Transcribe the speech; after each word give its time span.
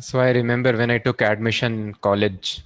So 0.00 0.20
I 0.20 0.30
remember 0.30 0.76
when 0.76 0.90
I 0.90 0.98
took 0.98 1.22
admission 1.22 1.94
college, 1.94 2.62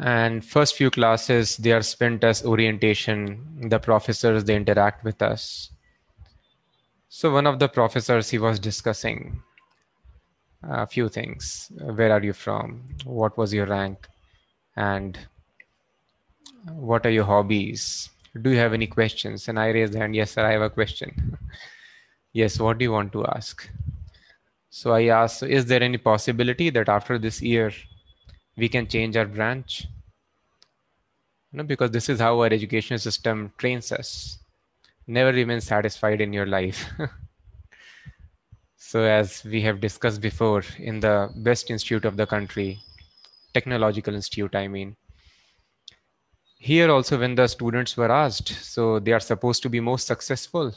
and 0.00 0.44
first 0.44 0.76
few 0.76 0.90
classes 0.90 1.56
they 1.56 1.72
are 1.72 1.82
spent 1.82 2.24
as 2.24 2.44
orientation. 2.44 3.68
The 3.68 3.78
professors 3.78 4.44
they 4.44 4.56
interact 4.56 5.04
with 5.04 5.22
us. 5.22 5.70
So 7.08 7.32
one 7.32 7.46
of 7.46 7.58
the 7.58 7.68
professors 7.68 8.30
he 8.30 8.38
was 8.38 8.58
discussing 8.58 9.42
a 10.62 10.86
few 10.86 11.08
things. 11.08 11.70
Where 11.78 12.12
are 12.12 12.22
you 12.22 12.32
from? 12.32 12.82
What 13.04 13.36
was 13.36 13.52
your 13.52 13.66
rank? 13.66 14.08
And 14.76 15.18
what 16.68 17.06
are 17.06 17.10
your 17.10 17.24
hobbies? 17.24 18.10
Do 18.40 18.50
you 18.50 18.56
have 18.56 18.72
any 18.72 18.86
questions? 18.86 19.48
And 19.48 19.58
I 19.58 19.68
raised 19.68 19.92
the 19.92 20.00
hand. 20.00 20.16
Yes, 20.16 20.32
sir, 20.32 20.44
I 20.44 20.52
have 20.52 20.62
a 20.62 20.70
question. 20.70 21.38
yes, 22.32 22.58
what 22.58 22.78
do 22.78 22.84
you 22.84 22.92
want 22.92 23.12
to 23.12 23.26
ask? 23.26 23.68
So 24.76 24.90
I 24.90 25.04
asked, 25.04 25.44
is 25.44 25.66
there 25.66 25.84
any 25.84 25.98
possibility 25.98 26.68
that 26.70 26.88
after 26.88 27.16
this 27.16 27.40
year 27.40 27.72
we 28.56 28.68
can 28.68 28.88
change 28.88 29.16
our 29.16 29.24
branch? 29.24 29.86
No, 31.52 31.62
because 31.62 31.92
this 31.92 32.08
is 32.08 32.18
how 32.18 32.40
our 32.40 32.46
education 32.46 32.98
system 32.98 33.52
trains 33.56 33.92
us. 33.92 34.40
Never 35.06 35.30
remain 35.30 35.60
satisfied 35.60 36.20
in 36.20 36.32
your 36.32 36.46
life. 36.46 36.90
so 38.76 39.04
as 39.04 39.44
we 39.44 39.60
have 39.60 39.78
discussed 39.78 40.20
before 40.20 40.64
in 40.78 40.98
the 40.98 41.30
best 41.36 41.70
institute 41.70 42.04
of 42.04 42.16
the 42.16 42.26
country, 42.26 42.80
technological 43.52 44.12
institute, 44.12 44.56
I 44.56 44.66
mean, 44.66 44.96
here 46.58 46.90
also 46.90 47.20
when 47.20 47.36
the 47.36 47.46
students 47.46 47.96
were 47.96 48.10
asked, 48.10 48.48
so 48.48 48.98
they 48.98 49.12
are 49.12 49.20
supposed 49.20 49.62
to 49.62 49.70
be 49.70 49.78
most 49.78 50.08
successful 50.08 50.74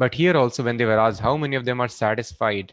but 0.00 0.14
here 0.14 0.34
also, 0.34 0.62
when 0.62 0.78
they 0.78 0.86
were 0.86 0.98
asked 0.98 1.20
how 1.20 1.36
many 1.36 1.56
of 1.56 1.66
them 1.66 1.78
are 1.78 1.88
satisfied 1.88 2.72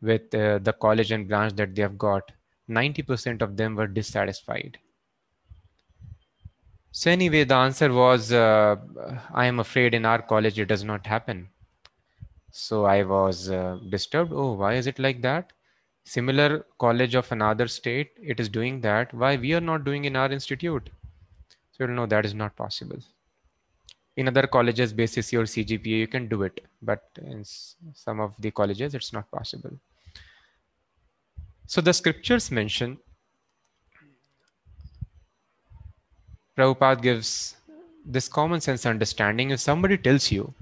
with 0.00 0.32
uh, 0.32 0.58
the 0.58 0.72
college 0.72 1.10
and 1.10 1.26
branch 1.26 1.56
that 1.56 1.74
they 1.74 1.82
have 1.82 1.98
got, 1.98 2.30
90% 2.70 3.42
of 3.42 3.56
them 3.56 3.74
were 3.74 3.88
dissatisfied. 3.88 4.78
So, 6.92 7.10
anyway, 7.10 7.42
the 7.42 7.56
answer 7.56 7.92
was 7.92 8.30
uh, 8.30 8.76
I 9.32 9.46
am 9.46 9.58
afraid 9.58 9.94
in 9.94 10.06
our 10.06 10.22
college 10.22 10.60
it 10.60 10.66
does 10.66 10.84
not 10.84 11.08
happen. 11.08 11.48
So, 12.52 12.84
I 12.84 13.02
was 13.02 13.50
uh, 13.50 13.80
disturbed. 13.88 14.30
Oh, 14.32 14.52
why 14.52 14.74
is 14.74 14.86
it 14.86 15.00
like 15.00 15.22
that? 15.22 15.52
Similar 16.04 16.66
college 16.78 17.16
of 17.16 17.32
another 17.32 17.66
state, 17.66 18.12
it 18.22 18.38
is 18.38 18.48
doing 18.48 18.80
that. 18.82 19.12
Why 19.12 19.34
we 19.34 19.54
are 19.54 19.66
not 19.72 19.82
doing 19.82 20.04
in 20.04 20.14
our 20.14 20.30
institute? 20.30 20.88
So, 21.72 21.86
no, 21.86 22.06
that 22.06 22.24
is 22.24 22.32
not 22.32 22.54
possible 22.54 23.00
in 24.16 24.28
other 24.28 24.46
colleges 24.46 24.92
basis 24.92 25.32
your 25.32 25.44
cgpa 25.44 25.86
you 25.86 26.06
can 26.06 26.28
do 26.28 26.42
it. 26.42 26.60
But 26.82 27.02
in 27.22 27.44
some 27.44 28.20
of 28.20 28.34
the 28.38 28.50
colleges 28.50 28.94
it's 28.94 29.12
not 29.12 29.30
possible. 29.30 29.70
So 31.66 31.80
the 31.80 31.92
scriptures 31.92 32.50
mention 32.50 32.98
Prabhupada 36.56 37.02
gives 37.02 37.56
this 38.06 38.28
common 38.28 38.60
sense 38.60 38.86
understanding 38.86 39.50
if 39.50 39.60
somebody 39.60 39.96
tells 39.96 40.30
you 40.30 40.52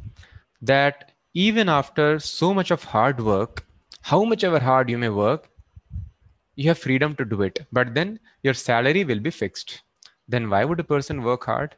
that 0.63 1.13
even 1.35 1.69
after 1.69 2.19
so 2.19 2.55
much 2.55 2.71
of 2.71 2.85
hard 2.85 3.21
work 3.21 3.65
how 4.01 4.25
much 4.25 4.45
ever 4.45 4.61
hard 4.61 4.89
you 4.89 4.99
may 4.99 5.09
work 5.09 5.49
you 6.55 6.69
have 6.69 6.79
freedom 6.79 7.15
to 7.17 7.25
do 7.25 7.43
it. 7.43 7.67
But 7.73 7.95
then 7.95 8.21
your 8.43 8.55
salary 8.55 9.05
will 9.05 9.21
be 9.21 9.31
fixed. 9.31 9.83
Then 10.29 10.51
why 10.51 10.65
would 10.65 10.81
a 10.81 10.85
person 10.85 11.23
work 11.23 11.45
hard? 11.45 11.75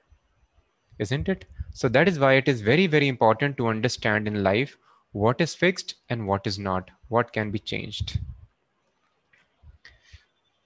Isn't 0.99 1.29
it 1.29 1.45
so 1.75 1.89
that 1.89 2.09
is 2.09 2.21
why 2.21 2.35
it 2.35 2.47
is 2.47 2.61
very, 2.61 2.87
very 2.87 3.09
important 3.09 3.57
to 3.57 3.67
understand 3.67 4.29
in 4.29 4.45
life 4.45 4.77
what 5.11 5.41
is 5.41 5.57
fixed 5.57 5.97
and 6.09 6.25
what 6.25 6.47
is 6.47 6.57
not, 6.57 6.89
what 7.09 7.33
can 7.33 7.51
be 7.51 7.59
changed. 7.59 8.21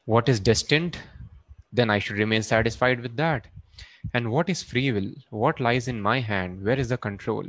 What 0.05 0.29
is 0.29 0.39
destined, 0.39 0.99
then 1.73 1.89
I 1.89 1.99
should 1.99 2.19
remain 2.19 2.43
satisfied 2.43 3.01
with 3.01 3.17
that. 3.17 3.47
And 4.13 4.31
what 4.31 4.51
is 4.51 4.63
free 4.63 4.93
will? 4.93 5.11
What 5.31 5.61
lies 5.61 5.89
in 5.89 5.99
my 5.99 6.21
hand? 6.21 6.63
Where 6.63 6.79
is 6.79 6.91
the 6.91 6.99
control? 6.99 7.45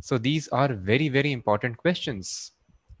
So 0.00 0.16
these 0.16 0.46
are 0.48 0.72
very, 0.72 1.08
very 1.08 1.32
important 1.32 1.76
questions. 1.76 2.52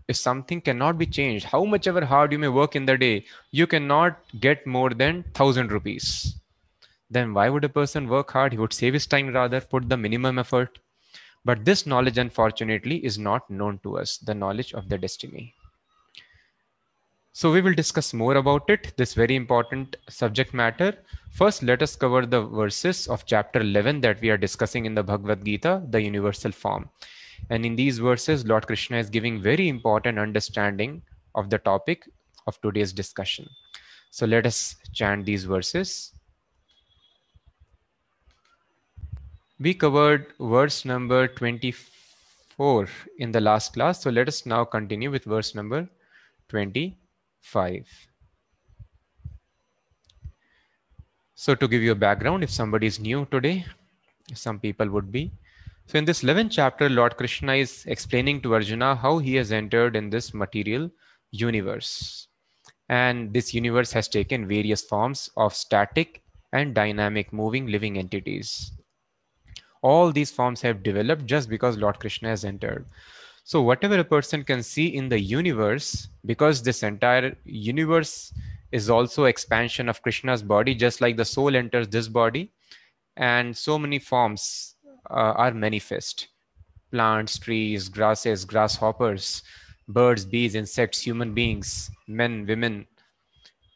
If 0.08 0.16
something 0.16 0.60
cannot 0.62 0.98
be 0.98 1.06
changed, 1.06 1.46
how 1.46 1.64
much 1.64 1.86
ever 1.86 2.04
hard 2.04 2.32
you 2.32 2.40
may 2.40 2.48
work 2.48 2.74
in 2.74 2.86
the 2.86 2.98
day, 2.98 3.24
you 3.52 3.68
cannot 3.68 4.18
get 4.40 4.66
more 4.66 4.90
than 4.90 5.22
thousand 5.32 5.70
rupees 5.70 6.40
then 7.10 7.34
why 7.34 7.48
would 7.48 7.64
a 7.64 7.68
person 7.68 8.08
work 8.08 8.30
hard? 8.32 8.52
He 8.52 8.58
would 8.58 8.72
save 8.72 8.94
his 8.94 9.06
time 9.06 9.28
rather, 9.28 9.60
put 9.60 9.88
the 9.88 9.96
minimum 9.96 10.38
effort. 10.38 10.78
But 11.44 11.64
this 11.64 11.86
knowledge, 11.86 12.18
unfortunately, 12.18 13.04
is 13.04 13.18
not 13.18 13.48
known 13.50 13.78
to 13.82 13.98
us 13.98 14.16
the 14.18 14.34
knowledge 14.34 14.72
of 14.72 14.88
the 14.88 14.96
destiny. 14.96 15.54
So, 17.36 17.52
we 17.52 17.60
will 17.60 17.74
discuss 17.74 18.14
more 18.14 18.36
about 18.36 18.70
it, 18.70 18.96
this 18.96 19.12
very 19.12 19.34
important 19.34 19.96
subject 20.08 20.54
matter. 20.54 20.96
First, 21.32 21.64
let 21.64 21.82
us 21.82 21.96
cover 21.96 22.24
the 22.24 22.42
verses 22.42 23.08
of 23.08 23.26
chapter 23.26 23.60
11 23.60 24.00
that 24.02 24.20
we 24.20 24.30
are 24.30 24.38
discussing 24.38 24.86
in 24.86 24.94
the 24.94 25.02
Bhagavad 25.02 25.44
Gita, 25.44 25.82
the 25.90 26.00
universal 26.00 26.52
form. 26.52 26.88
And 27.50 27.66
in 27.66 27.74
these 27.74 27.98
verses, 27.98 28.46
Lord 28.46 28.66
Krishna 28.66 28.98
is 28.98 29.10
giving 29.10 29.42
very 29.42 29.68
important 29.68 30.18
understanding 30.18 31.02
of 31.34 31.50
the 31.50 31.58
topic 31.58 32.08
of 32.46 32.60
today's 32.60 32.92
discussion. 32.92 33.48
So, 34.10 34.26
let 34.26 34.46
us 34.46 34.76
chant 34.92 35.26
these 35.26 35.44
verses. 35.44 36.13
We 39.64 39.72
covered 39.72 40.34
verse 40.38 40.84
number 40.84 41.26
24 41.26 42.86
in 43.16 43.32
the 43.32 43.40
last 43.40 43.72
class. 43.72 44.02
So 44.02 44.10
let 44.10 44.28
us 44.28 44.44
now 44.44 44.62
continue 44.62 45.10
with 45.10 45.24
verse 45.24 45.54
number 45.54 45.88
25. 46.50 47.88
So 51.34 51.54
to 51.54 51.66
give 51.66 51.80
you 51.80 51.92
a 51.92 51.94
background, 51.94 52.44
if 52.44 52.50
somebody 52.50 52.88
is 52.88 53.00
new 53.00 53.26
today, 53.30 53.64
some 54.34 54.58
people 54.58 54.90
would 54.90 55.10
be. 55.10 55.32
So 55.86 55.96
in 55.96 56.04
this 56.04 56.22
11th 56.22 56.50
chapter, 56.50 56.90
Lord 56.90 57.16
Krishna 57.16 57.54
is 57.54 57.86
explaining 57.86 58.42
to 58.42 58.52
Arjuna 58.52 58.94
how 58.94 59.16
he 59.16 59.34
has 59.36 59.50
entered 59.50 59.96
in 59.96 60.10
this 60.10 60.34
material 60.34 60.90
universe. 61.30 62.28
And 62.90 63.32
this 63.32 63.54
universe 63.54 63.92
has 63.92 64.08
taken 64.08 64.46
various 64.46 64.82
forms 64.82 65.30
of 65.38 65.54
static 65.54 66.22
and 66.52 66.74
dynamic 66.74 67.32
moving 67.32 67.66
living 67.68 67.96
entities 67.96 68.70
all 69.84 70.10
these 70.10 70.30
forms 70.30 70.62
have 70.62 70.82
developed 70.82 71.26
just 71.26 71.48
because 71.48 71.76
Lord 71.76 72.00
Krishna 72.00 72.30
has 72.30 72.44
entered. 72.44 72.86
So, 73.44 73.60
whatever 73.60 73.98
a 73.98 74.04
person 74.04 74.42
can 74.42 74.62
see 74.62 74.86
in 74.86 75.10
the 75.10 75.20
universe, 75.20 76.08
because 76.24 76.62
this 76.62 76.82
entire 76.82 77.36
universe 77.44 78.32
is 78.72 78.88
also 78.88 79.24
expansion 79.24 79.90
of 79.90 80.00
Krishna's 80.00 80.42
body, 80.42 80.74
just 80.74 81.02
like 81.02 81.18
the 81.18 81.24
soul 81.26 81.54
enters 81.54 81.88
this 81.88 82.08
body, 82.08 82.50
and 83.18 83.54
so 83.54 83.78
many 83.78 83.98
forms 83.98 84.76
uh, 85.10 85.34
are 85.36 85.52
manifest 85.52 86.28
plants, 86.90 87.38
trees, 87.38 87.88
grasses, 87.88 88.44
grasshoppers, 88.44 89.42
birds, 89.88 90.24
bees, 90.24 90.54
insects, 90.54 91.00
human 91.00 91.34
beings, 91.34 91.90
men, 92.06 92.46
women, 92.46 92.86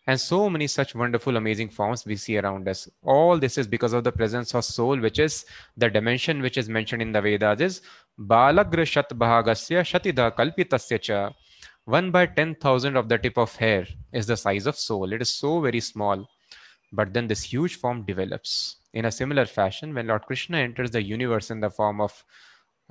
and 0.08 0.18
so 0.18 0.48
many 0.48 0.66
such 0.66 0.94
wonderful 0.94 1.36
amazing 1.36 1.68
forms 1.68 2.06
we 2.06 2.16
see 2.16 2.38
around 2.38 2.66
us. 2.66 2.88
All 3.02 3.38
this 3.38 3.58
is 3.58 3.66
because 3.66 3.92
of 3.92 4.04
the 4.04 4.10
presence 4.10 4.54
of 4.54 4.64
soul 4.64 4.98
which 4.98 5.18
is 5.18 5.44
the 5.76 5.90
dimension 5.90 6.40
which 6.40 6.56
is 6.56 6.66
mentioned 6.66 7.02
in 7.02 7.12
the 7.12 7.20
vedas 7.20 7.60
is 7.60 7.82
balagra 8.18 8.86
bhagasya 9.22 9.82
shatida 9.90 10.30
kalpitasya 10.34 10.98
cha. 11.02 11.30
1 11.84 12.10
by 12.10 12.24
10000 12.24 12.96
of 12.96 13.10
the 13.10 13.18
tip 13.18 13.36
of 13.36 13.54
hair 13.56 13.86
is 14.12 14.26
the 14.26 14.36
size 14.36 14.66
of 14.66 14.76
soul. 14.76 15.12
It 15.12 15.20
is 15.20 15.30
so 15.30 15.60
very 15.60 15.80
small. 15.80 16.26
But 16.90 17.12
then 17.12 17.26
this 17.26 17.42
huge 17.42 17.76
form 17.76 18.04
develops. 18.06 18.76
In 18.94 19.04
a 19.04 19.12
similar 19.12 19.44
fashion 19.44 19.92
when 19.92 20.06
lord 20.06 20.22
krishna 20.22 20.56
enters 20.56 20.90
the 20.90 21.02
universe 21.02 21.50
in 21.50 21.60
the 21.60 21.68
form 21.68 22.00
of 22.00 22.24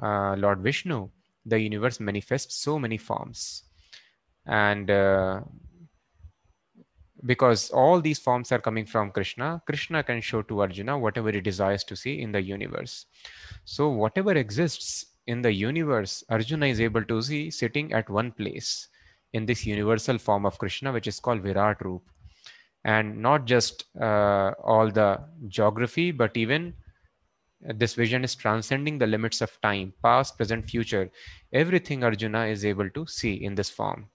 uh, 0.04 0.36
lord 0.38 0.60
vishnu 0.60 1.10
the 1.48 1.60
universe 1.60 2.00
manifests 2.00 2.58
so 2.58 2.78
many 2.78 2.98
forms. 2.98 3.63
And 4.46 4.92
uh, 4.92 5.42
because 7.25 7.69
all 7.72 8.00
these 8.00 8.19
forms 8.19 8.52
are 8.52 8.60
coming 8.60 8.86
from 8.86 9.12
Krishna, 9.12 9.62
Krishna 9.66 10.04
can 10.04 10.22
show 10.22 10.42
to 10.44 10.62
Arjuna 10.62 10.98
whatever 10.98 11.31
he 11.31 11.42
desires 11.42 11.84
to 11.86 11.96
see 11.96 12.22
in 12.22 12.31
the 12.31 12.42
universe. 12.42 13.06
So, 13.66 13.90
whatever 13.90 14.31
exists 14.34 15.06
in 15.25 15.42
the 15.42 15.52
universe, 15.52 16.24
Arjuna 16.30 16.68
is 16.68 16.80
able 16.80 17.04
to 17.04 17.22
see 17.22 17.50
sitting 17.50 17.92
at 17.94 18.10
one 18.10 18.31
place 18.31 18.88
in 19.34 19.46
this 19.46 19.66
universal 19.66 20.18
form 20.18 20.46
of 20.46 20.58
Krishna, 20.58 20.92
which 20.92 21.08
is 21.08 21.19
called 21.19 21.42
Virat 21.42 21.84
Roop. 21.84 22.04
And 22.86 23.22
not 23.22 23.46
just 23.46 23.86
uh, 24.00 24.52
all 24.63 24.90
the 24.90 25.20
geography, 25.48 26.12
but 26.12 26.38
even 26.38 26.74
this 27.62 27.96
vision 27.96 28.24
is 28.24 28.36
transcending 28.36 28.98
the 28.98 29.08
limits 29.08 29.42
of 29.42 29.60
time, 29.62 29.94
past, 30.04 30.38
present, 30.38 30.70
future. 30.70 31.10
Everything 31.52 32.04
Arjuna 32.04 32.46
is 32.46 32.63
able 32.63 32.90
to 32.92 33.06
see 33.08 33.34
in 33.34 33.56
this 33.56 33.70
form. 33.70 34.08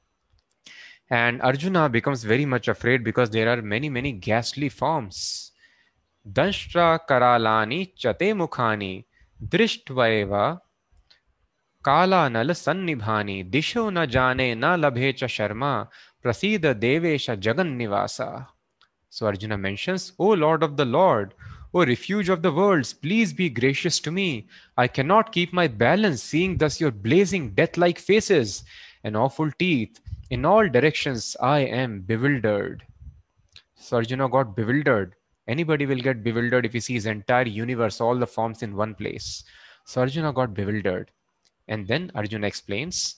And 1.12 1.42
Arjuna 1.42 1.90
becomes 1.90 2.24
very 2.24 2.46
much 2.46 2.68
afraid 2.68 3.04
because 3.04 3.28
there 3.28 3.46
are 3.50 3.60
many, 3.60 3.90
many 3.90 4.12
ghastly 4.12 4.70
forms. 4.70 5.52
Danshtra 6.26 7.00
Karalani 7.06 7.94
Chate 7.94 8.32
Mukhani 8.32 9.04
Drishtvaeva 9.46 10.58
Kala 11.82 12.30
Nal 12.30 12.46
Sannibhani 12.46 13.50
Disho 13.50 13.92
Na 13.92 14.06
Jane 14.06 14.58
Na 14.58 14.74
Labhecha 14.74 15.28
Sharma 15.28 15.86
Prasida 16.24 16.74
Devesha 16.74 17.36
jagannivasa. 17.36 18.46
So 19.10 19.26
Arjuna 19.26 19.58
mentions, 19.58 20.14
O 20.18 20.28
Lord 20.28 20.62
of 20.62 20.78
the 20.78 20.86
Lord, 20.86 21.34
O 21.74 21.84
refuge 21.84 22.30
of 22.30 22.40
the 22.40 22.50
worlds, 22.52 22.94
please 22.94 23.34
be 23.34 23.50
gracious 23.50 24.00
to 24.00 24.10
me. 24.10 24.46
I 24.78 24.88
cannot 24.88 25.30
keep 25.30 25.52
my 25.52 25.68
balance 25.68 26.22
seeing 26.22 26.56
thus 26.56 26.80
your 26.80 26.90
blazing 26.90 27.50
death 27.50 27.76
like 27.76 27.98
faces 27.98 28.64
and 29.04 29.14
awful 29.14 29.50
teeth 29.58 30.00
In 30.31 30.45
all 30.45 30.67
directions, 30.67 31.35
I 31.41 31.59
am 31.59 32.01
bewildered. 32.01 32.83
So 33.75 33.97
Arjuna 33.97 34.29
got 34.29 34.55
bewildered. 34.55 35.15
Anybody 35.47 35.85
will 35.85 35.99
get 35.99 36.23
bewildered 36.23 36.65
if 36.65 36.73
he 36.73 36.79
sees 36.79 37.05
entire 37.05 37.47
universe, 37.47 38.01
all 38.01 38.17
the 38.17 38.27
forms 38.27 38.63
in 38.63 38.75
one 38.75 38.95
place. 38.95 39.43
So 39.85 40.01
Arjuna 40.01 40.33
got 40.33 40.53
bewildered. 40.53 41.11
And 41.67 41.87
then 41.87 42.11
Arjuna 42.15 42.47
explains, 42.47 43.17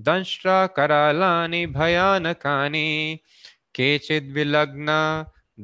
दंष्ट्राकरालानि 0.08 1.62
भयानकानि 1.78 2.90
केचिद्विलग्ना 3.76 5.00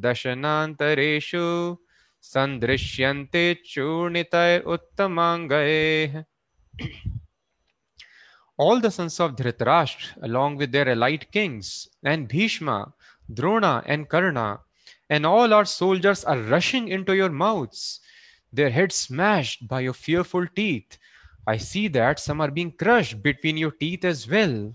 दशनान्तरेषु 0.06 1.46
सन्दृश्यन्ते 2.34 3.46
चूर्णितैरुत्तमाङ्गैः 3.74 6.14
all 8.60 8.80
the 8.80 8.92
sons 8.92 9.20
of 9.20 9.36
Dhritarashtra, 9.36 10.22
along 10.22 10.58
with 10.58 10.72
their 10.72 10.90
allied 10.90 11.32
kings, 11.32 11.90
and 12.04 12.28
Bhishma, 12.28 12.94
Drona, 13.34 13.84
and 13.88 14.08
Karna, 14.08 14.60
and 15.12 15.26
all 15.26 15.54
our 15.54 15.66
soldiers 15.66 16.24
are 16.24 16.40
rushing 16.40 16.88
into 16.88 17.14
your 17.14 17.30
mouths, 17.30 18.00
their 18.54 18.70
heads 18.70 18.96
smashed 18.96 19.68
by 19.68 19.82
your 19.82 19.94
fearful 19.94 20.48
teeth. 20.56 20.98
I 21.46 21.58
see 21.58 21.90
that 21.90 22.18
some 22.18 22.40
are 22.40 22.50
being 22.50 22.72
crushed 22.72 23.22
between 23.22 23.58
your 23.58 23.72
teeth 23.72 24.06
as 24.06 24.26
well. 24.26 24.74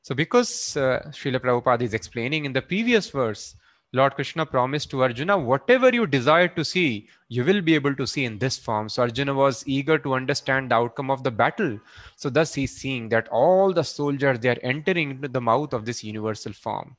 So, 0.00 0.14
because 0.14 0.78
uh, 0.78 1.12
Prabhupada 1.12 1.82
is 1.82 1.92
explaining 1.92 2.46
in 2.46 2.54
the 2.54 2.62
previous 2.62 3.10
verse, 3.10 3.54
Lord 3.92 4.14
Krishna 4.14 4.46
promised 4.46 4.90
to 4.90 5.02
Arjuna, 5.02 5.36
whatever 5.36 5.90
you 5.90 6.06
desire 6.06 6.48
to 6.48 6.64
see, 6.64 7.08
you 7.28 7.44
will 7.44 7.60
be 7.60 7.74
able 7.74 7.94
to 7.96 8.06
see 8.06 8.24
in 8.24 8.38
this 8.38 8.56
form. 8.56 8.88
So 8.88 9.02
Arjuna 9.02 9.34
was 9.34 9.62
eager 9.66 9.98
to 9.98 10.14
understand 10.14 10.70
the 10.70 10.76
outcome 10.76 11.10
of 11.10 11.22
the 11.22 11.30
battle. 11.30 11.78
So 12.16 12.30
thus 12.30 12.54
he's 12.54 12.74
seeing 12.74 13.10
that 13.10 13.28
all 13.28 13.74
the 13.74 13.84
soldiers, 13.84 14.40
they 14.40 14.48
are 14.48 14.58
entering 14.62 15.10
into 15.10 15.28
the 15.28 15.40
mouth 15.40 15.74
of 15.74 15.84
this 15.84 16.02
universal 16.02 16.54
form 16.54 16.96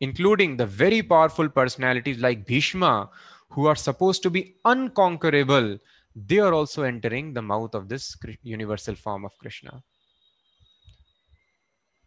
Including 0.00 0.56
the 0.56 0.66
very 0.66 1.02
powerful 1.02 1.48
personalities 1.48 2.18
like 2.18 2.46
Bhishma, 2.46 3.10
who 3.50 3.66
are 3.66 3.76
supposed 3.76 4.22
to 4.22 4.30
be 4.30 4.54
unconquerable, 4.64 5.78
they 6.14 6.38
are 6.38 6.54
also 6.54 6.82
entering 6.82 7.32
the 7.34 7.42
mouth 7.42 7.74
of 7.74 7.88
this 7.88 8.16
universal 8.42 8.94
form 8.94 9.24
of 9.24 9.36
Krishna. 9.38 9.82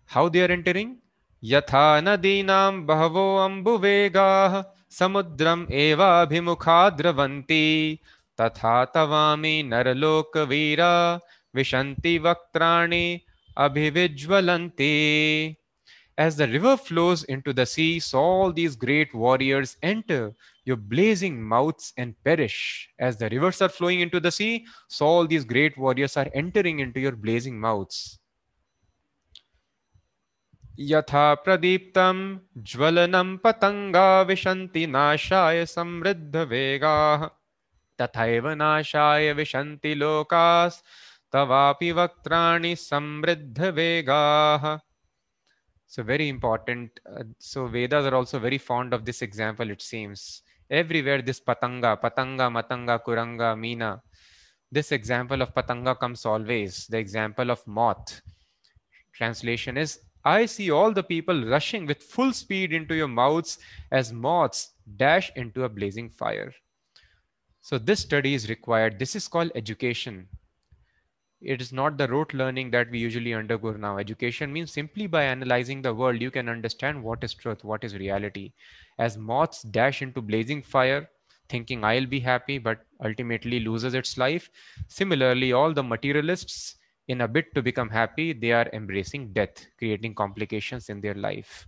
How 0.06 0.30
they 0.30 0.44
are 0.44 0.52
entering? 0.52 0.98
यथा 1.44 1.88
नदीनां 2.02 2.86
बहवो 2.88 3.26
अम्बुवेगाः 3.46 4.54
समुद्रम् 4.98 5.66
एवाभिमुखा 5.84 6.90
द्रवन्ति 6.90 7.66
तथा 8.42 8.84
तवामि 8.96 9.56
नरलोकवीरा 9.64 10.94
विशन्ति 11.56 12.18
वक्त्राणि 12.26 13.06
अभिविज्वलन्ति 13.58 14.94
As 16.18 16.38
the 16.38 16.48
river 16.48 16.78
flows 16.78 17.24
into 17.24 17.54
the 17.54 17.66
sea, 17.66 18.00
so 18.00 18.20
all 18.20 18.54
these 18.54 18.76
great 18.76 19.14
warriors 19.16 19.78
enter 19.82 20.36
your 20.64 20.78
blazing 20.78 21.42
mouths 21.42 21.92
and 21.98 22.14
perish. 22.24 22.90
As 23.00 23.18
the 23.18 23.30
rivers 23.30 23.62
are 23.62 23.70
flowing 23.70 24.00
into 24.00 24.20
the 24.20 24.32
sea, 24.32 24.66
so 24.88 25.06
all 25.06 25.28
these 25.28 25.44
great 25.44 25.78
warriors 25.78 26.16
are 26.16 26.30
entering 26.36 26.80
into 26.80 27.00
your 27.00 27.16
blazing 27.16 27.60
mouths. 27.60 28.20
यथा 30.80 31.34
प्रदीप्तं 31.34 32.40
ज्वलनं 32.58 33.38
पतङ्गा 33.38 34.22
विशन्ति 34.22 34.88
नाशाय 34.88 35.66
समृद्धवेगाः 35.66 37.30
तथैव 38.02 38.50
नाशाय 38.50 39.34
विशन्ति 39.34 39.96
लोकास्तवापि 39.96 41.92
वक्त्राणि 41.92 42.76
समृद्धवेगाः 42.76 44.80
so 45.89 46.03
very 46.03 46.29
important. 46.29 47.01
Uh, 47.11 47.25
so 47.39 47.67
Vedas 47.67 48.05
are 48.05 48.15
also 48.15 48.39
very 48.39 48.59
fond 48.59 48.93
of 48.93 49.07
this 49.07 49.23
example, 49.23 49.71
it 49.71 49.81
seems. 49.81 50.43
Everywhere 50.71 51.23
this 51.23 51.41
patanga, 51.41 51.99
patanga, 51.99 52.53
matanga, 52.53 53.03
kuranga, 53.03 53.57
meena. 53.57 54.03
This 54.71 54.93
example 54.93 55.41
of 55.41 55.55
patanga 55.55 55.99
comes 55.99 56.27
always. 56.27 56.87
The 56.89 56.99
example 56.99 57.51
of 57.51 57.67
moth. 57.67 58.21
Translation 59.15 59.79
is 59.79 60.01
I 60.23 60.45
see 60.45 60.71
all 60.71 60.93
the 60.93 61.03
people 61.03 61.47
rushing 61.47 61.87
with 61.87 62.03
full 62.03 62.35
speed 62.35 62.75
into 62.75 62.95
your 62.95 63.09
mouths 63.09 63.59
as 63.91 64.13
moths 64.13 64.75
dash 64.99 65.33
into 65.37 65.65
a 65.65 65.71
blazing 65.71 66.11
fire. 66.11 66.53
So, 67.63 67.79
this 67.79 68.01
study 68.01 68.35
is 68.35 68.51
required. 68.51 68.99
This 68.99 69.17
is 69.17 69.27
called 69.27 69.53
education. 69.55 70.29
It 71.41 71.61
is 71.61 71.73
not 71.73 71.97
the 71.99 72.09
rote 72.09 72.35
learning 72.35 72.71
that 72.73 72.91
we 72.91 72.99
usually 72.99 73.35
undergo 73.35 73.73
now. 73.73 73.99
Education 73.99 74.53
means 74.53 74.73
simply 74.73 75.07
by 75.07 75.25
analyzing 75.25 75.83
the 75.83 75.95
world, 75.95 76.21
you 76.21 76.31
can 76.31 76.49
understand 76.49 77.03
what 77.03 77.23
is 77.25 77.35
truth, 77.35 77.65
what 77.65 77.85
is 77.85 77.97
reality. 77.97 78.53
As 78.99 79.17
moths 79.17 79.63
dash 79.63 80.03
into 80.03 80.21
blazing 80.21 80.63
fire, 80.63 81.09
thinking 81.49 81.85
I'll 81.85 82.07
be 82.07 82.21
happy, 82.21 82.59
but 82.59 82.85
ultimately 83.05 83.61
loses 83.61 83.95
its 83.95 84.19
life. 84.19 84.51
Similarly, 84.89 85.53
all 85.53 85.73
the 85.73 85.83
materialists 85.83 86.77
in 87.07 87.21
a 87.21 87.29
bid 87.29 87.47
to 87.55 87.63
become 87.63 87.89
happy, 87.89 88.33
they 88.33 88.53
are 88.53 88.69
embracing 88.73 89.33
death, 89.33 89.67
creating 89.79 90.15
complications 90.15 90.89
in 90.91 91.01
their 91.01 91.15
life. 91.15 91.67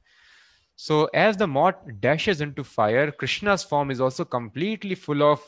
So, 0.76 1.06
as 1.14 1.36
the 1.36 1.46
moth 1.46 1.76
dashes 2.00 2.40
into 2.40 2.64
fire, 2.64 3.10
Krishna's 3.12 3.62
form 3.62 3.90
is 3.90 4.00
also 4.00 4.24
completely 4.24 4.94
full 4.94 5.22
of 5.22 5.40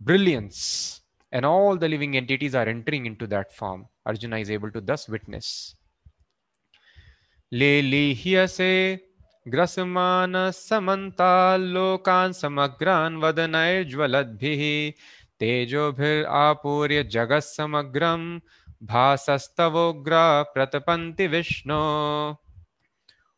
brilliance, 0.00 0.99
and 1.32 1.44
all 1.44 1.76
the 1.76 1.88
living 1.88 2.16
entities 2.16 2.54
are 2.54 2.68
entering 2.68 3.06
into 3.06 3.26
that 3.26 3.52
form. 3.52 3.86
Arjuna 4.06 4.38
is 4.38 4.50
able 4.50 4.70
to 4.70 4.80
thus 4.80 5.08
witness. 5.08 5.74
लेलीह्यसे 7.52 8.74
ग्रसमान 9.48 10.34
समन्ताल्लोकान् 10.54 12.32
समग्रान् 12.32 13.16
वदनैर्ज्वलद्भिः 13.22 14.62
तेजोभिरापूर्य 15.40 17.02
जगत्समग्रम् 17.14 18.40
Bhasastavogra 18.82 20.46
pratapanti 20.54 21.28
Vishnu. 21.28 22.38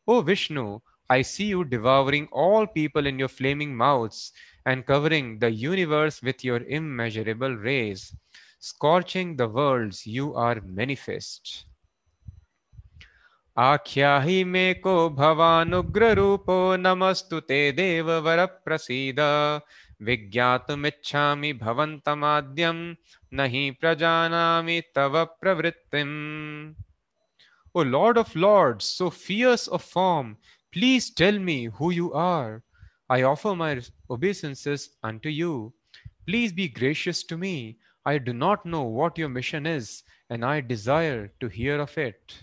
O 0.06 0.22
Vishnu, 0.22 0.80
I 1.12 1.22
see 1.22 1.46
you 1.46 1.63
devouring 1.63 2.27
all 2.32 2.67
people 2.67 3.08
in 3.08 3.17
your 3.17 3.29
flaming 3.29 3.75
mouths 3.75 4.34
and 4.65 4.86
covering 4.86 5.39
the 5.39 5.50
universe 5.51 6.22
with 6.22 6.44
your 6.44 6.63
immeasurable 6.63 7.56
rays. 7.56 8.13
Scorching 8.60 9.38
the 9.38 9.48
worlds, 9.48 10.06
you 10.06 10.36
are 10.36 10.60
manifest. 10.62 11.65
आख्याहि 13.58 14.44
मे 14.46 14.74
को 14.86 15.10
भवानुग्ररूपो 15.17 16.58
नमस्तु 16.77 17.39
ते 17.50 17.72
देववर 17.72 18.46
प्रसीद 18.46 19.20
विज्ञातुमिच्छामि 20.01 21.53
भवन्तमाद्यं 21.63 22.77
nahi 23.34 23.63
prajanami 23.79 24.84
tava 24.94 25.27
pravrittim. 25.41 26.75
O 27.74 27.82
Lord 27.82 28.17
of 28.17 28.36
Lords, 28.36 28.86
so 28.86 29.10
fierce 29.10 29.67
of 29.67 29.82
form, 29.82 30.38
please 30.74 31.10
tell 31.10 31.38
me 31.39 31.65
who 31.65 31.91
you 31.91 32.13
are. 32.13 32.63
I 33.10 33.24
offer 33.24 33.56
my 33.56 33.82
obeisances 34.10 34.89
unto 35.03 35.29
you. 35.29 35.74
Please 36.25 36.51
be 36.51 36.67
gracious 36.67 37.24
to 37.24 37.38
me. 37.38 37.77
I 38.06 38.17
do 38.17 38.34
not 38.34 38.65
know 38.65 38.84
what 38.84 39.17
your 39.17 39.29
mission 39.29 39.65
is, 39.65 40.03
and 40.29 40.44
I 40.44 40.62
desire 40.62 41.32
to 41.39 41.48
hear 41.48 41.79
of 41.79 41.98
it. 41.98 42.38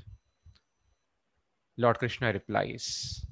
Lord 1.76 1.98
Krishna 1.98 2.32
replies, 2.32 3.24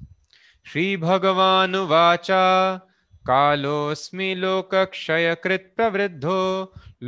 Sri 0.63 0.97
Bhagavan 0.97 1.73
Vacha 1.87 2.81
कालोऽस्मि 3.27 4.33
लोकक्षयकृत् 4.35 5.75
प्रवृद्धो 5.75 6.39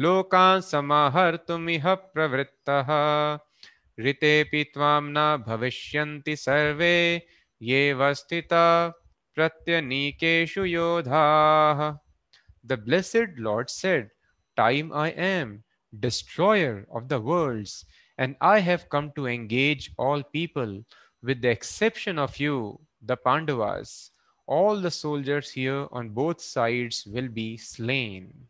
लोकान् 0.04 0.62
समाहर्तुमिह 0.68 1.94
प्रवृत्तः 1.96 2.92
ऋतेऽपि 4.06 4.64
त्वां 4.74 5.02
न 5.04 5.26
भविष्यन्ति 5.48 6.36
सर्वे 6.36 6.96
ये 7.62 7.94
स्थिता 7.96 8.94
pratyanikeshu 9.36 10.64
yodhaah. 10.64 12.00
The 12.64 12.78
blessed 12.78 13.38
Lord 13.38 13.70
said, 13.70 14.10
Time 14.56 14.92
I 14.94 15.10
am, 15.10 15.64
destroyer 16.00 16.88
of 16.92 17.10
the 17.10 17.20
worlds, 17.20 17.86
and 18.18 18.36
I 18.40 18.60
have 18.60 18.90
come 18.90 19.12
to 19.16 19.28
engage 19.28 19.92
all 19.98 20.24
people, 20.24 20.84
with 21.22 21.42
the 21.42 21.50
exception 21.50 22.18
of 22.18 22.40
you, 22.40 22.80
the 23.02 23.18
Pandavas. 23.18 24.12
All 24.48 24.80
the 24.80 24.92
soldiers 24.92 25.52
here 25.52 25.88
on 25.92 26.10
both 26.10 26.42
sides 26.42 27.06
will 27.06 27.28
be 27.28 27.58
slain. 27.58 28.48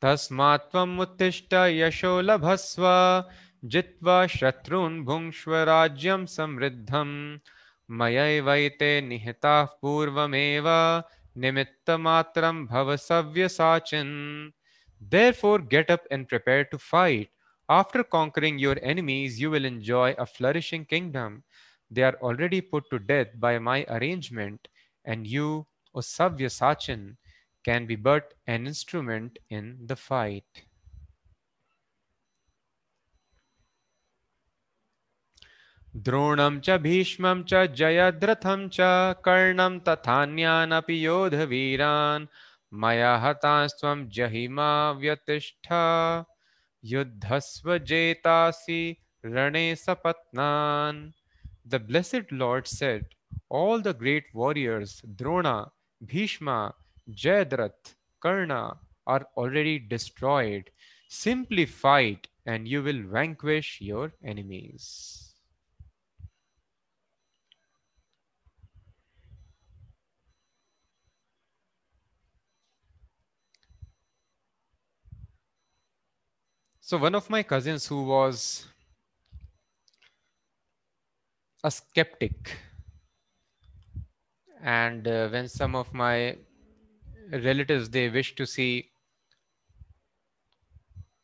तस्मात् 0.00 0.70
त्वम् 0.70 1.00
उत्तिष्ठ 1.02 1.54
यशो 1.74 2.20
लभस्व 2.22 2.84
जित्वा 3.64 4.18
शत्रून् 4.26 5.02
भुङ्क्ष्व 5.04 5.54
राज्यं 5.70 6.26
समृद्धम् 6.36 7.16
मयैवैते 8.00 9.00
निहताः 9.08 9.64
पूर्वमेव 9.82 10.68
निमित्तमात्रं 11.42 12.64
भव 12.66 12.96
सव्यसाचिन् 12.96 14.16
Therefore 15.00 15.58
get 15.60 15.90
up 15.90 16.02
and 16.10 16.28
prepare 16.28 16.64
to 16.64 16.78
fight. 16.78 17.30
After 17.68 18.02
conquering 18.02 18.58
your 18.58 18.76
enemies, 18.82 19.40
you 19.40 19.50
will 19.50 19.64
enjoy 19.64 20.14
a 20.18 20.26
flourishing 20.26 20.84
kingdom. 20.84 21.44
They 21.90 22.02
are 22.02 22.16
already 22.20 22.60
put 22.60 22.90
to 22.90 22.98
death 22.98 23.28
by 23.34 23.58
my 23.58 23.84
arrangement, 23.88 24.68
and 25.04 25.26
you, 25.26 25.66
O 25.94 26.00
Savyasachin, 26.00 27.16
can 27.64 27.86
be 27.86 27.96
but 27.96 28.34
an 28.46 28.66
instrument 28.66 29.38
in 29.50 29.86
the 29.86 29.96
fight. 29.96 30.64
द्रोणं 36.06 36.58
च 36.64 36.76
भीष्मं 36.82 37.42
च 37.50 37.64
जयद्रथं 37.80 38.68
च 38.78 38.88
कर्णं 39.24 39.78
तथान्यानपि 39.88 41.04
योधवीरान् 41.04 42.26
मया 42.82 43.14
हतास्त्वं 43.24 44.08
जहिमा 44.16 44.70
व्यतिष्ठ 45.00 45.72
युद्धस्व 46.94 47.76
जेतासि 47.92 48.82
रणे 49.24 49.74
सपत्नान् 49.76 51.06
The 51.70 51.78
blessed 51.78 52.32
Lord 52.32 52.66
said, 52.66 53.04
All 53.50 53.82
the 53.82 53.92
great 53.92 54.24
warriors, 54.32 55.02
Drona, 55.16 55.70
Bhishma, 56.00 56.74
Jayadratha, 57.10 57.94
Karna, 58.22 58.78
are 59.06 59.26
already 59.36 59.78
destroyed. 59.78 60.70
Simply 61.08 61.66
fight 61.66 62.28
and 62.46 62.66
you 62.66 62.82
will 62.82 63.02
vanquish 63.02 63.82
your 63.82 64.12
enemies. 64.24 65.31
So, 76.93 76.99
one 76.99 77.15
of 77.15 77.27
my 77.27 77.41
cousins 77.41 77.87
who 77.87 78.03
was 78.03 78.67
a 81.63 81.71
skeptic, 81.71 82.55
and 84.61 85.07
uh, 85.07 85.27
when 85.29 85.47
some 85.47 85.75
of 85.75 85.91
my 85.91 86.37
relatives 87.31 87.89
they 87.89 88.09
wish 88.11 88.35
to 88.35 88.45
see 88.45 88.91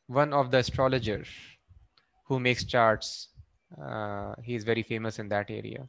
one 0.07 0.33
of 0.33 0.49
the 0.49 0.57
astrologers 0.57 1.27
who 2.23 2.39
makes 2.39 2.63
charts, 2.63 3.27
uh, 3.79 4.33
he 4.41 4.55
is 4.55 4.63
very 4.63 4.81
famous 4.81 5.19
in 5.19 5.29
that 5.29 5.51
area. 5.51 5.87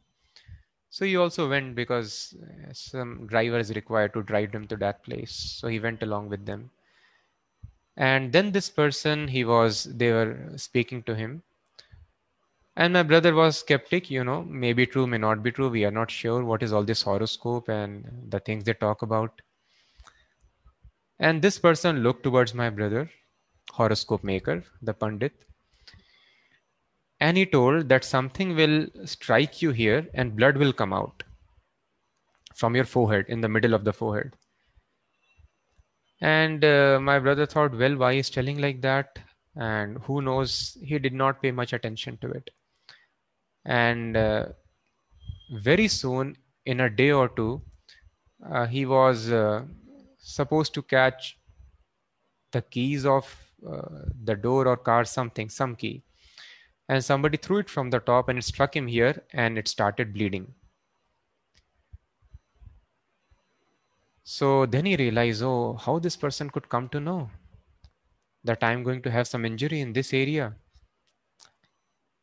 So 0.91 1.05
he 1.05 1.17
also 1.17 1.49
went 1.49 1.73
because 1.73 2.35
uh, 2.43 2.71
some 2.71 3.25
driver 3.25 3.57
is 3.57 3.73
required 3.73 4.13
to 4.13 4.21
drive 4.21 4.51
them 4.51 4.67
to 4.67 4.75
that 4.75 5.01
place. 5.01 5.31
So 5.31 5.69
he 5.69 5.79
went 5.79 6.03
along 6.03 6.29
with 6.29 6.45
them 6.45 6.69
and 8.01 8.31
then 8.33 8.51
this 8.51 8.67
person 8.67 9.27
he 9.27 9.45
was 9.45 9.83
they 9.83 10.11
were 10.11 10.35
speaking 10.57 11.03
to 11.03 11.15
him. 11.15 11.43
And 12.75 12.93
my 12.93 13.03
brother 13.03 13.35
was 13.35 13.59
skeptic 13.59 14.09
you 14.09 14.23
know 14.23 14.41
maybe 14.43 14.87
true 14.87 15.05
may 15.05 15.19
not 15.19 15.43
be 15.43 15.51
true. 15.51 15.69
We 15.69 15.85
are 15.85 15.91
not 15.91 16.09
sure 16.09 16.43
what 16.43 16.63
is 16.63 16.73
all 16.73 16.83
this 16.83 17.03
horoscope 17.03 17.69
and 17.69 18.27
the 18.29 18.39
things 18.39 18.63
they 18.63 18.73
talk 18.73 19.03
about. 19.03 19.41
And 21.19 21.43
this 21.43 21.59
person 21.59 22.01
looked 22.01 22.23
towards 22.23 22.55
my 22.55 22.71
brother 22.71 23.09
horoscope 23.71 24.23
maker 24.23 24.63
the 24.81 24.95
pandit. 24.95 25.33
And 27.19 27.37
he 27.37 27.45
told 27.45 27.87
that 27.89 28.03
something 28.03 28.55
will 28.55 28.87
strike 29.05 29.61
you 29.61 29.69
here 29.69 30.07
and 30.15 30.35
blood 30.35 30.57
will 30.57 30.73
come 30.73 30.91
out 30.91 31.21
from 32.55 32.75
your 32.75 32.85
forehead 32.85 33.25
in 33.27 33.41
the 33.41 33.49
middle 33.49 33.75
of 33.75 33.83
the 33.83 33.93
forehead 33.93 34.33
and 36.21 36.63
uh, 36.63 36.99
my 37.01 37.19
brother 37.19 37.45
thought, 37.45 37.75
well, 37.75 37.95
why 37.97 38.13
is 38.13 38.29
telling 38.29 38.59
like 38.59 38.81
that? 38.81 39.19
And 39.55 39.97
who 40.03 40.21
knows? 40.21 40.77
He 40.83 40.99
did 40.99 41.13
not 41.13 41.41
pay 41.41 41.51
much 41.51 41.73
attention 41.73 42.17
to 42.21 42.31
it. 42.31 42.49
And 43.65 44.15
uh, 44.15 44.45
very 45.51 45.87
soon, 45.87 46.37
in 46.65 46.81
a 46.81 46.89
day 46.89 47.11
or 47.11 47.27
two, 47.29 47.61
uh, 48.49 48.67
he 48.67 48.85
was 48.85 49.31
uh, 49.31 49.63
supposed 50.17 50.73
to 50.75 50.81
catch 50.83 51.37
the 52.51 52.61
keys 52.61 53.05
of 53.05 53.35
uh, 53.67 53.81
the 54.23 54.35
door 54.35 54.67
or 54.67 54.77
car, 54.77 55.05
something, 55.05 55.49
some 55.49 55.75
key. 55.75 56.03
And 56.87 57.03
somebody 57.03 57.37
threw 57.37 57.57
it 57.59 57.69
from 57.69 57.89
the 57.89 57.99
top 57.99 58.29
and 58.29 58.37
it 58.37 58.43
struck 58.43 58.75
him 58.75 58.87
here 58.87 59.23
and 59.33 59.57
it 59.57 59.67
started 59.67 60.13
bleeding. 60.13 60.53
So 64.23 64.65
then 64.65 64.85
he 64.85 64.95
realized, 64.95 65.41
oh, 65.43 65.73
how 65.73 65.99
this 65.99 66.15
person 66.15 66.49
could 66.49 66.69
come 66.69 66.89
to 66.89 66.99
know 66.99 67.29
that 68.43 68.63
I'm 68.63 68.83
going 68.83 69.01
to 69.03 69.11
have 69.11 69.27
some 69.27 69.45
injury 69.45 69.81
in 69.81 69.93
this 69.93 70.13
area. 70.13 70.55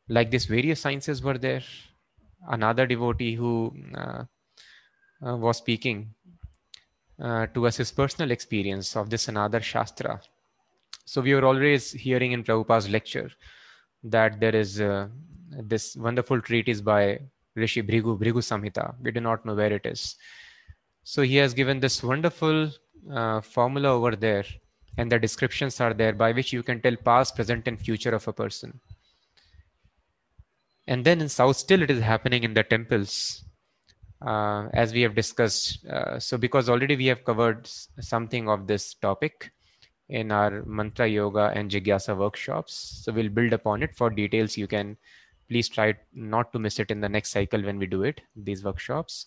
Like 0.07 0.31
this, 0.31 0.45
various 0.45 0.79
sciences 0.79 1.21
were 1.21 1.37
there. 1.37 1.61
Another 2.47 2.87
devotee 2.87 3.35
who 3.35 3.73
uh, 3.95 4.23
uh, 5.25 5.35
was 5.35 5.57
speaking 5.57 6.13
uh, 7.21 7.47
to 7.47 7.67
us 7.67 7.77
his 7.77 7.91
personal 7.91 8.31
experience 8.31 8.95
of 8.95 9.09
this 9.09 9.27
another 9.27 9.59
Shastra. 9.59 10.21
So 11.05 11.21
we 11.21 11.33
were 11.33 11.45
always 11.45 11.91
hearing 11.91 12.31
in 12.31 12.43
Prabhupada's 12.43 12.89
lecture 12.89 13.29
that 14.03 14.39
there 14.39 14.55
is 14.55 14.79
uh, 14.79 15.07
this 15.51 15.95
wonderful 15.97 16.41
treatise 16.41 16.79
by 16.79 17.19
Rishi 17.55 17.81
Bhrigu, 17.81 18.17
Bhrigu 18.17 18.35
Samhita. 18.35 18.95
We 19.01 19.11
do 19.11 19.19
not 19.19 19.45
know 19.45 19.55
where 19.55 19.73
it 19.73 19.85
is 19.85 20.15
so 21.11 21.23
he 21.23 21.37
has 21.37 21.55
given 21.55 21.79
this 21.79 22.03
wonderful 22.03 22.69
uh, 23.11 23.41
formula 23.41 23.89
over 23.89 24.15
there, 24.15 24.45
and 24.97 25.11
the 25.11 25.17
descriptions 25.17 25.81
are 25.81 25.91
there 25.91 26.13
by 26.13 26.31
which 26.31 26.53
you 26.53 26.61
can 26.61 26.79
tell 26.81 26.95
past, 26.97 27.35
present, 27.35 27.67
and 27.67 27.79
future 27.79 28.13
of 28.13 28.27
a 28.27 28.33
person. 28.33 28.79
And 30.87 31.03
then 31.03 31.19
in 31.19 31.27
South, 31.27 31.57
still 31.57 31.81
it 31.81 31.89
is 31.89 31.99
happening 31.99 32.43
in 32.43 32.53
the 32.53 32.61
temples, 32.61 33.43
uh, 34.21 34.67
as 34.73 34.93
we 34.93 35.01
have 35.01 35.15
discussed. 35.15 35.83
Uh, 35.87 36.19
so, 36.19 36.37
because 36.37 36.69
already 36.69 36.95
we 36.95 37.07
have 37.07 37.25
covered 37.25 37.67
something 38.11 38.47
of 38.47 38.67
this 38.67 38.93
topic 38.93 39.51
in 40.09 40.31
our 40.31 40.63
mantra 40.65 41.07
yoga 41.07 41.51
and 41.55 41.71
jigyasa 41.71 42.15
workshops, 42.15 43.01
so 43.03 43.11
we'll 43.11 43.29
build 43.29 43.53
upon 43.53 43.81
it. 43.81 43.95
For 43.95 44.11
details, 44.11 44.57
you 44.57 44.67
can 44.67 44.95
please 45.47 45.69
try 45.69 45.95
not 46.13 46.53
to 46.53 46.59
miss 46.59 46.77
it 46.77 46.91
in 46.91 47.01
the 47.01 47.09
next 47.09 47.31
cycle 47.31 47.63
when 47.63 47.79
we 47.79 47.87
do 47.87 48.03
it, 48.03 48.21
these 48.35 48.63
workshops. 48.63 49.25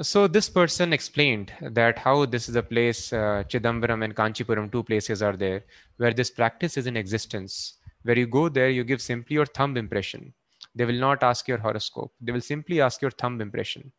So 0.00 0.26
this 0.26 0.48
person 0.48 0.94
explained 0.94 1.52
that 1.60 1.98
how 1.98 2.24
this 2.24 2.48
is 2.48 2.56
a 2.56 2.62
place, 2.62 3.12
uh, 3.12 3.44
Chidambaram 3.46 4.02
and 4.02 4.16
Kanchipuram, 4.16 4.72
two 4.72 4.82
places 4.82 5.22
are 5.22 5.36
there, 5.36 5.64
where 5.98 6.14
this 6.14 6.30
practice 6.30 6.78
is 6.78 6.86
in 6.86 6.96
existence. 6.96 7.74
Where 8.04 8.18
you 8.18 8.26
go 8.26 8.48
there, 8.48 8.70
you 8.70 8.84
give 8.84 9.02
simply 9.02 9.34
your 9.34 9.44
thumb 9.44 9.76
impression. 9.76 10.32
They 10.74 10.86
will 10.86 10.98
not 10.98 11.22
ask 11.22 11.46
your 11.46 11.58
horoscope. 11.58 12.10
They 12.22 12.32
will 12.32 12.40
simply 12.40 12.80
ask 12.80 13.02
your 13.02 13.10
thumb 13.10 13.42
impression. 13.42 13.92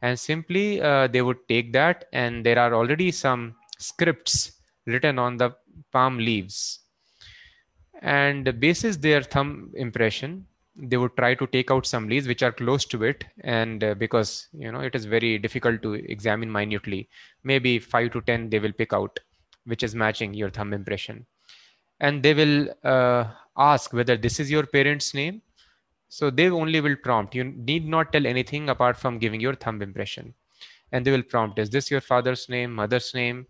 And 0.00 0.18
simply 0.18 0.80
uh, 0.80 1.08
they 1.08 1.20
would 1.20 1.46
take 1.48 1.74
that, 1.74 2.06
and 2.14 2.44
there 2.44 2.58
are 2.58 2.74
already 2.74 3.10
some 3.10 3.56
scripts 3.78 4.52
written 4.86 5.18
on 5.18 5.36
the 5.36 5.54
palm 5.92 6.16
leaves. 6.16 6.80
And 8.00 8.58
basis 8.58 8.96
their 8.96 9.22
thumb 9.22 9.72
impression, 9.74 10.46
they 10.82 10.96
would 10.96 11.16
try 11.16 11.34
to 11.34 11.46
take 11.46 11.70
out 11.70 11.86
some 11.86 12.08
leads 12.08 12.26
which 12.26 12.42
are 12.42 12.52
close 12.52 12.84
to 12.86 13.04
it. 13.04 13.24
And 13.40 13.82
uh, 13.84 13.94
because 13.94 14.48
you 14.52 14.72
know 14.72 14.80
it 14.80 14.94
is 14.94 15.04
very 15.04 15.38
difficult 15.38 15.82
to 15.82 15.94
examine 15.94 16.50
minutely. 16.50 17.08
Maybe 17.44 17.78
5 17.78 18.12
to 18.12 18.20
10 18.22 18.50
they 18.50 18.58
will 18.58 18.72
pick 18.72 18.92
out 18.92 19.18
which 19.64 19.82
is 19.82 19.94
matching 19.94 20.34
your 20.34 20.50
thumb 20.50 20.72
impression. 20.72 21.26
And 22.00 22.22
they 22.22 22.34
will 22.34 22.68
uh, 22.82 23.24
ask 23.56 23.92
whether 23.92 24.16
this 24.16 24.40
is 24.40 24.50
your 24.50 24.64
parents 24.64 25.12
name. 25.12 25.42
So 26.08 26.30
they 26.30 26.50
only 26.50 26.80
will 26.80 26.96
prompt. 26.96 27.34
You 27.34 27.44
need 27.44 27.86
not 27.86 28.12
tell 28.12 28.26
anything 28.26 28.68
apart 28.68 28.96
from 28.96 29.18
giving 29.18 29.40
your 29.40 29.54
thumb 29.54 29.82
impression. 29.82 30.34
And 30.92 31.06
they 31.06 31.10
will 31.10 31.22
prompt 31.22 31.58
is 31.58 31.70
this 31.70 31.90
your 31.90 32.00
father's 32.00 32.48
name 32.48 32.72
mother's 32.74 33.14
name 33.14 33.46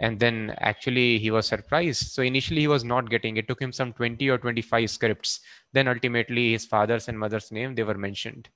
and 0.00 0.18
then 0.18 0.54
actually 0.58 1.18
he 1.18 1.30
was 1.30 1.46
surprised. 1.46 2.12
So 2.12 2.22
initially 2.22 2.62
he 2.62 2.68
was 2.68 2.84
not 2.84 3.10
getting 3.10 3.36
it 3.36 3.46
took 3.46 3.60
him 3.60 3.72
some 3.72 3.92
20 3.92 4.28
or 4.30 4.38
25 4.38 4.90
scripts. 4.90 5.40
Then 5.72 5.88
ultimately 5.88 6.52
his 6.52 6.64
father's 6.64 7.08
and 7.08 7.18
mother's 7.18 7.52
name 7.52 7.74
they 7.74 7.82
were 7.82 7.98
mentioned. 7.98 8.48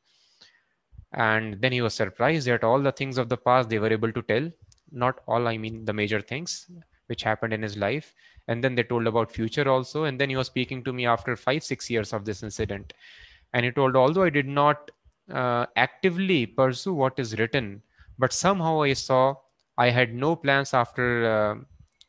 And 1.12 1.60
then 1.60 1.70
he 1.70 1.82
was 1.82 1.94
surprised 1.94 2.46
that 2.48 2.64
all 2.64 2.80
the 2.80 2.92
things 2.92 3.18
of 3.18 3.28
the 3.28 3.36
past 3.36 3.68
they 3.68 3.78
were 3.78 3.92
able 3.92 4.10
to 4.12 4.22
tell. 4.22 4.50
Not 4.90 5.20
all 5.26 5.46
i 5.46 5.56
mean 5.58 5.84
the 5.84 5.92
major 5.92 6.20
things 6.20 6.70
which 7.06 7.22
happened 7.22 7.52
in 7.52 7.62
his 7.62 7.76
life. 7.76 8.14
And 8.48 8.64
then 8.64 8.74
they 8.74 8.82
told 8.82 9.06
about 9.06 9.30
future 9.30 9.68
also. 9.68 10.04
And 10.04 10.18
then 10.18 10.30
he 10.30 10.36
was 10.36 10.46
speaking 10.46 10.82
to 10.84 10.92
me 10.92 11.06
after 11.06 11.36
5 11.36 11.62
6 11.62 11.90
years 11.90 12.12
of 12.14 12.24
this 12.24 12.42
incident. 12.42 12.94
And 13.52 13.66
he 13.66 13.70
told 13.70 13.96
although 13.96 14.22
i 14.24 14.30
did 14.30 14.48
not 14.48 14.90
uh, 15.30 15.66
actively 15.76 16.46
pursue 16.46 16.92
what 16.92 17.18
is 17.18 17.38
written 17.38 17.82
but 18.18 18.32
somehow 18.32 18.82
i 18.82 18.92
saw 18.92 19.34
I 19.76 19.90
had 19.90 20.14
no 20.14 20.36
plans 20.36 20.74
after 20.74 21.06
uh, 21.26 21.54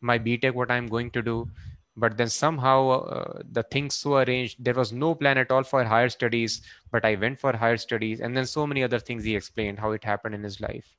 my 0.01 0.19
BTech 0.19 0.53
what 0.53 0.72
I'm 0.72 0.88
going 0.88 1.12
to 1.12 1.22
do. 1.22 1.50
But 1.98 2.17
then 2.17 2.27
somehow 2.27 2.89
uh, 2.89 3.41
the 3.50 3.63
things 3.63 4.03
were 4.05 4.24
arranged, 4.24 4.63
there 4.63 4.74
was 4.74 4.91
no 4.91 5.15
plan 5.15 5.38
at 5.38 5.50
all 5.50 5.63
for 5.63 5.84
higher 5.84 6.10
studies, 6.10 6.62
but 6.91 7.05
I 7.05 7.15
went 7.15 7.39
for 7.39 7.55
higher 7.55 7.77
studies. 7.77 8.19
And 8.19 8.36
then 8.36 8.45
so 8.45 8.67
many 8.67 8.84
other 8.84 9.00
things 9.00 9.24
he 9.24 9.36
explained 9.36 9.79
how 9.79 9.91
it 9.91 10.03
happened 10.03 10.36
in 10.36 10.43
his 10.43 10.60
life. 10.60 10.93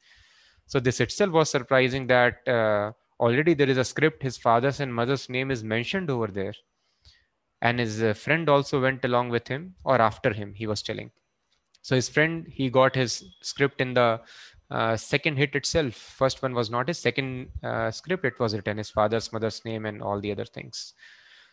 So 0.67 0.81
this 0.81 1.01
itself 1.01 1.33
was 1.33 1.51
surprising 1.51 2.07
that 2.07 2.47
uh, 2.49 2.93
already 3.21 3.53
there 3.53 3.69
is 3.69 3.77
a 3.77 3.85
script, 3.85 4.23
his 4.23 4.39
father's 4.39 4.81
and 4.81 4.93
mother's 4.93 5.29
name 5.29 5.51
is 5.51 5.63
mentioned 5.63 6.11
over 6.11 6.29
there. 6.29 6.55
And 7.61 7.79
his 7.79 8.03
uh, 8.03 8.15
friend 8.15 8.49
also 8.49 8.81
went 8.81 9.05
along 9.05 9.29
with 9.29 9.49
him 9.49 9.75
or 9.85 10.01
after 10.01 10.33
him, 10.33 10.55
he 10.55 10.67
was 10.67 10.83
telling. 10.83 11.11
So 11.83 11.95
his 11.95 12.09
friend, 12.09 12.47
he 12.49 12.71
got 12.71 12.95
his 12.95 13.23
script 13.43 13.81
in 13.81 13.95
the 13.95 14.21
uh, 14.71 14.97
second 14.97 15.37
hit 15.37 15.55
itself 15.55 15.95
first 15.95 16.43
one 16.43 16.53
was 16.53 16.71
not 16.71 16.89
his 16.89 16.99
second 16.99 17.49
uh, 17.63 17.91
script 17.91 18.25
it 18.25 18.39
was 18.41 18.55
written 18.55 18.79
his 18.79 18.91
father's 18.91 19.33
mother's 19.33 19.65
name 19.65 19.87
and 19.87 20.03
all 20.03 20.21
the 20.21 20.33
other 20.33 20.45
things. 20.45 20.95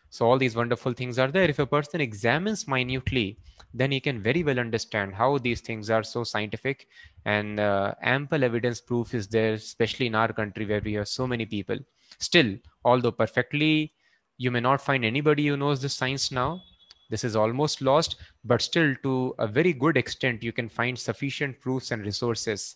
So 0.09 0.27
all 0.27 0.37
these 0.37 0.55
wonderful 0.55 0.93
things 0.93 1.17
are 1.17 1.31
there. 1.31 1.49
If 1.49 1.57
a 1.57 1.65
person 1.65 2.01
examines 2.01 2.67
minutely 2.67 3.37
then 3.73 3.91
he 3.91 3.99
can 3.99 4.21
very 4.21 4.43
well 4.43 4.59
understand 4.59 5.15
how 5.15 5.37
these 5.39 5.61
things 5.61 5.89
are 5.89 6.03
so 6.03 6.23
scientific 6.23 6.87
and 7.25 7.59
uh, 7.59 7.95
ample 8.03 8.43
evidence 8.43 8.79
proof 8.81 9.13
is 9.13 9.27
there 9.27 9.53
especially 9.53 10.05
in 10.07 10.15
our 10.15 10.31
country 10.31 10.65
where 10.65 10.81
we 10.81 10.93
have 10.93 11.07
so 11.07 11.27
many 11.27 11.45
people. 11.45 11.77
Still 12.19 12.55
although 12.83 13.11
perfectly 13.11 13.93
you 14.37 14.49
may 14.49 14.59
not 14.59 14.81
find 14.81 15.05
anybody 15.05 15.47
who 15.47 15.57
knows 15.57 15.81
this 15.81 15.93
science 15.93 16.31
now 16.31 16.63
this 17.09 17.23
is 17.23 17.35
almost 17.35 17.81
lost 17.81 18.15
but 18.43 18.61
still 18.61 18.95
to 19.03 19.35
a 19.37 19.47
very 19.47 19.73
good 19.73 19.97
extent 19.97 20.41
you 20.41 20.51
can 20.51 20.67
find 20.67 20.97
sufficient 20.97 21.59
proofs 21.61 21.91
and 21.91 22.03
resources 22.03 22.75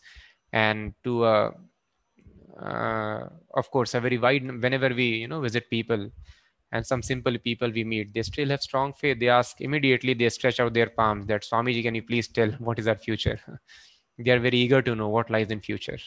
and 0.54 0.94
to 1.04 1.24
uh, 1.24 1.51
uh, 2.62 3.27
of 3.54 3.70
course 3.72 3.94
a 3.94 4.01
very 4.01 4.18
wide 4.18 4.46
whenever 4.62 4.89
we 4.89 5.06
you 5.24 5.27
know 5.27 5.42
visit 5.42 5.70
people 5.70 6.10
and 6.72 6.86
some 6.86 7.01
simple 7.01 7.38
people 7.38 7.70
we 7.72 7.84
meet 7.84 8.13
they 8.13 8.24
still 8.24 8.50
have 8.50 8.62
strong 8.62 8.94
faith. 8.94 9.20
They 9.20 9.30
ask 9.30 9.62
immediately 9.62 10.13
they 10.13 10.30
stretch 10.30 10.60
out 10.60 10.74
their 10.74 10.89
palms 10.89 11.27
that 11.27 11.44
swamiji 11.44 11.84
can 11.84 11.96
you 11.96 12.04
please 12.04 12.27
tell 12.27 12.50
what 12.60 12.80
is 12.80 12.88
our 12.88 12.96
future? 12.96 13.39
They 14.20 14.32
are 14.32 14.39
very 14.39 14.58
eager 14.58 14.82
to 14.82 14.96
know 14.96 15.10
what 15.10 15.30
lies 15.30 15.51
in 15.51 15.62
future. 15.62 16.00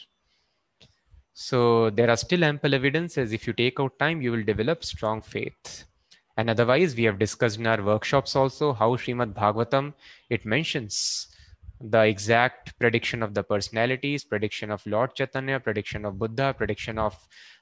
So 1.32 1.90
there 1.90 2.10
are 2.10 2.16
still 2.16 2.44
ample 2.44 2.74
evidences. 2.74 3.32
If 3.32 3.46
you 3.46 3.52
take 3.52 3.80
out 3.80 3.98
time 3.98 4.20
you 4.20 4.32
will 4.32 4.42
develop 4.44 4.84
strong 4.84 5.22
faith. 5.22 5.84
And 6.36 6.50
otherwise 6.50 6.96
we 6.96 7.04
have 7.04 7.18
discussed 7.18 7.58
in 7.58 7.66
our 7.66 7.82
workshops 7.82 8.34
also 8.34 8.72
how 8.72 8.96
Srimad 8.96 9.34
Bhagavatam 9.34 9.94
it 10.28 10.44
mentions 10.44 11.28
the 11.80 12.02
exact 12.02 12.78
prediction 12.78 13.22
of 13.22 13.32
the 13.32 13.42
personalities, 13.42 14.22
prediction 14.22 14.70
of 14.70 14.86
Lord 14.86 15.14
Chaitanya, 15.14 15.58
prediction 15.58 16.04
of 16.04 16.18
Buddha, 16.18 16.54
prediction 16.56 16.98
of 16.98 17.16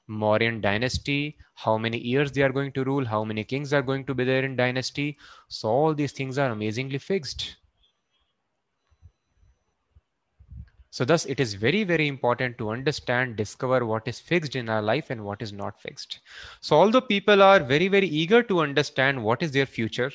Mauryan 0.09 0.59
dynasty, 0.61 1.37
how 1.53 1.77
many 1.77 1.97
years 1.97 2.31
they 2.31 2.41
are 2.41 2.51
going 2.51 2.71
to 2.73 2.83
rule, 2.83 3.05
how 3.05 3.23
many 3.23 3.43
kings 3.43 3.71
are 3.71 3.81
going 3.81 4.05
to 4.05 4.13
be 4.13 4.23
there 4.23 4.43
in 4.43 4.55
dynasty. 4.55 5.17
So 5.47 5.69
all 5.69 5.93
these 5.93 6.11
things 6.11 6.37
are 6.37 6.49
amazingly 6.49 6.97
fixed. 6.97 7.55
So 10.91 11.05
thus 11.05 11.25
it 11.25 11.39
is 11.39 11.53
very, 11.53 11.83
very 11.83 12.07
important 12.07 12.57
to 12.57 12.71
understand, 12.71 13.35
discover 13.35 13.85
what 13.85 14.07
is 14.07 14.19
fixed 14.19 14.55
in 14.55 14.67
our 14.67 14.81
life 14.81 15.11
and 15.11 15.23
what 15.23 15.41
is 15.41 15.53
not 15.53 15.79
fixed. 15.79 16.19
So 16.59 16.75
although 16.75 17.01
people 17.01 17.41
are 17.41 17.59
very, 17.59 17.87
very 17.87 18.07
eager 18.07 18.43
to 18.43 18.61
understand 18.61 19.23
what 19.23 19.43
is 19.43 19.51
their 19.51 19.67
future, 19.67 20.11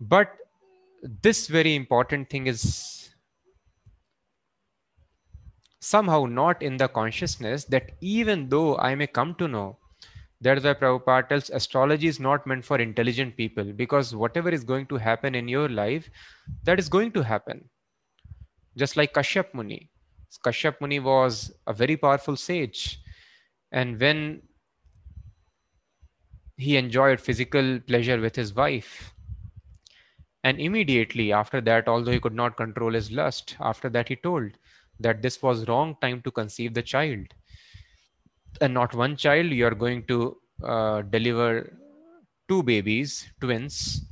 but 0.00 0.30
this 1.02 1.46
very 1.46 1.74
important 1.74 2.28
thing 2.30 2.46
is 2.46 3.10
somehow 5.80 6.24
not 6.26 6.62
in 6.62 6.76
the 6.76 6.88
consciousness 6.88 7.64
that 7.64 7.92
even 8.00 8.48
though 8.48 8.76
I 8.76 8.94
may 8.94 9.06
come 9.06 9.34
to 9.36 9.48
know 9.48 9.78
that's 10.40 10.62
why 10.62 10.74
Prabhupada 10.74 11.28
tells 11.28 11.50
astrology 11.50 12.06
is 12.06 12.20
not 12.20 12.46
meant 12.46 12.64
for 12.64 12.78
intelligent 12.78 13.36
people 13.36 13.64
because 13.64 14.14
whatever 14.14 14.50
is 14.50 14.62
going 14.62 14.86
to 14.86 14.96
happen 14.96 15.34
in 15.34 15.48
your 15.48 15.68
life, 15.68 16.08
that 16.62 16.78
is 16.78 16.88
going 16.88 17.10
to 17.12 17.22
happen. 17.22 17.68
Just 18.76 18.96
like 18.96 19.12
Kashyap 19.12 19.52
Muni. 19.52 19.90
Kashyap 20.44 20.80
Muni 20.80 21.00
was 21.00 21.52
a 21.66 21.72
very 21.72 21.96
powerful 21.96 22.36
sage. 22.36 23.00
And 23.72 24.00
when 24.00 24.42
he 26.56 26.76
enjoyed 26.76 27.20
physical 27.20 27.80
pleasure 27.80 28.20
with 28.20 28.36
his 28.36 28.54
wife, 28.54 29.12
and 30.44 30.60
immediately 30.60 31.32
after 31.32 31.60
that, 31.60 31.88
although 31.88 32.12
he 32.12 32.20
could 32.20 32.34
not 32.34 32.56
control 32.56 32.92
his 32.92 33.10
lust, 33.10 33.56
after 33.60 33.88
that 33.90 34.08
he 34.08 34.16
told 34.16 34.52
that 35.00 35.22
this 35.22 35.42
was 35.42 35.68
wrong 35.68 35.96
time 36.00 36.22
to 36.22 36.30
conceive 36.30 36.74
the 36.74 36.82
child. 36.82 37.26
And 38.60 38.74
not 38.74 38.94
one 38.94 39.16
child, 39.16 39.46
you 39.46 39.66
are 39.66 39.74
going 39.74 40.04
to 40.06 40.36
uh, 40.64 41.02
deliver 41.02 41.72
two 42.48 42.62
babies, 42.62 43.28
twins, 43.40 44.02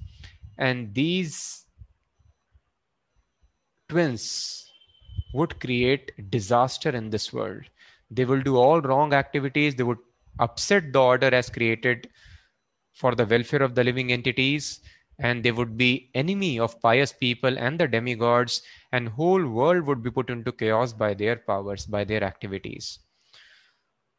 and 0.58 0.94
these 0.94 1.64
twins 3.88 4.70
would 5.32 5.58
create 5.60 6.30
disaster 6.30 6.90
in 6.90 7.10
this 7.10 7.32
world. 7.32 7.62
They 8.10 8.24
will 8.24 8.40
do 8.40 8.56
all 8.56 8.80
wrong 8.80 9.12
activities, 9.12 9.74
they 9.74 9.82
would 9.82 9.98
upset 10.38 10.92
the 10.92 11.00
order 11.00 11.34
as 11.34 11.50
created 11.50 12.08
for 12.92 13.14
the 13.14 13.26
welfare 13.26 13.62
of 13.62 13.74
the 13.74 13.84
living 13.84 14.12
entities 14.12 14.80
and 15.18 15.42
they 15.42 15.52
would 15.52 15.76
be 15.76 16.11
enemy 16.14 16.59
of 16.59 16.81
pious 16.81 17.12
people 17.12 17.59
and 17.59 17.81
the 17.81 17.88
demigods 17.88 18.62
and 18.92 19.09
whole 19.09 19.46
world 19.46 19.85
would 19.87 20.02
be 20.02 20.11
put 20.11 20.31
into 20.31 20.52
chaos 20.52 20.92
by 20.92 21.14
their 21.14 21.37
powers 21.37 21.87
by 21.87 22.05
their 22.05 22.22
activities. 22.22 22.98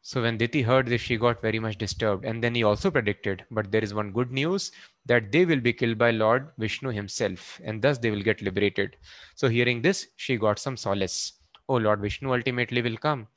So 0.02 0.22
when 0.22 0.38
diti 0.38 0.62
heard 0.62 0.86
this 0.86 1.02
she 1.02 1.16
got 1.16 1.42
very 1.42 1.58
much 1.58 1.76
disturbed. 1.76 2.24
And 2.24 2.42
then 2.42 2.54
he 2.54 2.64
also 2.64 2.90
predicted 2.90 3.44
but 3.50 3.70
there 3.70 3.82
is 3.82 3.94
one 3.94 4.12
good 4.12 4.32
news 4.32 4.72
that 5.06 5.30
they 5.30 5.44
will 5.44 5.60
be 5.60 5.72
killed 5.72 5.98
by 5.98 6.10
lord 6.10 6.48
vishnu 6.58 6.90
himself 6.90 7.60
and 7.64 7.80
thus 7.80 7.98
they 7.98 8.10
will 8.10 8.22
get 8.22 8.42
liberated. 8.42 8.96
So 9.36 9.48
hearing 9.48 9.82
this 9.82 10.08
she 10.16 10.36
got 10.36 10.58
some 10.58 10.76
solace. 10.76 11.34
Oh 11.68 11.76
lord 11.76 12.00
vishnu 12.00 12.32
ultimately 12.32 12.82
will 12.82 12.96
come. 12.96 13.28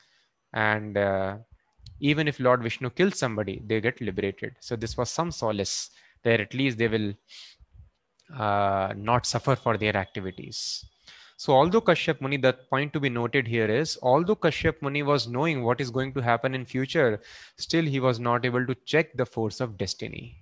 And 0.54 0.97
uh, 0.97 1.38
even 2.00 2.28
if 2.28 2.39
lord 2.39 2.63
vishnu 2.63 2.89
kills 2.89 3.19
somebody 3.19 3.62
they 3.65 3.82
get 3.82 4.02
liberated. 4.02 4.56
So 4.62 4.76
this 4.76 4.97
was 4.97 5.12
some 5.12 5.32
solace 5.32 5.91
there 6.23 6.41
at 6.41 6.53
least 6.53 6.77
they 6.77 6.88
will 6.88 7.13
uh, 8.38 8.93
not 8.95 9.25
suffer 9.25 9.55
for 9.55 9.77
their 9.77 9.95
activities. 9.95 10.86
So 11.38 11.53
although 11.53 11.81
Kashyap 11.81 12.21
Muni, 12.21 12.38
the 12.38 12.53
point 12.53 12.93
to 12.93 12.99
be 12.99 13.10
noted 13.10 13.47
here 13.47 13.65
is, 13.65 13.97
although 14.03 14.36
Kashyap 14.36 14.75
Muni 14.81 15.01
was 15.01 15.27
knowing 15.27 15.63
what 15.63 15.81
is 15.81 15.89
going 15.89 16.13
to 16.13 16.21
happen 16.21 16.53
in 16.53 16.65
future, 16.65 17.19
still 17.57 17.84
he 17.84 17.99
was 17.99 18.19
not 18.19 18.45
able 18.45 18.65
to 18.67 18.75
check 18.86 19.12
the 19.17 19.25
force 19.25 19.60
of 19.60 19.75
destiny. 19.77 20.38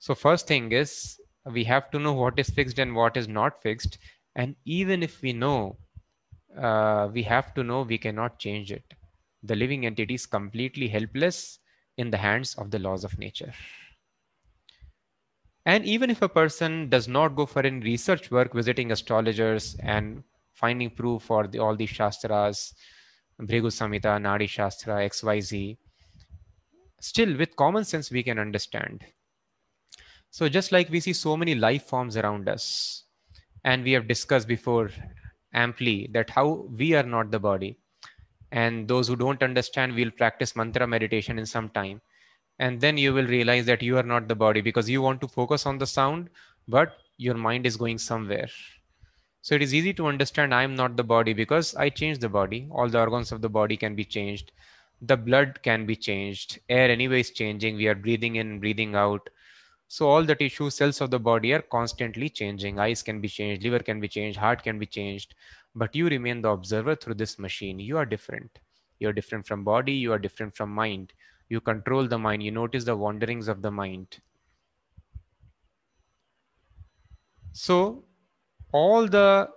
So 0.00 0.16
first 0.16 0.48
thing 0.48 0.72
is, 0.72 1.20
we 1.46 1.62
have 1.64 1.92
to 1.92 2.00
know 2.00 2.12
what 2.12 2.40
is 2.40 2.50
fixed 2.50 2.80
and 2.80 2.96
what 2.96 3.16
is 3.16 3.28
not 3.28 3.62
fixed. 3.62 3.98
And 4.34 4.56
even 4.64 5.02
if 5.02 5.22
we 5.22 5.32
know, 5.32 5.76
uh, 6.60 7.08
we 7.12 7.22
have 7.22 7.54
to 7.54 7.62
know 7.62 7.82
we 7.82 7.98
cannot 7.98 8.40
change 8.40 8.72
it. 8.72 8.82
The 9.44 9.54
living 9.54 9.86
entity 9.86 10.14
is 10.14 10.26
completely 10.26 10.88
helpless 10.88 11.60
in 11.98 12.10
the 12.10 12.18
hands 12.18 12.56
of 12.56 12.72
the 12.72 12.80
laws 12.80 13.04
of 13.04 13.16
nature. 13.18 13.52
And 15.64 15.84
even 15.84 16.10
if 16.10 16.22
a 16.22 16.28
person 16.28 16.88
does 16.88 17.06
not 17.06 17.36
go 17.36 17.46
for 17.46 17.64
any 17.64 17.80
research 17.80 18.30
work, 18.30 18.52
visiting 18.52 18.90
astrologers 18.90 19.76
and 19.80 20.24
finding 20.54 20.90
proof 20.90 21.22
for 21.22 21.46
the, 21.46 21.60
all 21.60 21.76
these 21.76 21.90
shastras, 21.90 22.74
Bhrigu 23.40 23.70
Samhita, 23.70 24.20
Nadi 24.20 24.48
Shastra, 24.48 24.96
XYZ, 24.96 25.76
still 27.00 27.36
with 27.36 27.54
common 27.56 27.84
sense 27.84 28.10
we 28.10 28.22
can 28.22 28.38
understand. 28.38 29.04
So 30.30 30.48
just 30.48 30.72
like 30.72 30.88
we 30.88 31.00
see 31.00 31.12
so 31.12 31.36
many 31.36 31.54
life 31.54 31.84
forms 31.84 32.16
around 32.16 32.48
us, 32.48 33.04
and 33.64 33.84
we 33.84 33.92
have 33.92 34.08
discussed 34.08 34.48
before 34.48 34.90
amply 35.52 36.08
that 36.12 36.30
how 36.30 36.66
we 36.76 36.94
are 36.94 37.02
not 37.04 37.30
the 37.30 37.38
body, 37.38 37.78
and 38.50 38.88
those 38.88 39.08
who 39.08 39.16
don't 39.16 39.42
understand 39.42 39.94
we'll 39.94 40.10
practice 40.10 40.56
mantra 40.56 40.86
meditation 40.86 41.38
in 41.38 41.46
some 41.46 41.68
time 41.68 42.00
and 42.62 42.80
then 42.80 42.96
you 42.96 43.12
will 43.12 43.26
realize 43.26 43.66
that 43.66 43.82
you 43.82 43.96
are 43.98 44.08
not 44.08 44.28
the 44.28 44.36
body 44.42 44.60
because 44.60 44.88
you 44.88 45.02
want 45.02 45.20
to 45.20 45.26
focus 45.36 45.66
on 45.66 45.78
the 45.78 45.86
sound 45.92 46.28
but 46.68 46.98
your 47.16 47.34
mind 47.34 47.66
is 47.66 47.76
going 47.76 47.98
somewhere. 47.98 48.48
So 49.40 49.56
it 49.56 49.62
is 49.62 49.74
easy 49.74 49.92
to 49.94 50.06
understand 50.06 50.54
i 50.54 50.62
am 50.62 50.76
not 50.76 50.96
the 50.96 51.08
body 51.12 51.32
because 51.32 51.74
i 51.84 51.88
change 51.88 52.20
the 52.20 52.28
body. 52.28 52.68
All 52.70 52.88
the 52.88 53.00
organs 53.00 53.32
of 53.32 53.40
the 53.40 53.48
body 53.48 53.76
can 53.76 53.96
be 53.96 54.04
changed. 54.04 54.52
The 55.00 55.16
blood 55.16 55.58
can 55.64 55.86
be 55.86 55.96
changed. 55.96 56.60
Air 56.68 56.88
anyway 56.88 57.20
is 57.20 57.30
changing. 57.30 57.74
We 57.76 57.88
are 57.88 57.96
breathing 57.96 58.36
in 58.36 58.60
breathing 58.60 58.94
out. 58.94 59.28
So 59.88 60.08
all 60.08 60.22
the 60.22 60.36
tissue 60.36 60.70
cells 60.70 61.00
of 61.00 61.10
the 61.10 61.18
body 61.18 61.52
are 61.54 61.62
constantly 61.62 62.28
changing. 62.28 62.78
Eyes 62.78 63.02
can 63.02 63.20
be 63.20 63.28
changed 63.38 63.64
liver 63.64 63.80
can 63.80 63.98
be 63.98 64.12
changed 64.18 64.38
heart 64.38 64.62
can 64.62 64.78
be 64.78 64.86
changed. 64.98 65.34
But 65.74 65.96
you 65.96 66.08
remain 66.14 66.42
the 66.42 66.50
observer 66.50 66.94
through 66.94 67.18
this 67.24 67.40
machine. 67.40 67.80
You 67.80 67.98
are 67.98 68.06
different. 68.14 68.60
You're 69.00 69.18
different 69.20 69.48
from 69.48 69.64
body. 69.64 69.94
You 70.04 70.12
are 70.12 70.24
different 70.28 70.56
from 70.56 70.70
mind 70.70 71.12
you 71.48 71.60
control 71.60 72.06
the 72.06 72.18
mind 72.18 72.42
you 72.42 72.50
notice 72.50 72.84
the 72.84 72.96
wanderings 72.96 73.48
of 73.48 73.62
the 73.62 73.70
mind. 73.70 74.18
So 77.52 78.04
all 78.72 79.06
the 79.06 79.50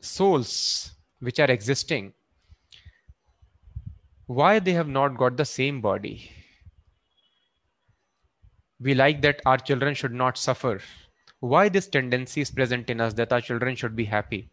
souls 0.00 0.92
which 1.20 1.38
are 1.38 1.50
existing 1.50 2.12
why 4.26 4.58
they 4.58 4.72
have 4.72 4.88
not 4.88 5.18
got 5.18 5.36
the 5.36 5.44
same 5.44 5.80
body? 5.80 6.30
We 8.80 8.94
like 8.94 9.20
that 9.22 9.40
our 9.46 9.58
children 9.58 9.94
should 9.94 10.12
not 10.12 10.38
suffer. 10.38 10.80
Why 11.40 11.68
this 11.68 11.86
tendency 11.86 12.40
is 12.40 12.50
present 12.50 12.88
in 12.88 13.00
us 13.00 13.14
that 13.14 13.32
our 13.32 13.40
children 13.40 13.76
should 13.76 13.94
be 13.94 14.04
happy 14.04 14.50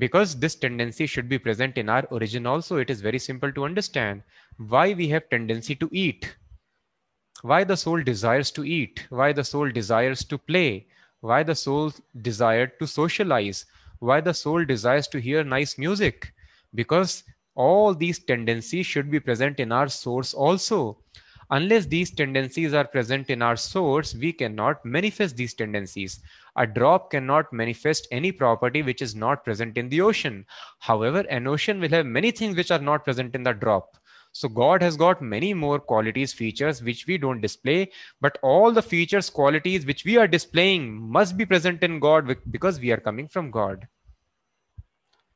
because 0.00 0.34
this 0.40 0.54
tendency 0.54 1.06
should 1.06 1.28
be 1.28 1.38
present 1.38 1.76
in 1.78 1.88
our 1.88 2.04
origin 2.10 2.46
also 2.46 2.78
it 2.78 2.90
is 2.90 3.02
very 3.02 3.18
simple 3.18 3.52
to 3.52 3.64
understand 3.64 4.22
why 4.68 4.92
we 4.94 5.08
have 5.08 5.28
tendency 5.28 5.74
to 5.74 5.88
eat. 5.92 6.36
Why 7.42 7.64
the 7.64 7.76
soul 7.76 8.02
desires 8.02 8.50
to 8.52 8.64
eat. 8.64 9.06
Why 9.10 9.32
the 9.32 9.44
soul 9.44 9.70
desires 9.70 10.24
to 10.24 10.38
play. 10.38 10.86
Why 11.20 11.42
the 11.42 11.54
soul 11.54 11.92
desired 12.22 12.78
to 12.80 12.86
socialize. 12.86 13.66
Why 13.98 14.20
the 14.20 14.34
soul 14.34 14.64
desires 14.64 15.06
to 15.08 15.20
hear 15.20 15.44
nice 15.44 15.76
music. 15.78 16.32
Because 16.74 17.24
all 17.54 17.94
these 17.94 18.18
tendencies 18.18 18.86
should 18.86 19.10
be 19.10 19.20
present 19.20 19.60
in 19.60 19.72
our 19.72 19.88
source 19.88 20.34
also. 20.34 20.98
Unless 21.50 21.86
these 21.86 22.10
tendencies 22.10 22.74
are 22.74 22.86
present 22.86 23.28
in 23.28 23.42
our 23.42 23.56
source 23.56 24.14
we 24.14 24.32
cannot 24.32 24.84
manifest 24.84 25.36
these 25.36 25.52
tendencies 25.52 26.20
a 26.62 26.66
drop 26.66 27.10
cannot 27.10 27.52
manifest 27.52 28.08
any 28.10 28.32
property 28.32 28.82
which 28.82 29.02
is 29.02 29.14
not 29.14 29.44
present 29.44 29.78
in 29.82 29.88
the 29.88 30.00
ocean 30.00 30.44
however 30.90 31.20
an 31.38 31.46
ocean 31.46 31.80
will 31.80 31.96
have 31.98 32.06
many 32.18 32.30
things 32.30 32.56
which 32.56 32.70
are 32.70 32.84
not 32.90 33.04
present 33.04 33.34
in 33.34 33.42
the 33.42 33.52
drop 33.64 34.00
so 34.32 34.48
God 34.48 34.80
has 34.82 34.96
got 34.96 35.20
many 35.20 35.54
more 35.54 35.80
qualities, 35.80 36.32
features 36.32 36.82
which 36.82 37.06
we 37.06 37.18
don't 37.18 37.40
display, 37.40 37.90
but 38.20 38.38
all 38.42 38.70
the 38.70 38.82
features, 38.82 39.28
qualities 39.28 39.84
which 39.84 40.04
we 40.04 40.16
are 40.16 40.28
displaying 40.28 41.00
must 41.00 41.36
be 41.36 41.44
present 41.44 41.82
in 41.82 41.98
God 41.98 42.36
because 42.50 42.78
we 42.78 42.92
are 42.92 43.00
coming 43.00 43.26
from 43.26 43.50
God. 43.50 43.88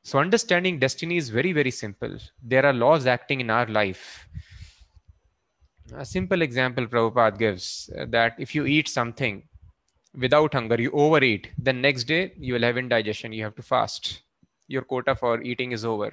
So 0.03 0.19
understanding 0.19 0.79
destiny 0.79 1.17
is 1.17 1.29
very, 1.29 1.51
very 1.51 1.71
simple. 1.71 2.17
There 2.41 2.65
are 2.65 2.73
laws 2.73 3.05
acting 3.05 3.41
in 3.41 3.49
our 3.49 3.65
life. 3.65 4.29
A 5.93 6.05
simple 6.05 6.41
example 6.41 6.87
Prabhupada 6.87 7.37
gives 7.37 7.89
uh, 7.97 8.05
that 8.09 8.35
if 8.39 8.55
you 8.55 8.65
eat 8.65 8.87
something 8.87 9.43
without 10.17 10.53
hunger, 10.53 10.81
you 10.81 10.91
overeat, 10.91 11.49
then 11.57 11.81
next 11.81 12.05
day 12.05 12.33
you 12.37 12.53
will 12.53 12.61
have 12.61 12.77
indigestion, 12.77 13.33
you 13.33 13.43
have 13.43 13.55
to 13.55 13.61
fast. 13.61 14.21
Your 14.67 14.81
quota 14.81 15.15
for 15.15 15.41
eating 15.41 15.71
is 15.71 15.85
over. 15.85 16.11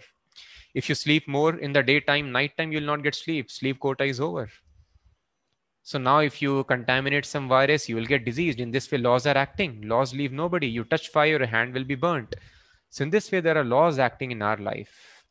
If 0.74 0.88
you 0.88 0.94
sleep 0.94 1.28
more 1.28 1.56
in 1.56 1.72
the 1.72 1.82
daytime 1.82 2.32
nighttime 2.32 2.72
you'll 2.72 2.84
not 2.84 3.02
get 3.02 3.14
sleep. 3.14 3.50
Sleep 3.50 3.78
quota 3.78 4.04
is 4.04 4.20
over. 4.20 4.48
So 5.82 5.98
now 5.98 6.18
if 6.18 6.40
you 6.40 6.64
contaminate 6.64 7.26
some 7.26 7.48
virus 7.48 7.88
you 7.88 7.96
will 7.96 8.06
get 8.06 8.24
diseased. 8.24 8.60
In 8.60 8.70
this 8.70 8.90
way 8.90 8.98
laws 8.98 9.26
are 9.26 9.36
acting. 9.36 9.82
Laws 9.82 10.14
leave 10.14 10.32
nobody. 10.32 10.68
You 10.68 10.84
touch 10.84 11.08
fire 11.08 11.38
your 11.38 11.46
hand 11.46 11.74
will 11.74 11.84
be 11.84 11.94
burnt. 11.94 12.34
So 12.90 13.02
in 13.02 13.10
this 13.10 13.30
way 13.32 13.40
there 13.40 13.56
are 13.58 13.64
laws 13.64 13.98
acting 13.98 14.30
in 14.30 14.42
our 14.42 14.56
life. 14.56 15.24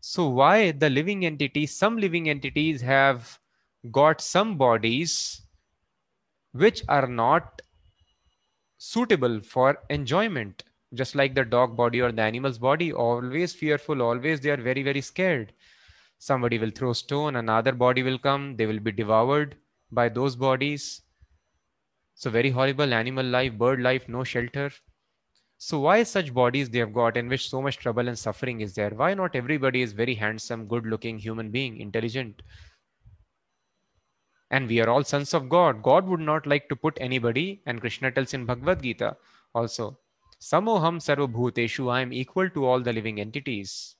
So 0.00 0.28
why 0.28 0.72
the 0.72 0.90
living 0.90 1.26
entities 1.26 1.76
some 1.76 1.98
living 1.98 2.28
entities 2.30 2.80
have 2.80 3.38
got 3.90 4.20
some 4.20 4.56
bodies 4.56 5.42
which 6.52 6.82
are 6.88 7.06
not 7.06 7.62
suitable 8.82 9.42
for 9.42 9.78
enjoyment. 9.90 10.64
Just 10.94 11.14
like 11.14 11.34
the 11.34 11.44
dog 11.44 11.76
body 11.76 12.00
or 12.00 12.10
the 12.10 12.22
animal's 12.22 12.56
body 12.58 12.92
always 12.92 13.52
fearful 13.52 14.00
always 14.00 14.40
they 14.40 14.50
are 14.50 14.56
very 14.56 14.82
very 14.82 15.02
scared. 15.02 15.52
Somebody 16.18 16.58
will 16.58 16.70
throw 16.70 16.94
stone 16.94 17.36
another 17.36 17.72
body 17.72 18.02
will 18.02 18.18
come 18.18 18.56
they 18.56 18.64
will 18.64 18.80
be 18.80 18.90
devoured 18.90 19.56
by 19.92 20.08
those 20.08 20.34
bodies. 20.34 21.02
So 22.14 22.30
very 22.30 22.48
horrible 22.48 22.94
animal 22.94 23.26
life 23.26 23.52
bird 23.58 23.82
life 23.82 24.08
no 24.08 24.24
shelter. 24.24 24.70
So 25.58 25.80
why 25.80 26.02
such 26.04 26.32
bodies 26.32 26.70
they 26.70 26.78
have 26.78 26.94
got 26.94 27.18
in 27.18 27.28
which 27.28 27.50
so 27.50 27.60
much 27.60 27.76
trouble 27.76 28.08
and 28.08 28.18
suffering 28.18 28.62
is 28.62 28.74
there? 28.74 28.90
Why 28.90 29.12
not 29.12 29.36
everybody 29.36 29.82
is 29.82 29.92
very 29.92 30.14
handsome 30.14 30.66
good 30.66 30.86
looking 30.86 31.18
human 31.18 31.50
being 31.50 31.76
intelligent 31.76 32.40
and 34.50 34.68
we 34.68 34.80
are 34.80 34.90
all 34.90 35.04
sons 35.04 35.32
of 35.34 35.48
god 35.48 35.82
god 35.82 36.06
would 36.06 36.20
not 36.20 36.46
like 36.46 36.68
to 36.68 36.76
put 36.76 36.96
anybody 37.00 37.62
and 37.66 37.80
krishna 37.80 38.10
tells 38.10 38.34
in 38.34 38.46
bhagavad 38.46 38.82
gita 38.82 39.16
also 39.54 39.96
Samoham 40.40 40.98
sarvabhuteshu, 41.04 41.92
I 41.92 42.00
am 42.00 42.14
equal 42.14 42.48
to 42.50 42.64
all 42.64 42.80
the 42.80 42.94
living 42.94 43.20
entities. 43.20 43.96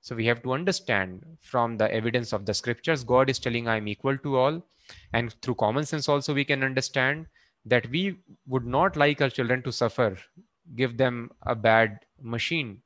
So 0.00 0.16
we 0.16 0.26
have 0.26 0.42
to 0.42 0.52
understand 0.52 1.24
from 1.40 1.76
the 1.76 1.90
evidence 1.92 2.32
of 2.32 2.44
the 2.44 2.54
scriptures, 2.54 3.04
God 3.04 3.30
is 3.30 3.38
telling 3.38 3.68
I 3.68 3.76
am 3.76 3.86
equal 3.86 4.18
to 4.18 4.36
all. 4.36 4.66
And 5.12 5.32
through 5.42 5.54
common 5.56 5.84
sense 5.84 6.08
also 6.08 6.34
we 6.34 6.44
can 6.44 6.64
understand 6.64 7.26
that 7.66 7.88
we 7.90 8.16
would 8.46 8.66
not 8.66 8.96
like 8.96 9.22
our 9.22 9.30
children 9.30 9.62
to 9.62 9.70
suffer, 9.70 10.18
give 10.74 10.96
them 10.96 11.30
a 11.42 11.54
bad 11.54 12.00
machine. 12.20 12.82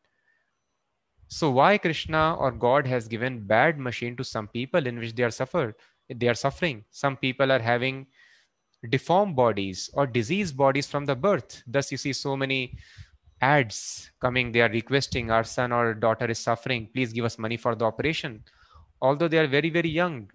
So 1.28 1.50
why 1.50 1.78
Krishna 1.78 2.34
or 2.34 2.50
God 2.52 2.86
has 2.86 3.08
given 3.08 3.46
bad 3.46 3.78
machine 3.78 4.14
to 4.16 4.24
some 4.24 4.48
people 4.48 4.86
in 4.86 4.98
which 4.98 5.14
they 5.14 5.22
are 5.22 5.30
suffer, 5.30 5.74
they 6.08 6.28
are 6.28 6.34
suffering. 6.34 6.84
Some 6.90 7.16
people 7.16 7.50
are 7.52 7.58
having 7.58 8.06
deformed 8.90 9.36
bodies 9.36 9.90
or 9.94 10.06
diseased 10.06 10.56
bodies 10.56 10.86
from 10.86 11.06
the 11.06 11.14
birth. 11.16 11.62
Thus, 11.66 11.90
you 11.90 11.98
see 11.98 12.12
so 12.12 12.36
many 12.36 12.76
ads 13.40 14.10
coming. 14.20 14.52
They 14.52 14.60
are 14.60 14.68
requesting 14.68 15.30
our 15.30 15.44
son 15.44 15.72
or 15.72 15.94
daughter 15.94 16.26
is 16.26 16.38
suffering. 16.38 16.88
Please 16.92 17.12
give 17.12 17.24
us 17.24 17.38
money 17.38 17.56
for 17.56 17.74
the 17.74 17.84
operation. 17.84 18.44
Although 19.00 19.28
they 19.28 19.38
are 19.38 19.46
very, 19.46 19.70
very 19.70 19.88
young, 19.88 20.30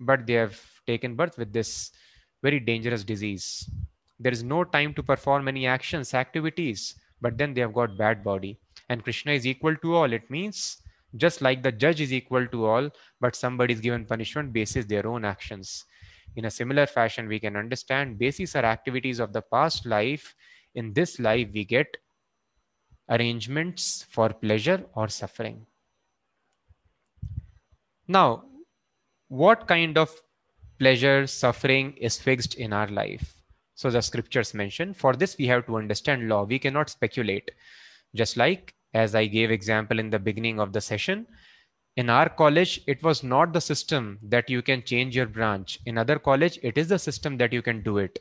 but 0.00 0.26
they 0.26 0.34
have 0.34 0.60
taken 0.86 1.14
birth 1.14 1.36
with 1.38 1.52
this 1.52 1.92
very 2.42 2.60
dangerous 2.60 3.04
disease. 3.04 3.68
There 4.20 4.32
is 4.32 4.42
no 4.42 4.64
time 4.64 4.94
to 4.94 5.02
perform 5.02 5.48
any 5.48 5.66
actions, 5.66 6.14
activities, 6.14 6.94
but 7.20 7.36
then 7.36 7.54
they 7.54 7.60
have 7.60 7.74
got 7.74 7.98
bad 7.98 8.22
body. 8.24 8.58
And 8.88 9.04
Krishna 9.04 9.32
is 9.32 9.46
equal 9.46 9.76
to 9.76 9.94
all. 9.94 10.12
It 10.12 10.30
means 10.30 10.78
just 11.16 11.40
like 11.40 11.62
the 11.62 11.72
judge 11.72 12.00
is 12.00 12.12
equal 12.12 12.46
to 12.48 12.66
all, 12.66 12.90
but 13.20 13.34
somebody 13.34 13.74
is 13.74 13.80
given 13.80 14.04
punishment 14.04 14.52
basis 14.52 14.84
their 14.84 15.06
own 15.06 15.24
actions. 15.24 15.84
In 16.36 16.44
a 16.44 16.50
similar 16.50 16.86
fashion, 16.86 17.26
we 17.26 17.40
can 17.40 17.56
understand 17.56 18.18
bases 18.18 18.54
are 18.54 18.64
activities 18.64 19.18
of 19.18 19.32
the 19.32 19.42
past 19.42 19.86
life. 19.86 20.34
In 20.74 20.92
this 20.92 21.18
life, 21.18 21.48
we 21.52 21.64
get 21.64 21.96
arrangements 23.08 24.04
for 24.10 24.28
pleasure 24.28 24.84
or 24.94 25.08
suffering. 25.08 25.66
Now, 28.06 28.44
what 29.28 29.66
kind 29.66 29.98
of 29.98 30.10
pleasure, 30.78 31.26
suffering 31.26 31.94
is 31.96 32.18
fixed 32.18 32.54
in 32.54 32.72
our 32.72 32.88
life? 32.88 33.34
So 33.74 33.90
the 33.90 34.00
scriptures 34.00 34.54
mention, 34.54 34.92
for 34.94 35.14
this 35.14 35.36
we 35.38 35.46
have 35.46 35.66
to 35.66 35.76
understand 35.76 36.28
law. 36.28 36.44
We 36.44 36.58
cannot 36.58 36.90
speculate. 36.90 37.50
Just 38.14 38.36
like 38.36 38.74
as 38.94 39.14
I 39.14 39.26
gave 39.26 39.50
example 39.50 39.98
in 39.98 40.10
the 40.10 40.18
beginning 40.18 40.60
of 40.60 40.72
the 40.72 40.80
session, 40.80 41.26
in 41.96 42.08
our 42.10 42.28
college 42.28 42.80
it 42.86 43.02
was 43.02 43.22
not 43.22 43.52
the 43.52 43.60
system 43.60 44.18
that 44.22 44.48
you 44.48 44.62
can 44.62 44.82
change 44.82 45.16
your 45.16 45.26
branch. 45.26 45.80
In 45.86 45.98
other 45.98 46.18
college 46.18 46.58
it 46.62 46.78
is 46.78 46.88
the 46.88 46.98
system 46.98 47.36
that 47.38 47.52
you 47.52 47.60
can 47.60 47.82
do 47.82 47.98
it. 47.98 48.20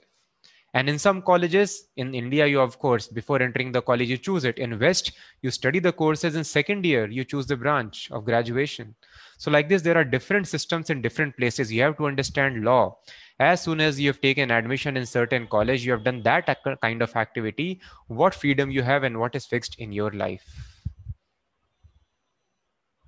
And 0.74 0.90
in 0.90 1.00
some 1.00 1.22
colleges 1.22 1.88
in 1.96 2.14
india 2.14 2.46
you 2.46 2.60
of 2.60 2.78
course 2.80 3.08
before 3.08 3.42
entering 3.42 3.72
the 3.72 3.82
college 3.82 4.10
you 4.10 4.18
choose 4.18 4.46
it. 4.46 4.58
In 4.58 4.80
west 4.80 5.12
you 5.42 5.52
study 5.52 5.80
the 5.80 5.92
courses. 5.92 6.36
In 6.36 6.44
second 6.44 6.86
year 6.86 7.08
you 7.08 7.24
choose 7.24 7.46
the 7.46 7.56
branch 7.56 8.10
of 8.12 8.26
graduation. 8.26 8.96
So 9.38 9.52
like 9.52 9.70
this 9.70 9.84
there 9.84 9.98
are 9.98 10.04
different 10.04 10.48
systems 10.48 10.90
in 10.90 11.02
different 11.02 11.38
places. 11.38 11.72
You 11.72 11.84
have 11.84 11.98
to 11.98 12.08
understand 12.08 12.64
law 12.64 12.98
as 13.40 13.62
soon 13.62 13.80
as 13.80 14.00
you 14.00 14.10
have 14.10 14.20
taken 14.20 14.50
admission 14.50 14.98
in 14.98 15.06
certain 15.06 15.46
college 15.48 15.86
you 15.86 15.92
have 15.92 16.04
done 16.04 16.24
that 16.24 16.58
kind 16.82 17.02
of 17.02 17.16
activity 17.16 17.80
what 18.08 18.34
freedom 18.34 18.72
you 18.72 18.82
have 18.82 19.04
and 19.04 19.20
what 19.20 19.36
is 19.36 19.46
fixed 19.46 19.76
in 19.76 19.92
your 19.92 20.12
life? 20.12 20.46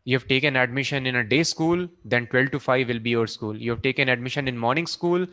You 0.05 0.17
have 0.17 0.27
taken 0.27 0.55
admission 0.55 1.05
in 1.05 1.15
a 1.15 1.23
day 1.23 1.43
school 1.43 1.87
then 2.05 2.27
12 2.27 2.51
to 2.51 2.59
5 2.59 2.87
will 2.87 2.99
be 2.99 3.09
your 3.11 3.27
school. 3.27 3.55
You 3.55 3.71
have 3.71 3.81
taken 3.81 4.09
admission 4.09 4.47
in 4.47 4.57
morning 4.57 4.87
school 4.87 5.25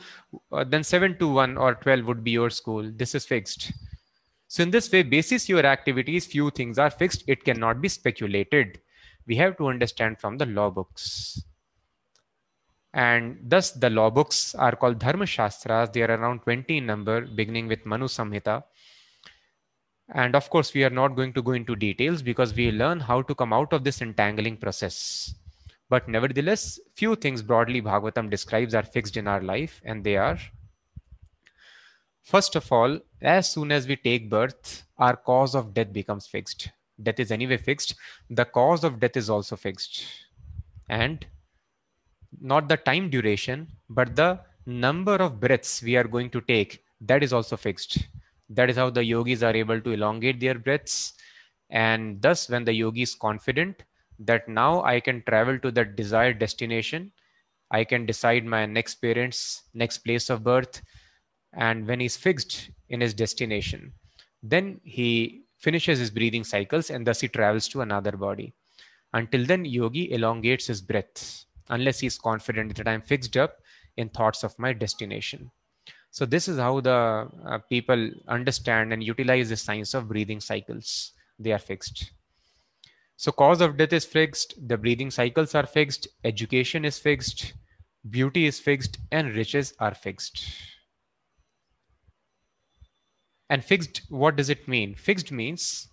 uh, 0.52 0.64
then 0.64 0.82
7 0.82 1.18
to 1.18 1.28
1 1.28 1.56
or 1.56 1.74
12 1.74 2.04
would 2.06 2.24
be 2.24 2.30
your 2.30 2.50
school. 2.50 2.90
This 2.94 3.14
is 3.14 3.26
fixed. 3.26 3.72
So 4.48 4.62
in 4.62 4.70
this 4.70 4.90
way 4.90 5.02
basis 5.02 5.48
your 5.48 5.64
activities 5.66 6.26
few 6.26 6.50
things 6.50 6.78
are 6.78 6.90
fixed. 6.90 7.24
It 7.26 7.44
cannot 7.44 7.82
be 7.82 7.88
speculated. 7.88 8.80
We 9.26 9.37
have 9.37 9.59
to 9.59 9.68
understand 9.68 10.18
from 10.18 10.38
the 10.38 10.46
law 10.46 10.70
books 10.70 11.42
and 13.04 13.38
thus 13.54 13.70
the 13.85 13.90
law 13.90 14.09
books 14.18 14.38
are 14.66 14.74
called 14.82 14.98
dharma 15.04 15.26
shastras 15.26 15.90
they 15.94 16.02
are 16.02 16.14
around 16.18 16.42
20 16.42 16.78
in 16.78 16.87
number 16.92 17.18
beginning 17.40 17.68
with 17.72 17.85
manu 17.92 18.09
samhita 18.18 18.56
and 20.14 20.37
of 20.37 20.48
course, 20.50 20.72
we 20.72 20.85
are 20.85 20.90
not 20.90 21.16
going 21.16 21.32
to 21.32 21.42
go 21.42 21.52
into 21.52 21.74
details 21.74 22.22
because 22.22 22.54
we 22.54 22.70
learn 22.70 23.00
how 23.00 23.22
to 23.22 23.35
come 23.35 23.52
out 23.52 23.72
of 23.72 23.82
this 23.82 24.00
entangling 24.00 24.56
process. 24.56 25.35
But 25.88 26.09
nevertheless, 26.09 26.78
few 26.94 27.16
things 27.16 27.42
broadly 27.42 27.82
Bhagavatam 27.82 28.30
describes 28.30 28.74
are 28.74 28.82
fixed 28.82 29.16
in 29.16 29.26
our 29.26 29.40
life, 29.40 29.80
and 29.85 30.04
they 30.04 30.16
are 30.16 30.38
First 32.22 32.56
of 32.56 32.72
all, 32.72 32.98
as 33.22 33.48
soon 33.48 33.70
as 33.70 33.87
we 33.87 33.94
take 33.94 34.28
birth, 34.28 34.82
our 34.98 35.14
cause 35.14 35.54
of 35.54 35.72
death 35.72 35.92
becomes 35.92 36.26
fixed. 36.26 36.70
Death 37.00 37.20
is 37.20 37.30
anyway 37.30 37.56
fixed. 37.56 37.94
The 38.28 38.44
cause 38.44 38.82
of 38.82 38.98
death 38.98 39.16
is 39.16 39.30
also 39.30 39.54
fixed. 39.54 40.04
And 40.88 41.24
not 42.40 42.68
the 42.68 42.76
time 42.76 43.10
duration, 43.10 43.68
but 43.88 44.16
the 44.16 44.40
number 44.66 45.14
of 45.14 45.40
breaths 45.40 45.82
we 45.82 45.96
are 45.96 46.04
going 46.04 46.30
to 46.30 46.40
take, 46.40 46.84
that 47.00 47.22
is 47.22 47.32
also 47.32 47.56
fixed. 47.56 48.08
That 48.48 48.70
is 48.70 48.76
how 48.76 48.90
the 48.90 49.04
yogis 49.04 49.42
are 49.42 49.54
able 49.54 49.80
to 49.80 49.90
elongate 49.90 50.40
their 50.40 50.54
breaths. 50.54 51.14
And 51.70 52.22
thus, 52.22 52.48
when 52.48 52.64
the 52.64 52.72
yogi 52.72 53.02
is 53.02 53.14
confident 53.14 53.82
that 54.20 54.48
now 54.48 54.82
I 54.82 55.00
can 55.00 55.22
travel 55.22 55.58
to 55.60 55.70
that 55.72 55.96
desired 55.96 56.38
destination, 56.38 57.12
I 57.70 57.84
can 57.84 58.06
decide 58.06 58.44
my 58.44 58.66
next 58.66 58.96
parents, 58.96 59.64
next 59.74 59.98
place 59.98 60.30
of 60.30 60.44
birth, 60.44 60.82
and 61.52 61.86
when 61.86 62.00
he's 62.00 62.16
fixed 62.16 62.70
in 62.88 63.00
his 63.00 63.14
destination, 63.14 63.92
then 64.42 64.80
he 64.84 65.42
finishes 65.58 65.98
his 65.98 66.10
breathing 66.10 66.44
cycles 66.44 66.90
and 66.90 67.06
thus 67.06 67.20
he 67.20 67.28
travels 67.28 67.66
to 67.68 67.80
another 67.80 68.12
body. 68.12 68.54
Until 69.12 69.44
then, 69.44 69.64
yogi 69.64 70.12
elongates 70.12 70.66
his 70.66 70.80
breath 70.80 71.45
unless 71.68 72.00
he's 72.00 72.18
confident 72.18 72.76
that 72.76 72.88
I'm 72.88 73.02
fixed 73.02 73.37
up 73.37 73.59
in 73.96 74.09
thoughts 74.09 74.42
of 74.44 74.59
my 74.59 74.72
destination. 74.72 75.50
So 76.11 76.24
this 76.24 76.48
is 76.48 76.59
how 76.59 76.81
the 76.81 77.29
uh, 77.46 77.59
people 77.68 78.11
understand 78.29 78.92
and 78.92 79.02
utilize 79.02 79.48
the 79.48 79.57
science 79.57 79.94
of 79.94 80.09
breathing 80.09 80.40
cycles. 80.40 81.12
They 81.38 81.52
are 81.52 81.59
fixed. 81.59 82.11
So 83.16 83.33
cause 83.33 83.61
of 83.61 83.76
death 83.76 83.92
is 83.92 84.05
fixed, 84.05 84.55
the 84.68 84.76
breathing 84.76 85.11
cycles 85.11 85.55
are 85.55 85.66
fixed, 85.66 86.09
education 86.24 86.85
is 86.85 86.98
fixed, 86.98 87.55
beauty 88.11 88.46
is 88.46 88.61
fixed, 88.61 88.98
and 89.11 89.35
riches 89.35 89.74
are 89.79 89.94
fixed. 89.94 90.44
And 93.48 93.64
fixed, 93.64 94.02
what 94.09 94.37
does 94.37 94.50
it 94.50 94.68
mean? 94.68 94.94
Fixed 94.94 95.33
means 95.33 95.88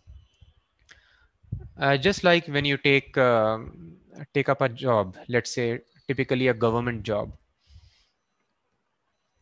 uh, 1.78 1.98
just 1.98 2.24
like 2.24 2.48
when 2.48 2.66
you 2.66 2.78
take 2.78 3.18
uh, 3.18 3.60
take 4.34 4.50
up 4.50 4.62
a 4.62 4.70
job, 4.70 5.18
let's 5.28 5.52
say 5.52 5.82
typically 6.08 6.48
a 6.48 6.54
government 6.54 7.04
job, 7.04 7.32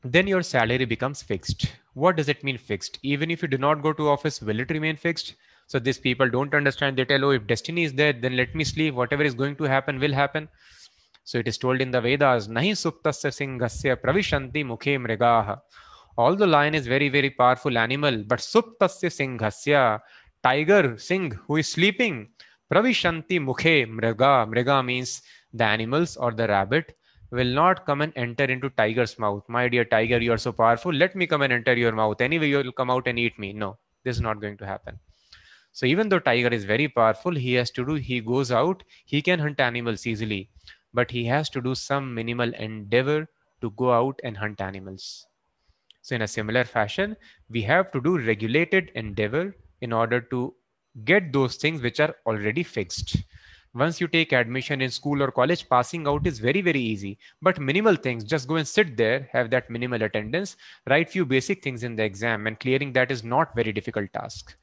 then 0.03 0.27
your 0.27 0.41
salary 0.41 0.85
becomes 0.85 1.21
fixed. 1.21 1.71
What 1.93 2.15
does 2.15 2.29
it 2.29 2.43
mean 2.43 2.57
fixed? 2.57 2.99
Even 3.03 3.29
if 3.29 3.41
you 3.41 3.47
do 3.47 3.57
not 3.57 3.83
go 3.83 3.93
to 3.93 4.09
office, 4.09 4.41
will 4.41 4.59
it 4.59 4.71
remain 4.71 4.95
fixed? 4.95 5.35
So 5.67 5.79
these 5.79 5.99
people 5.99 6.29
don't 6.29 6.53
understand. 6.53 6.97
They 6.97 7.05
tell, 7.05 7.23
oh, 7.25 7.31
if 7.31 7.47
destiny 7.47 7.83
is 7.83 7.93
there, 7.93 8.13
then 8.13 8.35
let 8.35 8.55
me 8.55 8.63
sleep. 8.63 8.95
Whatever 8.95 9.23
is 9.23 9.33
going 9.33 9.55
to 9.57 9.63
happen 9.63 9.99
will 9.99 10.13
happen. 10.13 10.49
So 11.23 11.37
it 11.37 11.47
is 11.47 11.57
told 11.57 11.81
in 11.81 11.91
the 11.91 12.01
Vedas, 12.01 12.47
Nahi 12.47 12.71
suptasya 12.71 13.31
singhasya 13.31 13.97
pravishanti 13.97 14.65
mukhe 14.65 14.97
mrigaha. 14.99 15.59
Although 16.17 16.45
lion 16.45 16.75
is 16.75 16.87
very, 16.87 17.09
very 17.09 17.29
powerful 17.29 17.77
animal, 17.77 18.23
but 18.27 18.39
suptasya 18.39 19.09
singhasya, 19.17 20.01
tiger, 20.43 20.97
singh, 20.97 21.31
who 21.47 21.57
is 21.57 21.69
sleeping, 21.69 22.29
pravishanti 22.71 23.37
mukhe 23.39 23.85
mriga. 23.87 24.47
Mriga 24.47 24.83
means 24.85 25.21
the 25.53 25.63
animals 25.63 26.15
or 26.17 26.31
the 26.31 26.47
rabbit 26.47 26.95
will 27.31 27.53
not 27.61 27.85
come 27.85 28.01
and 28.01 28.13
enter 28.15 28.45
into 28.45 28.69
tiger's 28.71 29.17
mouth. 29.19 29.43
My 29.47 29.67
dear 29.67 29.85
tiger, 29.85 30.19
you 30.19 30.31
are 30.33 30.37
so 30.37 30.51
powerful. 30.51 30.93
Let 30.93 31.15
me 31.15 31.27
come 31.27 31.41
and 31.41 31.53
enter 31.53 31.73
your 31.73 31.91
mouth. 31.91 32.21
Anyway, 32.21 32.47
you 32.47 32.57
will 32.57 32.71
come 32.71 32.89
out 32.89 33.07
and 33.07 33.19
eat 33.19 33.37
me. 33.39 33.53
No, 33.53 33.77
this 34.03 34.15
is 34.15 34.21
not 34.21 34.41
going 34.41 34.57
to 34.57 34.65
happen. 34.65 34.99
So 35.73 35.85
even 35.85 36.09
though 36.09 36.19
tiger 36.19 36.49
is 36.49 36.65
very 36.65 36.87
powerful, 36.87 37.33
he 37.33 37.53
has 37.53 37.71
to 37.71 37.85
do, 37.85 37.93
he 37.93 38.19
goes 38.19 38.51
out, 38.51 38.83
he 39.05 39.21
can 39.21 39.39
hunt 39.39 39.61
animals 39.61 40.05
easily, 40.05 40.49
but 40.93 41.09
he 41.09 41.23
has 41.25 41.49
to 41.51 41.61
do 41.61 41.75
some 41.75 42.13
minimal 42.13 42.53
endeavor 42.55 43.27
to 43.61 43.69
go 43.71 43.93
out 43.93 44.19
and 44.23 44.35
hunt 44.35 44.59
animals. 44.59 45.25
So 46.01 46.15
in 46.15 46.23
a 46.23 46.27
similar 46.27 46.65
fashion, 46.65 47.15
we 47.49 47.61
have 47.61 47.91
to 47.91 48.01
do 48.01 48.17
regulated 48.17 48.91
endeavor 48.95 49.55
in 49.79 49.93
order 49.93 50.19
to 50.19 50.53
get 51.05 51.31
those 51.31 51.55
things 51.55 51.81
which 51.81 51.99
are 51.99 52.15
already 52.25 52.63
fixed. 52.63 53.17
Once 53.73 54.01
you 54.01 54.07
take 54.07 54.33
admission 54.33 54.81
in 54.81 54.91
school 54.91 55.23
or 55.23 55.31
college, 55.31 55.69
passing 55.69 56.05
out 56.05 56.27
is 56.27 56.39
very, 56.39 56.59
very 56.59 56.81
easy. 56.81 57.17
But 57.41 57.59
minimal 57.59 57.95
things, 57.95 58.25
just 58.25 58.47
go 58.47 58.55
and 58.57 58.67
sit 58.67 58.97
there, 58.97 59.29
have 59.31 59.49
that 59.51 59.69
minimal 59.69 60.03
attendance, 60.03 60.57
write 60.89 61.09
few 61.09 61.25
basic 61.25 61.63
things 61.63 61.83
in 61.83 61.95
the 61.95 62.03
exam, 62.03 62.47
and 62.47 62.59
clearing 62.59 62.91
that 62.93 63.11
is 63.11 63.23
not 63.23 63.55
very 63.55 63.71
difficult 63.71 64.11
task. 64.11 64.55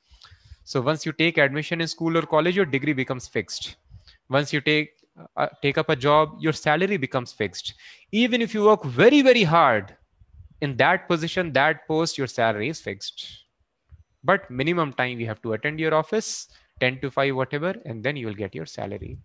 So 0.64 0.82
once 0.82 1.06
you 1.06 1.12
take 1.12 1.38
admission 1.38 1.80
in 1.80 1.88
school 1.88 2.18
or 2.18 2.22
college, 2.22 2.54
your 2.54 2.66
degree 2.66 2.92
becomes 2.92 3.26
fixed. 3.26 3.76
Once 4.28 4.52
you 4.52 4.60
take 4.60 4.90
uh, 5.36 5.48
take 5.62 5.78
up 5.78 5.88
a 5.88 5.96
job, 5.96 6.36
your 6.38 6.52
salary 6.52 6.96
becomes 6.96 7.32
fixed. 7.32 7.74
Even 8.12 8.40
if 8.42 8.54
you 8.54 8.64
work 8.64 8.84
very, 8.84 9.22
very 9.22 9.42
hard 9.42 9.96
in 10.60 10.76
that 10.76 11.08
position, 11.08 11.52
that 11.54 11.88
post, 11.88 12.18
your 12.18 12.26
salary 12.26 12.68
is 12.68 12.80
fixed. 12.80 13.44
But 14.24 14.50
minimum 14.50 14.92
time 14.92 15.20
you 15.20 15.26
have 15.26 15.42
to 15.42 15.52
attend 15.52 15.81
your 15.81 15.94
office, 15.94 16.48
10 16.81 17.00
to 17.00 17.11
5, 17.11 17.35
whatever, 17.35 17.74
and 17.85 18.02
then 18.02 18.16
you 18.16 18.26
will 18.26 18.35
get 18.35 18.54
your 18.54 18.66
salary. 18.66 19.18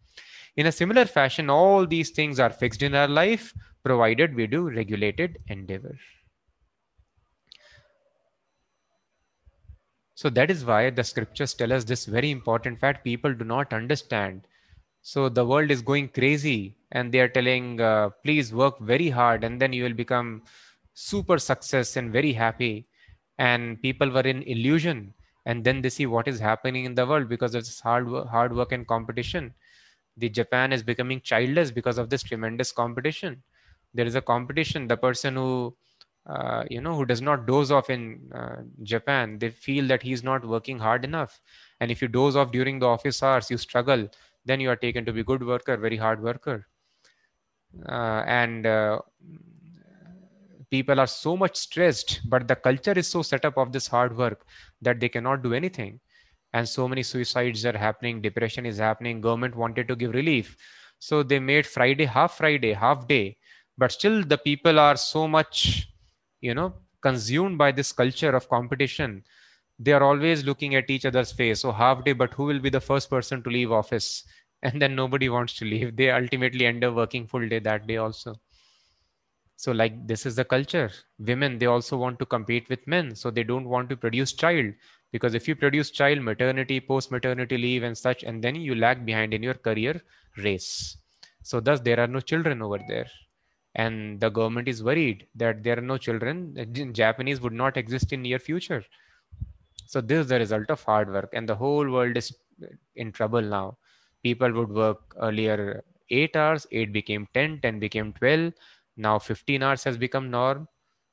In 0.56 0.67
a 0.67 0.71
similar 0.71 1.06
fashion, 1.06 1.49
all 1.49 1.88
these 1.88 2.12
things 2.12 2.39
are 2.39 2.51
fixed 2.51 2.84
in 2.84 2.93
our 2.93 3.08
life, 3.08 3.53
provided 3.84 4.36
we 4.36 4.47
do 4.47 4.69
regulated 4.69 5.39
endeavor. 5.47 5.97
So 10.15 10.29
that 10.29 10.51
is 10.51 10.63
why 10.63 10.89
the 10.89 11.03
scriptures 11.03 11.53
tell 11.53 11.73
us 11.73 11.84
this 11.84 12.06
very 12.06 12.29
important 12.29 12.79
fact 12.79 13.03
people 13.03 13.34
do 13.34 13.43
not 13.43 13.73
understand. 13.73 14.47
So 15.01 15.27
the 15.27 15.45
world 15.45 15.71
is 15.71 15.82
going 15.82 16.10
crazy 16.10 16.77
and 16.91 17.12
they 17.12 17.19
are 17.19 17.27
telling, 17.27 17.82
uh, 17.82 18.12
please 18.23 18.53
work 18.53 18.79
very 18.79 19.10
hard 19.10 19.43
and 19.43 19.60
then 19.60 19.73
you 19.73 19.84
will 19.84 19.93
become 19.93 20.43
super 20.93 21.39
success 21.39 21.97
and 21.97 22.13
very 22.13 22.32
happy. 22.32 22.88
And 23.49 23.82
people 23.82 24.10
were 24.10 24.21
in 24.34 24.43
illusion 24.43 25.13
and 25.45 25.63
then 25.65 25.82
they 25.82 25.89
see 25.89 26.06
what 26.06 26.27
is 26.27 26.39
happening 26.39 26.86
in 26.86 26.95
the 26.95 27.06
world 27.06 27.27
because 27.29 27.53
of 27.56 27.63
this 27.65 27.79
hard 27.82 28.10
work, 28.10 28.27
hard 28.27 28.56
work 28.56 28.71
and 28.71 28.88
competition. 28.88 29.53
The 30.17 30.29
Japan 30.29 30.71
is 30.71 30.84
becoming 30.84 31.21
childless 31.21 31.71
because 31.71 31.97
of 31.97 32.10
this 32.10 32.23
tremendous 32.23 32.71
competition. 32.71 33.43
There 33.93 34.06
is 34.06 34.15
a 34.15 34.21
competition. 34.21 34.88
The 34.88 34.97
person 34.97 35.36
who 35.36 35.75
uh, 36.25 36.63
you 36.69 36.79
know 36.82 36.95
who 36.95 37.06
does 37.06 37.21
not 37.21 37.45
doze 37.45 37.69
off 37.71 37.89
in 37.89 38.32
uh, 38.34 38.63
japan 38.84 39.39
they 39.39 39.49
feel 39.49 39.86
that 39.88 40.01
he's 40.01 40.23
not 40.23 40.45
working 40.45 40.79
hard 40.79 41.03
enough 41.03 41.41
and 41.82 41.91
if 41.91 42.01
you 42.01 42.08
doze 42.08 42.36
off 42.36 42.51
during 42.51 42.79
the 42.79 42.86
office 42.88 43.21
hours 43.21 43.51
you 43.51 43.58
struggle 43.58 44.10
then 44.45 44.62
you 44.62 44.69
are 44.69 44.75
taken 44.77 45.06
to 45.06 45.12
be 45.12 45.23
good 45.23 45.45
worker 45.45 45.75
very 45.75 45.97
hard 45.97 46.23
worker 46.23 46.65
uh, 47.88 48.23
and 48.27 48.65
uh, 48.65 48.99
people 50.73 50.99
are 50.99 51.07
so 51.13 51.31
much 51.38 51.55
stressed 51.55 52.21
but 52.33 52.47
the 52.47 52.55
culture 52.67 52.93
is 53.01 53.07
so 53.07 53.21
set 53.21 53.45
up 53.45 53.57
of 53.63 53.71
this 53.71 53.88
hard 53.88 54.17
work 54.17 54.45
that 54.81 54.99
they 54.99 55.09
cannot 55.09 55.43
do 55.43 55.53
anything. 55.53 55.99
And 56.53 56.67
so 56.69 56.88
many 56.88 57.03
suicides 57.03 57.65
are 57.65 57.77
happening 57.77 58.21
depression 58.21 58.65
is 58.65 58.77
happening 58.77 59.21
government 59.21 59.55
wanted 59.55 59.88
to 59.88 59.95
give 59.95 60.13
relief. 60.13 60.55
So 60.99 61.21
they 61.23 61.39
made 61.39 61.67
friday 61.67 62.05
half 62.05 62.38
friday 62.38 62.73
half 62.73 63.07
day. 63.07 63.38
But 63.77 63.91
still 63.91 64.23
the 64.23 64.38
people 64.38 64.79
are 64.79 64.97
so 64.97 65.27
much 65.27 65.88
you 66.41 66.53
know 66.53 66.73
consumed 67.01 67.57
by 67.57 67.71
this 67.71 67.91
culture 67.91 68.36
of 68.36 68.49
competition. 68.49 69.23
They 69.79 69.93
are 69.93 70.03
always 70.03 70.43
looking 70.43 70.75
at 70.75 70.89
each 70.89 71.05
other's 71.05 71.31
face. 71.31 71.62
So 71.62 71.71
half 71.71 72.03
day 72.05 72.13
but 72.13 72.33
who 72.33 72.45
will 72.45 72.59
be 72.59 72.69
the 72.69 72.88
first 72.89 73.09
person 73.09 73.43
to 73.43 73.49
leave 73.49 73.71
office? 73.71 74.23
And 74.63 74.81
then 74.81 74.95
nobody 74.95 75.27
wants 75.29 75.55
to 75.55 75.65
leave. 75.65 75.97
They 75.97 76.09
ultimately 76.09 76.65
end 76.65 76.86
up 76.86 76.95
working 76.95 77.27
full 77.27 77.47
day 77.49 77.59
that 77.59 77.86
day 77.86 77.97
also 77.97 78.36
so 79.55 79.71
like 79.71 80.07
this 80.07 80.25
is 80.25 80.35
the 80.35 80.45
culture. 80.45 80.91
Women 81.19 81.57
they 81.57 81.67
also 81.67 81.97
want 81.97 82.19
to 82.19 82.25
compete 82.25 82.69
with 82.69 82.85
men 82.87 83.15
so 83.15 83.29
they 83.29 83.43
don't 83.43 83.65
want 83.65 83.89
to 83.89 83.97
produce 83.97 84.33
child. 84.33 84.73
Because 85.11 85.35
if 85.35 85.47
you 85.47 85.55
produce 85.55 85.91
child 85.91 86.21
maternity 86.21 86.79
post 86.79 87.11
maternity 87.11 87.57
leave 87.57 87.83
and 87.83 87.97
such 87.97 88.23
and 88.23 88.43
then 88.43 88.55
you 88.55 88.75
lag 88.75 89.05
behind 89.05 89.33
in 89.33 89.43
your 89.43 89.53
career 89.53 90.01
race. 90.37 90.97
So 91.43 91.59
thus 91.59 91.79
there 91.79 91.99
are 91.99 92.07
no 92.07 92.19
children 92.19 92.61
over 92.61 92.79
there. 92.87 93.07
And 93.75 94.19
the 94.19 94.29
government 94.29 94.67
is 94.67 94.83
worried 94.83 95.27
that 95.35 95.63
there 95.63 95.77
are 95.77 95.81
no 95.81 95.97
children 95.97 96.55
japanese 96.93 97.41
would 97.41 97.53
not 97.53 97.77
exist 97.77 98.11
in 98.13 98.21
near 98.21 98.39
future. 98.39 98.83
So 99.85 100.01
this 100.01 100.21
is 100.21 100.27
the 100.27 100.39
result 100.39 100.69
of 100.69 100.81
hard 100.83 101.11
work. 101.11 101.29
And 101.33 101.47
the 101.47 101.55
whole 101.55 101.89
world 101.89 102.17
is 102.17 102.35
in 102.95 103.11
trouble 103.11 103.41
now. 103.41 103.77
People 104.23 104.51
would 104.53 104.69
work 104.69 105.15
earlier 105.21 105.83
8 106.09 106.35
hours 106.35 106.67
8 106.71 106.91
became 106.93 107.27
10 107.33 107.59
10 107.61 107.79
became 107.79 108.13
12 108.13 108.53
now 108.97 109.17
15 109.19 109.63
hours 109.63 109.84
has 109.84 109.97
become 109.97 110.29
norm 110.29 110.67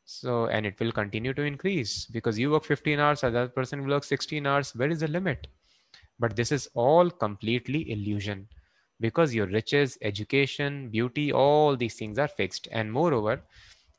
so 0.05 0.47
and 0.47 0.67
it 0.67 0.79
will 0.81 0.93
continue 0.93 1.33
to 1.33 1.43
increase 1.43 2.07
because 2.07 2.39
you 2.39 2.51
work 2.51 2.65
15 2.65 2.99
hours 2.99 3.23
other 3.25 3.49
person 3.49 3.83
will 3.83 3.95
work 3.95 4.05
16 4.05 4.47
hours 4.47 4.75
where 4.75 4.91
is 4.91 5.01
the 5.01 5.09
limit 5.09 5.47
but 6.19 6.37
this 6.37 6.53
is 6.53 6.69
all 6.75 7.11
completely 7.11 7.91
illusion 7.91 8.49
because 9.01 9.35
your 9.35 9.47
riches, 9.47 9.97
education, 10.03 10.91
beauty, 10.91 11.33
all 11.33 11.77
these 11.77 11.95
things 11.95 12.19
are 12.19 12.29
fixed. 12.29 12.69
And 12.71 12.93
moreover, 12.93 13.43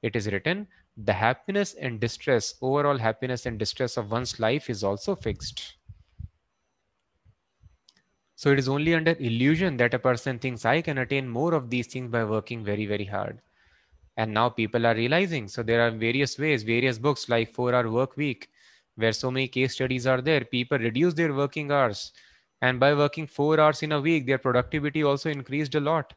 it 0.02 0.16
is 0.16 0.28
written, 0.28 0.68
the 0.96 1.14
happiness 1.14 1.74
and 1.74 2.00
distress, 2.00 2.56
overall 2.62 2.98
happiness 2.98 3.46
and 3.46 3.58
distress 3.58 3.98
of 3.98 4.12
one's 4.12 4.40
life 4.40 4.70
is 4.70 4.84
also 4.84 5.16
fixed. 5.16 5.76
So 8.36 8.52
it 8.52 8.60
is 8.60 8.68
only 8.68 8.94
under 8.94 9.16
illusion 9.20 9.78
that 9.78 9.94
a 9.94 10.00
person 10.00 10.38
thinks 10.40 10.66
I 10.66 10.82
can 10.82 10.98
attain 10.98 11.30
more 11.30 11.54
of 11.54 11.70
these 11.70 11.88
things 11.88 12.12
by 12.12 12.24
working 12.26 12.64
very, 12.64 12.86
very 12.86 13.06
hard. 13.06 13.42
And 14.22 14.36
now 14.36 14.50
people 14.50 14.86
are 14.86 14.94
realizing. 14.94 15.48
So 15.48 15.64
there 15.64 15.82
are 15.82 15.90
various 15.90 16.38
ways, 16.38 16.62
various 16.62 17.00
books 17.00 17.28
like 17.28 17.56
Four 17.56 17.74
Hour 17.74 17.90
Work 17.90 18.18
Week, 18.18 18.50
where 18.96 19.14
so 19.14 19.32
many 19.32 19.48
case 19.48 19.74
studies 19.74 20.06
are 20.06 20.22
there. 20.22 20.46
People 20.46 20.78
reduce 20.78 21.16
their 21.16 21.34
working 21.34 21.72
hours. 21.72 22.12
And 22.62 22.80
by 22.80 22.94
working 22.94 23.26
four 23.26 23.60
hours 23.60 23.82
in 23.82 23.94
a 23.94 24.00
week, 24.00 24.28
their 24.28 24.38
productivity 24.38 25.02
also 25.02 25.32
increased 25.32 25.74
a 25.74 25.80
lot. 25.80 26.14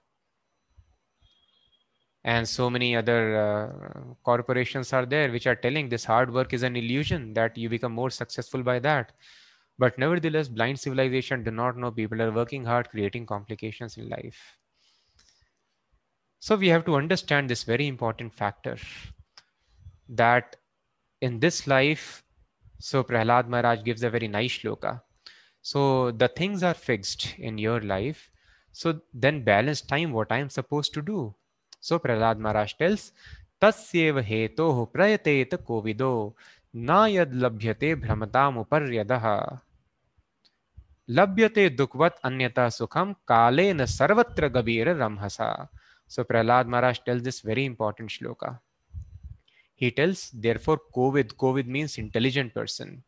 And 2.25 2.47
so 2.47 2.69
many 2.69 2.95
other 2.95 3.23
uh, 3.39 4.15
corporations 4.23 4.93
are 4.93 5.07
there 5.07 5.33
which 5.33 5.47
are 5.47 5.57
telling 5.57 5.89
this 5.89 6.05
hard 6.05 6.31
work 6.31 6.53
is 6.53 6.63
an 6.63 6.77
illusion 6.77 7.33
that 7.33 7.57
you 7.57 7.71
become 7.71 7.93
more 7.93 8.11
successful 8.11 8.63
by 8.63 8.81
that. 8.81 9.13
But 9.79 9.97
nevertheless, 9.97 10.49
blind 10.49 10.79
civilization 10.79 11.43
do 11.43 11.51
not 11.51 11.79
know 11.79 11.91
people 11.91 12.21
are 12.21 12.33
working 12.33 12.67
hard, 12.67 12.91
creating 12.91 13.25
complications 13.25 13.97
in 13.97 14.11
life. 14.11 14.59
So 16.45 16.57
we 16.57 16.69
have 16.69 16.85
to 16.85 16.97
understand 16.97 17.49
this 17.49 17.63
very 17.65 17.87
important 17.87 18.35
factor 18.35 18.77
that 20.11 20.57
in 21.23 21.41
this 21.41 21.67
life, 21.67 22.23
so 22.79 23.03
Prahlad 23.03 23.49
Maharaj 23.49 23.83
gives 23.83 24.03
a 24.03 24.11
very 24.11 24.29
nice 24.29 24.59
shloka. 24.59 25.01
So 25.63 26.11
the 26.11 26.29
things 26.29 26.63
are 26.63 26.75
fixed 26.75 27.35
in 27.39 27.57
your 27.57 27.81
life. 27.81 28.31
So 28.73 29.01
then 29.15 29.43
balance 29.43 29.81
time 29.81 30.13
what 30.13 30.31
I 30.31 30.37
am 30.41 30.51
supposed 30.51 30.93
to 30.95 31.01
do. 31.01 31.35
So 31.81 31.99
Prahlad 31.99 32.39
Maharaj 32.39 32.75
tells, 32.75 33.13
तस्येव 33.63 34.19
हेतोः 34.29 34.85
प्रयतेत 34.95 35.55
कोविदो 35.69 36.13
न 36.77 37.07
यद 37.11 37.33
लभ्यते 37.45 37.95
भ्रमताम 38.03 38.59
उपर्यदः 38.65 39.25
लभ्यते 41.21 41.69
दुखवत 41.79 42.21
अन्यथा 42.25 42.69
सुखम 42.79 43.13
काले 43.33 43.73
न 43.73 43.87
सर्वत्र 43.97 44.49
गबीर 44.59 44.89
रमहसा 45.03 45.49
so 46.07 46.25
Prahlad 46.25 46.67
Maharaj 46.67 47.01
tells 47.01 47.23
this 47.23 47.41
very 47.41 47.65
important 47.65 48.11
shloka. 48.11 48.59
He 49.75 49.91
tells, 49.91 50.31
therefore, 50.31 50.81
Kovid, 50.95 51.35
Kovid 51.35 51.67
means 51.67 51.99
intelligent 51.99 52.55
person. 52.55 53.03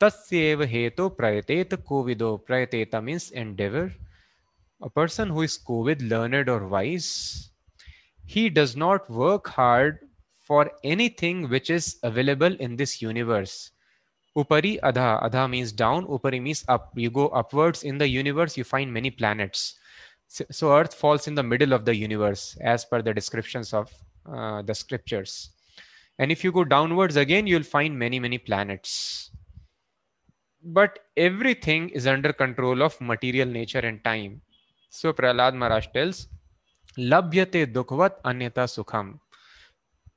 Tasyeva 0.00 0.66
heto 0.66 1.14
prayateta 1.16 1.76
Kovido. 1.76 2.44
Prayateta 2.44 3.02
means 3.02 3.30
endeavor. 3.30 3.92
A 4.82 4.90
person 4.90 5.30
who 5.30 5.42
is 5.42 5.56
Kovid, 5.56 6.06
learned 6.08 6.48
or 6.48 6.66
wise, 6.66 7.50
he 8.24 8.50
does 8.50 8.76
not 8.76 9.08
work 9.08 9.46
hard 9.46 10.00
for 10.40 10.70
anything 10.84 11.48
which 11.48 11.70
is 11.70 11.96
available 12.02 12.54
in 12.56 12.76
this 12.76 13.00
universe. 13.00 13.70
Upari 14.36 14.78
adha. 14.80 15.22
Adha 15.22 15.48
means 15.48 15.72
down. 15.72 16.06
Upari 16.06 16.42
means 16.42 16.64
up. 16.68 16.92
You 16.94 17.10
go 17.10 17.28
upwards 17.28 17.84
in 17.84 17.96
the 17.96 18.08
universe, 18.08 18.56
you 18.56 18.64
find 18.64 18.92
many 18.92 19.10
planets 19.10 19.78
so 20.28 20.72
earth 20.72 20.94
falls 20.94 21.26
in 21.28 21.34
the 21.34 21.42
middle 21.42 21.72
of 21.72 21.84
the 21.84 21.94
universe 21.94 22.56
as 22.60 22.84
per 22.84 23.02
the 23.02 23.14
descriptions 23.14 23.72
of 23.72 23.90
uh, 24.26 24.62
the 24.62 24.74
scriptures. 24.74 25.50
And 26.18 26.32
if 26.32 26.42
you 26.42 26.52
go 26.52 26.64
downwards 26.64 27.16
again 27.16 27.46
you'll 27.46 27.62
find 27.62 27.98
many 27.98 28.18
many 28.18 28.38
planets. 28.38 29.30
But 30.62 30.98
everything 31.16 31.90
is 31.90 32.06
under 32.06 32.32
control 32.32 32.82
of 32.82 33.00
material 33.00 33.48
nature 33.48 33.78
and 33.78 34.02
time. 34.02 34.40
So 34.90 35.12
prahlad 35.12 35.54
maharaj 35.54 35.88
tells 35.92 36.28
labhyate 36.98 37.72
dukhvat 37.72 38.20
anyata 38.24 38.66
sukham. 38.66 39.20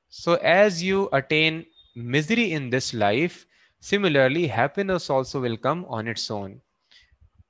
So 0.08 0.34
as 0.34 0.82
you 0.82 1.08
attain 1.12 1.66
misery 1.94 2.52
in 2.52 2.70
this 2.70 2.92
life 2.94 3.46
similarly 3.80 4.46
happiness 4.46 5.08
also 5.08 5.40
will 5.40 5.56
come 5.56 5.84
on 5.88 6.06
its 6.06 6.30
own 6.30 6.60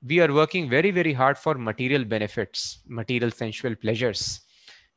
we 0.02 0.18
are 0.18 0.32
working 0.32 0.68
very 0.68 0.90
very 0.90 1.12
hard 1.12 1.36
for 1.36 1.54
material 1.54 2.04
benefits 2.04 2.78
material 2.86 3.30
sensual 3.30 3.74
pleasures. 3.74 4.40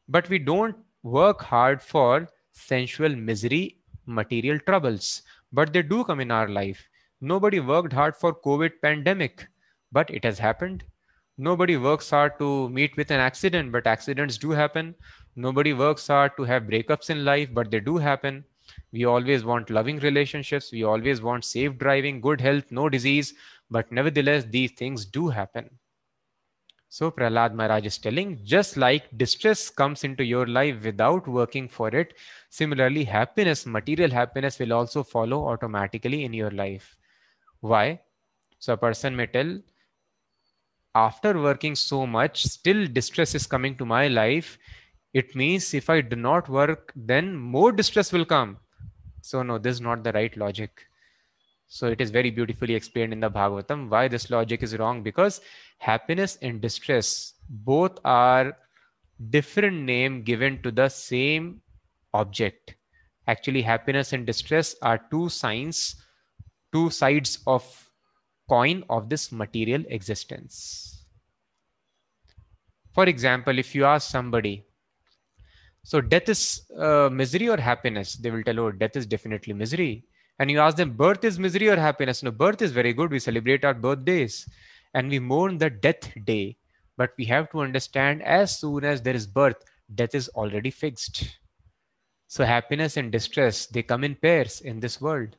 But 0.08 0.30
we 0.30 0.40
don't 0.40 0.76
work 1.04 1.42
hard 1.42 1.82
for 1.82 2.30
sensual 2.54 3.16
misery 3.16 3.80
material 4.06 4.60
troubles. 4.60 5.22
But 5.52 5.74
they 5.74 5.82
do 5.82 6.04
come 6.04 6.20
in 6.20 6.32
our 6.32 6.48
life. 6.48 6.88
Nobody 7.22 7.60
worked 7.60 7.94
hard 7.94 8.16
for 8.16 8.34
covid 8.34 8.72
pandemic 8.82 9.48
but 9.92 10.10
it 10.10 10.24
has 10.24 10.40
happened. 10.40 10.84
Nobody 11.38 11.78
works 11.78 12.10
hard 12.10 12.40
to 12.40 12.70
meet 12.70 12.96
with 12.96 13.12
an 13.12 13.20
accident 13.20 13.72
but 13.74 13.88
accidents 13.88 14.38
do 14.38 14.52
happen. 14.52 14.96
Nobody 15.36 15.74
works 15.74 16.08
hard 16.08 16.32
to 16.38 16.44
have 16.44 16.64
breakups 16.64 17.10
in 17.10 17.26
life 17.26 17.50
but 17.54 17.72
they 17.72 17.82
do 17.82 17.98
happen 17.98 18.46
we 18.92 19.06
always 19.06 19.44
want 19.44 19.70
loving 19.70 20.00
relationships 20.00 20.72
we 20.72 20.84
always 20.84 21.22
want 21.22 21.44
safe 21.44 21.78
driving 21.78 22.22
good 22.22 22.40
health 22.40 22.72
no 22.72 22.90
disease 22.90 23.34
but 23.74 23.92
nevertheless, 23.92 24.46
these 24.46 24.72
things 24.72 25.04
do 25.04 25.30
happen. 25.30 25.68
So 26.90 27.10
Prahlad 27.10 27.56
Maharaj 27.56 27.88
is 27.88 27.98
telling, 27.98 28.40
just 28.46 28.78
like 28.78 29.18
distress 29.18 29.72
comes 29.72 30.04
into 30.04 30.24
your 30.24 30.46
life 30.46 30.84
without 30.84 31.28
working 31.28 31.68
for 31.68 31.88
it, 31.88 32.14
similarly, 32.52 33.04
happiness, 33.04 33.66
material 33.66 34.12
happiness 34.12 34.60
will 34.60 34.74
also 34.74 35.02
follow 35.02 35.48
automatically 35.48 36.24
in 36.24 36.34
your 36.34 36.52
life. 36.52 36.96
Why? 37.62 38.00
So 38.60 38.74
a 38.74 38.78
person 38.78 39.16
may 39.16 39.26
tell, 39.26 39.58
after 40.94 41.42
working 41.42 41.74
so 41.76 42.06
much, 42.06 42.44
still 42.44 42.86
distress 42.86 43.34
is 43.34 43.48
coming 43.48 43.76
to 43.78 43.86
my 43.86 44.08
life. 44.08 44.60
It 45.14 45.36
means 45.36 45.74
if 45.74 45.90
I 45.90 46.02
do 46.02 46.16
not 46.16 46.50
work, 46.50 46.92
then 46.96 47.36
more 47.36 47.72
distress 47.72 48.12
will 48.12 48.26
come. 48.26 48.58
So 49.22 49.44
no, 49.44 49.58
this 49.58 49.76
is 49.76 49.82
not 49.82 50.04
the 50.04 50.12
right 50.12 50.36
logic. 50.36 50.72
So 51.68 51.88
it 51.88 52.02
is 52.02 52.12
very 52.12 52.30
beautifully 52.30 52.76
explained 52.76 53.14
in 53.14 53.20
the 53.20 53.30
Bhagavatam 53.30 53.90
why 53.90 54.08
this 54.08 54.30
logic 54.30 54.64
is 54.64 54.78
wrong 54.78 55.02
because 55.02 55.42
happiness 55.78 56.38
and 56.42 56.62
distress 56.62 57.34
both 57.50 58.00
are 58.04 58.58
different 59.30 59.82
name 59.84 60.24
given 60.24 60.62
to 60.64 60.72
the 60.72 60.90
same 60.90 61.62
object. 62.14 62.76
Actually, 63.28 63.62
happiness 63.62 64.14
and 64.14 64.26
distress 64.26 64.76
are 64.82 65.00
two 65.10 65.30
signs, 65.30 65.96
two 66.72 66.90
sides 66.90 67.40
of 67.48 67.64
coin 68.50 68.84
of 68.90 69.10
this 69.10 69.32
material 69.32 69.84
existence. 69.88 71.06
For 72.94 73.06
example, 73.06 73.58
if 73.58 73.74
you 73.74 73.86
ask 73.86 74.12
somebody, 74.12 74.66
so 75.84 76.00
death 76.00 76.30
is 76.30 76.62
uh, 76.78 77.10
misery 77.12 77.50
or 77.50 77.58
happiness? 77.58 78.16
They 78.16 78.32
will 78.32 78.44
tell, 78.44 78.60
oh, 78.60 78.72
death 78.72 78.96
is 78.96 79.06
definitely 79.06 79.54
misery. 79.54 80.06
And 80.40 80.50
you 80.50 80.60
ask 80.60 80.78
them 80.78 80.96
birth 80.96 81.24
is 81.24 81.38
misery 81.38 81.70
or 81.70 81.76
happiness? 81.76 82.24
No 82.24 82.32
birth 82.32 82.62
is 82.62 82.72
very 82.72 82.94
good. 82.94 83.12
We 83.12 83.20
celebrate 83.20 83.66
our 83.66 83.74
birthdays 83.74 84.48
and 84.94 85.10
we 85.10 85.20
mourn 85.20 85.58
the 85.58 85.70
death 85.70 86.12
day. 86.24 86.58
But 86.96 87.12
we 87.18 87.26
have 87.26 87.52
to 87.52 87.62
understand 87.62 88.24
as 88.24 88.60
soon 88.60 88.86
as 88.86 89.02
there 89.02 89.16
is 89.16 89.28
birth 89.28 89.58
death 89.94 90.16
is 90.16 90.30
already 90.30 90.72
fixed. 90.72 91.38
So 92.28 92.46
happiness 92.46 92.98
and 92.98 93.12
distress 93.12 93.66
they 93.68 93.84
come 93.84 94.04
in 94.04 94.16
pairs 94.16 94.62
in 94.62 94.80
this 94.80 95.02
world. 95.02 95.36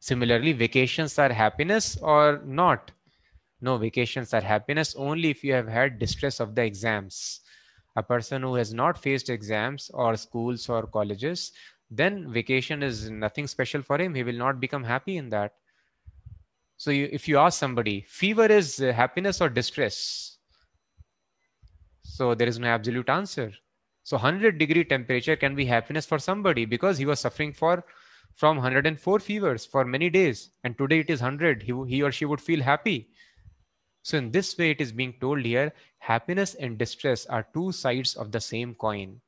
Similarly 0.00 0.52
vacations 0.52 1.18
are 1.18 1.32
happiness 1.32 1.98
or 2.00 2.40
not? 2.44 2.92
No 3.60 3.76
vacations 3.76 4.32
are 4.32 4.40
happiness 4.40 4.94
only 4.96 5.30
if 5.30 5.44
you 5.44 5.52
have 5.52 5.68
had 5.68 5.98
distress 5.98 6.40
of 6.40 6.54
the 6.54 6.64
exams 6.64 7.40
a 7.96 8.02
person 8.02 8.42
who 8.42 8.54
has 8.54 8.72
not 8.74 8.98
faced 8.98 9.30
exams 9.30 9.90
or 9.94 10.16
schools 10.16 10.68
or 10.68 10.86
colleges 10.86 11.52
then 11.90 12.32
vacation 12.32 12.82
is 12.82 13.10
nothing 13.10 13.46
special 13.46 13.82
for 13.82 14.00
him. 14.00 14.14
He 14.14 14.22
will 14.22 14.34
not 14.34 14.60
become 14.60 14.82
happy 14.82 15.16
in 15.16 15.30
that. 15.30 15.52
So 16.76 16.90
you, 16.90 17.08
if 17.10 17.28
you 17.28 17.38
ask 17.38 17.58
somebody, 17.58 18.04
fever 18.08 18.46
is 18.46 18.78
happiness 18.78 19.40
or 19.40 19.48
distress? 19.48 20.38
So 22.02 22.34
there 22.34 22.48
is 22.48 22.58
no 22.58 22.68
absolute 22.68 23.08
answer. 23.08 23.52
So 24.02 24.16
100 24.16 24.58
degree 24.58 24.84
temperature 24.84 25.36
can 25.36 25.54
be 25.54 25.64
happiness 25.64 26.06
for 26.06 26.18
somebody 26.18 26.64
because 26.64 26.98
he 26.98 27.06
was 27.06 27.20
suffering 27.20 27.52
for 27.52 27.84
from 28.34 28.56
104 28.56 29.18
fevers 29.18 29.64
for 29.64 29.84
many 29.84 30.10
days 30.10 30.50
and 30.62 30.76
today 30.76 30.98
it 30.98 31.08
is 31.08 31.22
100 31.22 31.62
he, 31.62 31.72
he 31.88 32.02
or 32.02 32.12
she 32.12 32.26
would 32.26 32.40
feel 32.40 32.62
happy 32.62 33.08
so 34.06 34.16
in 34.16 34.30
this 34.30 34.56
way 34.56 34.70
it 34.70 34.80
is 34.80 34.92
being 34.98 35.12
told 35.20 35.44
here 35.44 35.72
happiness 35.98 36.54
and 36.54 36.78
distress 36.78 37.26
are 37.26 37.44
two 37.54 37.72
sides 37.72 38.14
of 38.14 38.30
the 38.30 38.40
same 38.40 38.72
coin. 38.72 39.20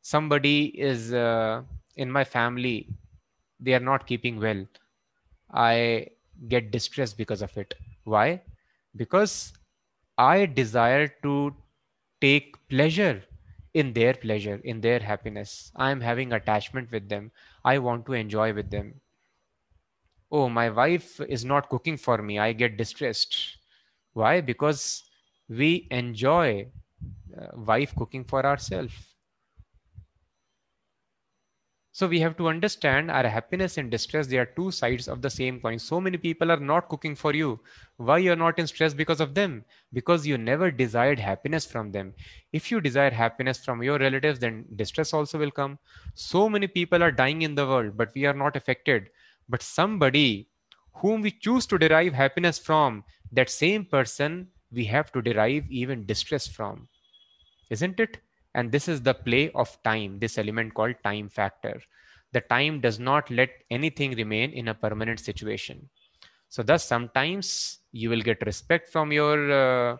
Somebody 0.00 0.68
is 0.90 1.12
uh, 1.12 1.62
in 1.96 2.10
my 2.10 2.24
family 2.24 2.88
they 3.58 3.74
are 3.74 3.86
not 3.88 4.06
keeping 4.06 4.40
well. 4.40 4.64
I 5.52 6.06
get 6.48 6.70
distressed 6.70 7.18
because 7.18 7.42
of 7.42 7.54
it. 7.58 7.74
Why? 8.04 8.40
Because 8.96 9.52
i 10.16 10.46
desire 10.46 11.08
to 11.22 11.54
take 12.22 12.56
pleasure 12.70 13.22
in 13.74 13.92
their 13.92 14.14
pleasure 14.14 14.58
in 14.64 14.80
their 14.80 15.00
happiness. 15.00 15.70
I 15.76 15.90
am 15.90 16.00
having 16.00 16.32
attachment 16.32 16.90
with 16.90 17.10
them. 17.10 17.30
I 17.62 17.76
want 17.76 18.06
to 18.06 18.14
enjoy 18.14 18.54
with 18.54 18.70
them 18.70 18.94
oh 20.32 20.48
my 20.48 20.68
wife 20.70 21.20
is 21.20 21.44
not 21.44 21.68
cooking 21.68 21.96
for 21.96 22.18
me 22.22 22.38
i 22.38 22.52
get 22.52 22.76
distressed 22.76 23.36
why 24.12 24.40
because 24.40 25.04
we 25.48 25.86
enjoy 25.90 26.66
uh, 27.38 27.48
wife 27.56 27.94
cooking 27.96 28.24
for 28.24 28.44
ourselves 28.46 28.94
So 31.92 32.08
we 32.08 32.18
have 32.20 32.36
to 32.38 32.48
understand 32.48 33.12
our 33.12 33.28
happiness 33.28 33.76
and 33.78 33.90
distress, 33.92 34.26
they 34.26 34.38
are 34.38 34.46
two 34.46 34.70
sides 34.72 35.06
of 35.06 35.22
the 35.22 35.30
same 35.30 35.60
coin. 35.60 35.78
So 35.78 36.00
many 36.00 36.18
people 36.18 36.50
are 36.50 36.58
not 36.58 36.88
cooking 36.88 37.14
for 37.14 37.32
you. 37.34 37.60
Why 37.96 38.18
you're 38.18 38.34
not 38.36 38.58
in 38.58 38.66
stress 38.66 38.92
because 38.94 39.20
of 39.20 39.34
them? 39.34 39.64
Because 39.92 40.26
you 40.26 40.36
never 40.38 40.70
desired 40.72 41.18
happiness 41.20 41.66
from 41.66 41.92
them. 41.92 42.14
If 42.52 42.70
you 42.72 42.80
desire 42.80 43.10
happiness 43.10 43.64
from 43.64 43.82
your 43.82 43.98
relatives, 43.98 44.38
then 44.40 44.66
distress 44.76 45.12
also 45.12 45.38
will 45.38 45.50
come. 45.52 45.78
So 46.14 46.48
many 46.48 46.66
people 46.68 47.02
are 47.04 47.12
dying 47.12 47.42
in 47.42 47.54
the 47.54 47.66
world, 47.66 47.96
but 47.96 48.12
we 48.14 48.24
are 48.24 48.34
not 48.34 48.56
affected. 48.56 49.10
But 49.50 49.62
somebody 49.62 50.48
whom 50.94 51.22
we 51.22 51.32
choose 51.32 51.66
to 51.66 51.78
derive 51.78 52.14
happiness 52.14 52.58
from, 52.58 53.04
that 53.32 53.50
same 53.50 53.84
person 53.84 54.48
we 54.72 54.84
have 54.86 55.10
to 55.12 55.20
derive 55.20 55.64
even 55.68 56.06
distress 56.06 56.46
from. 56.46 56.88
Isn't 57.70 57.98
it? 58.00 58.18
And 58.54 58.70
this 58.70 58.88
is 58.88 59.02
the 59.02 59.14
play 59.14 59.50
of 59.52 59.76
time, 59.82 60.18
this 60.20 60.38
element 60.38 60.74
called 60.74 60.96
time 61.02 61.28
factor. 61.28 61.80
The 62.32 62.40
time 62.42 62.80
does 62.80 63.00
not 63.00 63.30
let 63.30 63.50
anything 63.70 64.12
remain 64.12 64.52
in 64.52 64.68
a 64.68 64.74
permanent 64.74 65.20
situation. 65.20 65.88
So 66.48 66.62
thus 66.62 66.84
sometimes 66.84 67.78
you 67.92 68.10
will 68.10 68.22
get 68.22 68.46
respect 68.46 68.88
from 68.88 69.12
your 69.12 69.52
uh, 69.52 69.96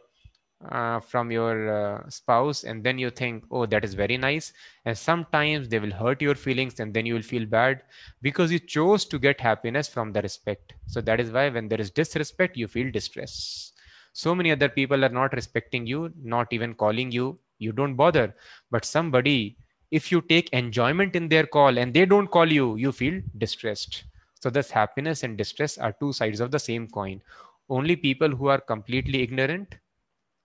uh, 0.69 1.01
from 1.01 1.31
your 1.31 1.73
uh, 1.75 2.09
spouse 2.11 2.65
and 2.65 2.85
then 2.85 2.99
you 2.99 3.11
think 3.11 3.45
oh 3.51 3.65
that 3.67 3.85
is 3.85 3.95
very 3.95 4.17
nice. 4.17 4.53
And 4.85 4.97
sometimes 4.97 5.69
they 5.69 5.79
will 5.79 5.91
hurt 5.91 6.21
your 6.21 6.35
feelings 6.35 6.81
and 6.81 6.93
then 6.93 7.07
you 7.07 7.15
will 7.15 7.23
feel 7.23 7.47
bad 7.47 7.83
because 8.23 8.53
you 8.53 8.59
chose 8.59 9.05
to 9.07 9.19
get 9.19 9.41
happiness 9.41 9.89
from 9.89 10.13
the 10.13 10.23
respect. 10.23 10.75
So 10.87 11.01
that 11.03 11.21
is 11.21 11.31
why 11.31 11.49
when 11.49 11.69
there 11.69 11.81
is 11.81 11.91
disrespect 11.91 12.57
you 12.57 12.69
feel 12.69 12.91
distress. 12.91 13.73
So 14.13 14.35
many 14.35 14.51
other 14.51 14.69
people 14.69 15.05
are 15.05 15.09
not 15.11 15.33
respecting 15.33 15.87
you 15.87 16.13
not 16.23 16.53
even 16.53 16.75
calling 16.75 17.11
you. 17.11 17.39
You 17.59 17.73
don't 17.73 17.95
bother. 17.95 18.35
But 18.71 18.85
somebody 18.85 19.57
if 19.91 20.13
you 20.13 20.21
take 20.21 20.51
enjoyment 20.51 21.17
in 21.17 21.29
their 21.29 21.47
call 21.47 21.79
and 21.79 21.93
they 21.93 22.05
don't 22.05 22.31
call 22.31 22.51
you 22.51 22.77
you 22.77 22.93
feel 22.93 23.21
distressed. 23.39 24.05
So 24.41 24.51
thus 24.51 24.71
happiness 24.71 25.23
and 25.23 25.37
distress 25.39 25.79
are 25.79 25.93
two 25.93 26.13
sides 26.13 26.41
of 26.41 26.51
the 26.51 26.59
same 26.59 26.87
coin. 26.87 27.23
Only 27.69 27.97
people 27.97 28.29
who 28.29 28.49
are 28.49 28.61
completely 28.61 29.23
ignorant 29.23 29.77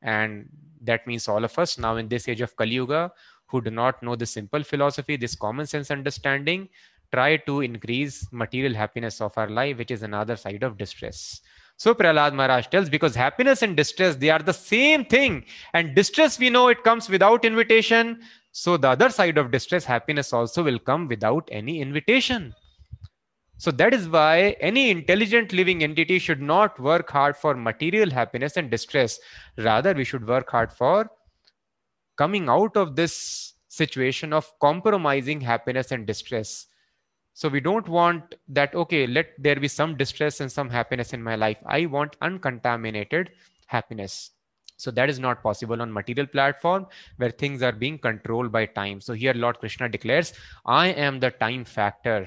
and 0.02 0.48
that 0.82 1.06
means 1.08 1.28
all 1.28 1.44
of 1.44 1.58
us 1.58 1.78
now 1.78 1.96
in 1.98 2.08
this 2.08 2.28
age 2.28 2.42
of 2.42 2.56
kali 2.56 2.76
yuga 2.76 3.12
who 3.48 3.62
do 3.62 3.72
not 3.72 4.02
know 4.04 4.16
the 4.16 4.26
simple 4.26 4.64
philosophy 4.64 5.16
this 5.16 5.36
common 5.36 5.66
sense 5.66 5.92
understanding 5.92 6.68
try 7.12 7.38
to 7.38 7.62
increase 7.62 8.28
material 8.32 8.74
happiness 8.74 9.22
of 9.22 9.38
our 9.38 9.50
life 9.50 9.78
which 9.78 9.92
is 9.92 10.04
another 10.04 10.36
side 10.36 10.64
of 10.64 10.78
distress 10.78 11.42
so 11.78 11.94
Prahlad 11.94 12.34
Maharaj 12.34 12.68
tells 12.68 12.90
because 12.90 13.16
happiness 13.16 13.62
and 13.62 13.76
distress, 13.76 14.16
they 14.16 14.30
are 14.30 14.40
the 14.40 14.54
same 14.54 15.04
thing. 15.06 15.44
And 15.74 15.94
distress, 15.94 16.40
we 16.40 16.50
know 16.50 16.70
it 16.70 16.84
comes 16.84 17.10
without 17.10 17.44
invitation. 17.44 18.22
So 18.54 18.78
the 18.78 18.90
other 18.90 19.10
side 19.10 19.38
of 19.38 19.52
distress, 19.52 19.84
happiness 19.84 20.32
also 20.32 20.64
will 20.64 20.80
come 20.80 21.10
without 21.10 21.50
any 21.52 21.82
invitation. 21.82 22.56
So 23.58 23.72
that 23.72 23.94
is 23.94 24.08
why 24.08 24.58
any 24.60 24.92
intelligent 24.92 25.54
living 25.54 25.84
entity 25.84 26.20
should 26.20 26.42
not 26.42 26.80
work 26.80 27.10
hard 27.10 27.38
for 27.38 27.56
material 27.56 28.10
happiness 28.10 28.58
and 28.58 28.70
distress. 28.70 29.20
Rather, 29.58 29.94
we 29.94 30.04
should 30.04 30.28
work 30.28 30.50
hard 30.50 30.72
for 30.72 31.10
coming 32.18 32.50
out 32.50 32.76
of 32.76 32.96
this 32.96 33.54
situation 33.68 34.34
of 34.34 34.52
compromising 34.60 35.42
happiness 35.42 35.92
and 35.92 36.06
distress 36.06 36.68
so 37.36 37.50
we 37.50 37.60
don't 37.60 37.88
want 37.90 38.36
that, 38.48 38.74
okay, 38.74 39.06
let 39.06 39.32
there 39.38 39.58
be 39.58 39.68
some 39.68 39.98
distress 39.98 40.40
and 40.40 40.50
some 40.50 40.70
happiness 40.70 41.12
in 41.12 41.22
my 41.22 41.36
life. 41.36 41.58
I 41.66 41.86
want 41.86 42.16
uncontaminated 42.22 43.32
happiness. 43.66 44.32
So 44.78 44.90
that 44.92 45.10
is 45.10 45.20
not 45.20 45.44
possible 45.44 45.82
on 45.82 45.92
material 45.92 46.28
platform 46.28 46.88
where 47.18 47.32
things 47.32 47.62
are 47.62 47.74
being 47.74 47.98
controlled 47.98 48.54
by 48.54 48.68
time. 48.68 49.02
So 49.02 49.12
here 49.12 49.34
Lord 49.34 49.60
Krishna 49.60 49.90
declares, 49.90 50.32
I 50.66 50.88
am 50.88 51.20
the 51.20 51.32
time 51.32 51.66
factor. 51.66 52.26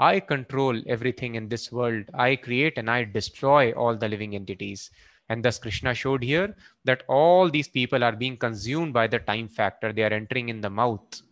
I 0.00 0.18
control 0.18 0.82
everything 0.88 1.36
in 1.36 1.48
this 1.48 1.70
world. 1.70 2.06
I 2.14 2.34
create 2.34 2.78
and 2.78 2.90
I 2.90 3.04
destroy 3.04 3.70
all 3.72 3.96
the 3.96 4.08
living 4.08 4.34
entities. 4.34 4.90
And 5.28 5.44
thus 5.44 5.60
Krishna 5.60 5.94
showed 5.94 6.24
here 6.24 6.56
that 6.84 7.04
all 7.08 7.48
these 7.48 7.68
people 7.68 8.02
are 8.02 8.16
being 8.16 8.36
consumed 8.36 8.92
by 8.92 9.06
the 9.06 9.20
time 9.20 9.46
factor. 9.46 9.92
They 9.92 10.02
are 10.02 10.12
entering 10.12 10.48
in 10.48 10.60
the 10.60 10.70
mouth 10.70 11.22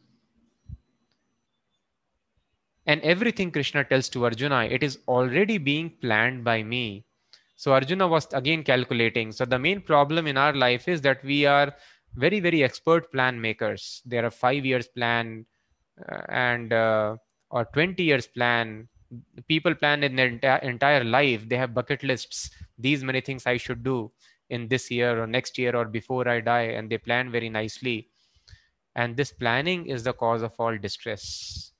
and 2.88 3.02
everything 3.02 3.50
Krishna 3.50 3.84
tells 3.84 4.08
to 4.08 4.24
Arjuna, 4.24 4.64
it 4.64 4.82
is 4.82 4.98
already 5.06 5.58
being 5.58 5.90
planned 6.00 6.42
by 6.42 6.62
me. 6.62 7.04
So 7.56 7.74
Arjuna 7.74 8.08
was 8.08 8.26
again 8.32 8.64
calculating. 8.64 9.30
So 9.30 9.44
the 9.44 9.58
main 9.58 9.82
problem 9.82 10.26
in 10.26 10.38
our 10.38 10.54
life 10.54 10.88
is 10.88 11.02
that 11.02 11.22
we 11.22 11.44
are 11.44 11.74
very, 12.14 12.40
very 12.40 12.64
expert 12.64 13.12
plan 13.12 13.38
makers. 13.38 14.00
There 14.06 14.24
are 14.24 14.30
five 14.30 14.64
years 14.64 14.88
plan 14.88 15.44
uh, 16.10 16.22
and 16.30 16.72
uh, 16.72 17.16
or 17.50 17.64
20 17.66 18.02
years 18.04 18.26
plan. 18.26 18.88
People 19.48 19.74
plan 19.74 20.04
in 20.04 20.16
their 20.16 20.30
enti- 20.30 20.62
entire 20.62 21.04
life. 21.04 21.48
They 21.48 21.56
have 21.56 21.74
bucket 21.74 22.02
lists. 22.02 22.50
These 22.78 23.02
many 23.04 23.20
things 23.22 23.46
I 23.46 23.56
should 23.56 23.82
do 23.82 24.12
in 24.50 24.68
this 24.68 24.90
year 24.90 25.22
or 25.22 25.26
next 25.26 25.58
year 25.58 25.74
or 25.76 25.86
before 25.86 26.28
I 26.28 26.40
die. 26.40 26.68
And 26.78 26.90
they 26.90 26.98
plan 26.98 27.30
very 27.30 27.48
nicely. 27.48 28.08
And 28.96 29.16
this 29.16 29.32
planning 29.32 29.86
is 29.86 30.04
the 30.04 30.12
cause 30.14 30.42
of 30.42 30.54
all 30.58 30.76
distress 30.78 31.72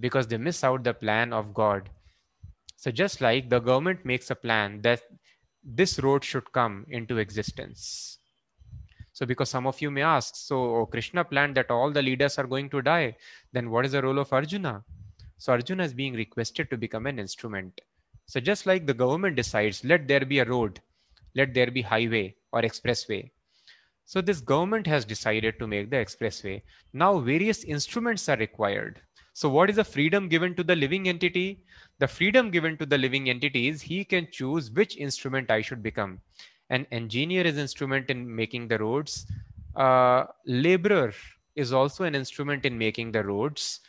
because 0.00 0.28
they 0.28 0.38
miss 0.38 0.64
out 0.64 0.84
the 0.84 0.94
plan 0.94 1.32
of 1.32 1.54
God. 1.54 1.90
So, 2.76 2.92
just 2.92 3.22
like 3.22 3.50
the 3.50 3.60
government 3.60 4.06
makes 4.06 4.30
a 4.30 4.36
plan 4.36 4.82
that 4.82 5.02
this 5.64 6.00
road 6.00 6.24
should 6.24 6.52
come 6.52 6.86
into 6.90 7.18
existence. 7.18 8.19
So, 9.20 9.26
because 9.26 9.50
some 9.50 9.66
of 9.66 9.78
you 9.82 9.90
may 9.90 10.00
ask, 10.00 10.34
so 10.34 10.76
oh, 10.76 10.86
Krishna 10.86 11.24
planned 11.24 11.54
that 11.56 11.70
all 11.70 11.90
the 11.90 12.00
leaders 12.00 12.38
are 12.38 12.46
going 12.46 12.70
to 12.70 12.80
die, 12.80 13.16
then 13.52 13.68
what 13.68 13.84
is 13.84 13.92
the 13.92 14.00
role 14.00 14.18
of 14.18 14.32
Arjuna? 14.32 14.82
So, 15.36 15.52
Arjuna 15.52 15.84
is 15.84 15.92
being 15.92 16.14
requested 16.14 16.70
to 16.70 16.78
become 16.78 17.04
an 17.04 17.18
instrument. 17.18 17.82
So, 18.24 18.40
just 18.40 18.64
like 18.64 18.86
the 18.86 18.94
government 18.94 19.36
decides, 19.36 19.84
let 19.84 20.08
there 20.08 20.24
be 20.24 20.38
a 20.38 20.46
road, 20.46 20.80
let 21.36 21.52
there 21.52 21.70
be 21.70 21.82
highway 21.82 22.34
or 22.52 22.62
expressway. 22.62 23.30
So, 24.06 24.22
this 24.22 24.40
government 24.40 24.86
has 24.86 25.04
decided 25.04 25.58
to 25.58 25.66
make 25.66 25.90
the 25.90 25.96
expressway. 25.96 26.62
Now, 26.94 27.18
various 27.18 27.62
instruments 27.64 28.26
are 28.30 28.38
required 28.38 29.02
so 29.32 29.48
what 29.48 29.70
is 29.70 29.76
the 29.76 29.84
freedom 29.84 30.28
given 30.28 30.54
to 30.56 30.64
the 30.64 30.76
living 30.76 31.08
entity? 31.08 31.64
The 31.98 32.08
freedom 32.08 32.50
given 32.50 32.76
to 32.78 32.86
the 32.86 32.98
living 32.98 33.30
entity 33.30 33.68
is 33.68 33.80
he 33.80 34.04
can 34.04 34.28
choose 34.30 34.70
which 34.70 34.96
instrument 34.96 35.50
I 35.50 35.62
should 35.62 35.82
become. 35.82 36.20
An 36.70 36.86
engineer 36.92 37.42
is 37.42 37.58
instrument 37.58 38.10
in 38.10 38.34
making 38.34 38.68
the 38.68 38.78
roads. 38.78 39.26
Uh, 39.76 40.24
laborer 40.46 41.12
is 41.56 41.72
also 41.72 42.04
an 42.04 42.14
instrument 42.14 42.64
in 42.64 42.78
making 42.78 43.12
the 43.12 43.24
roads. 43.24 43.80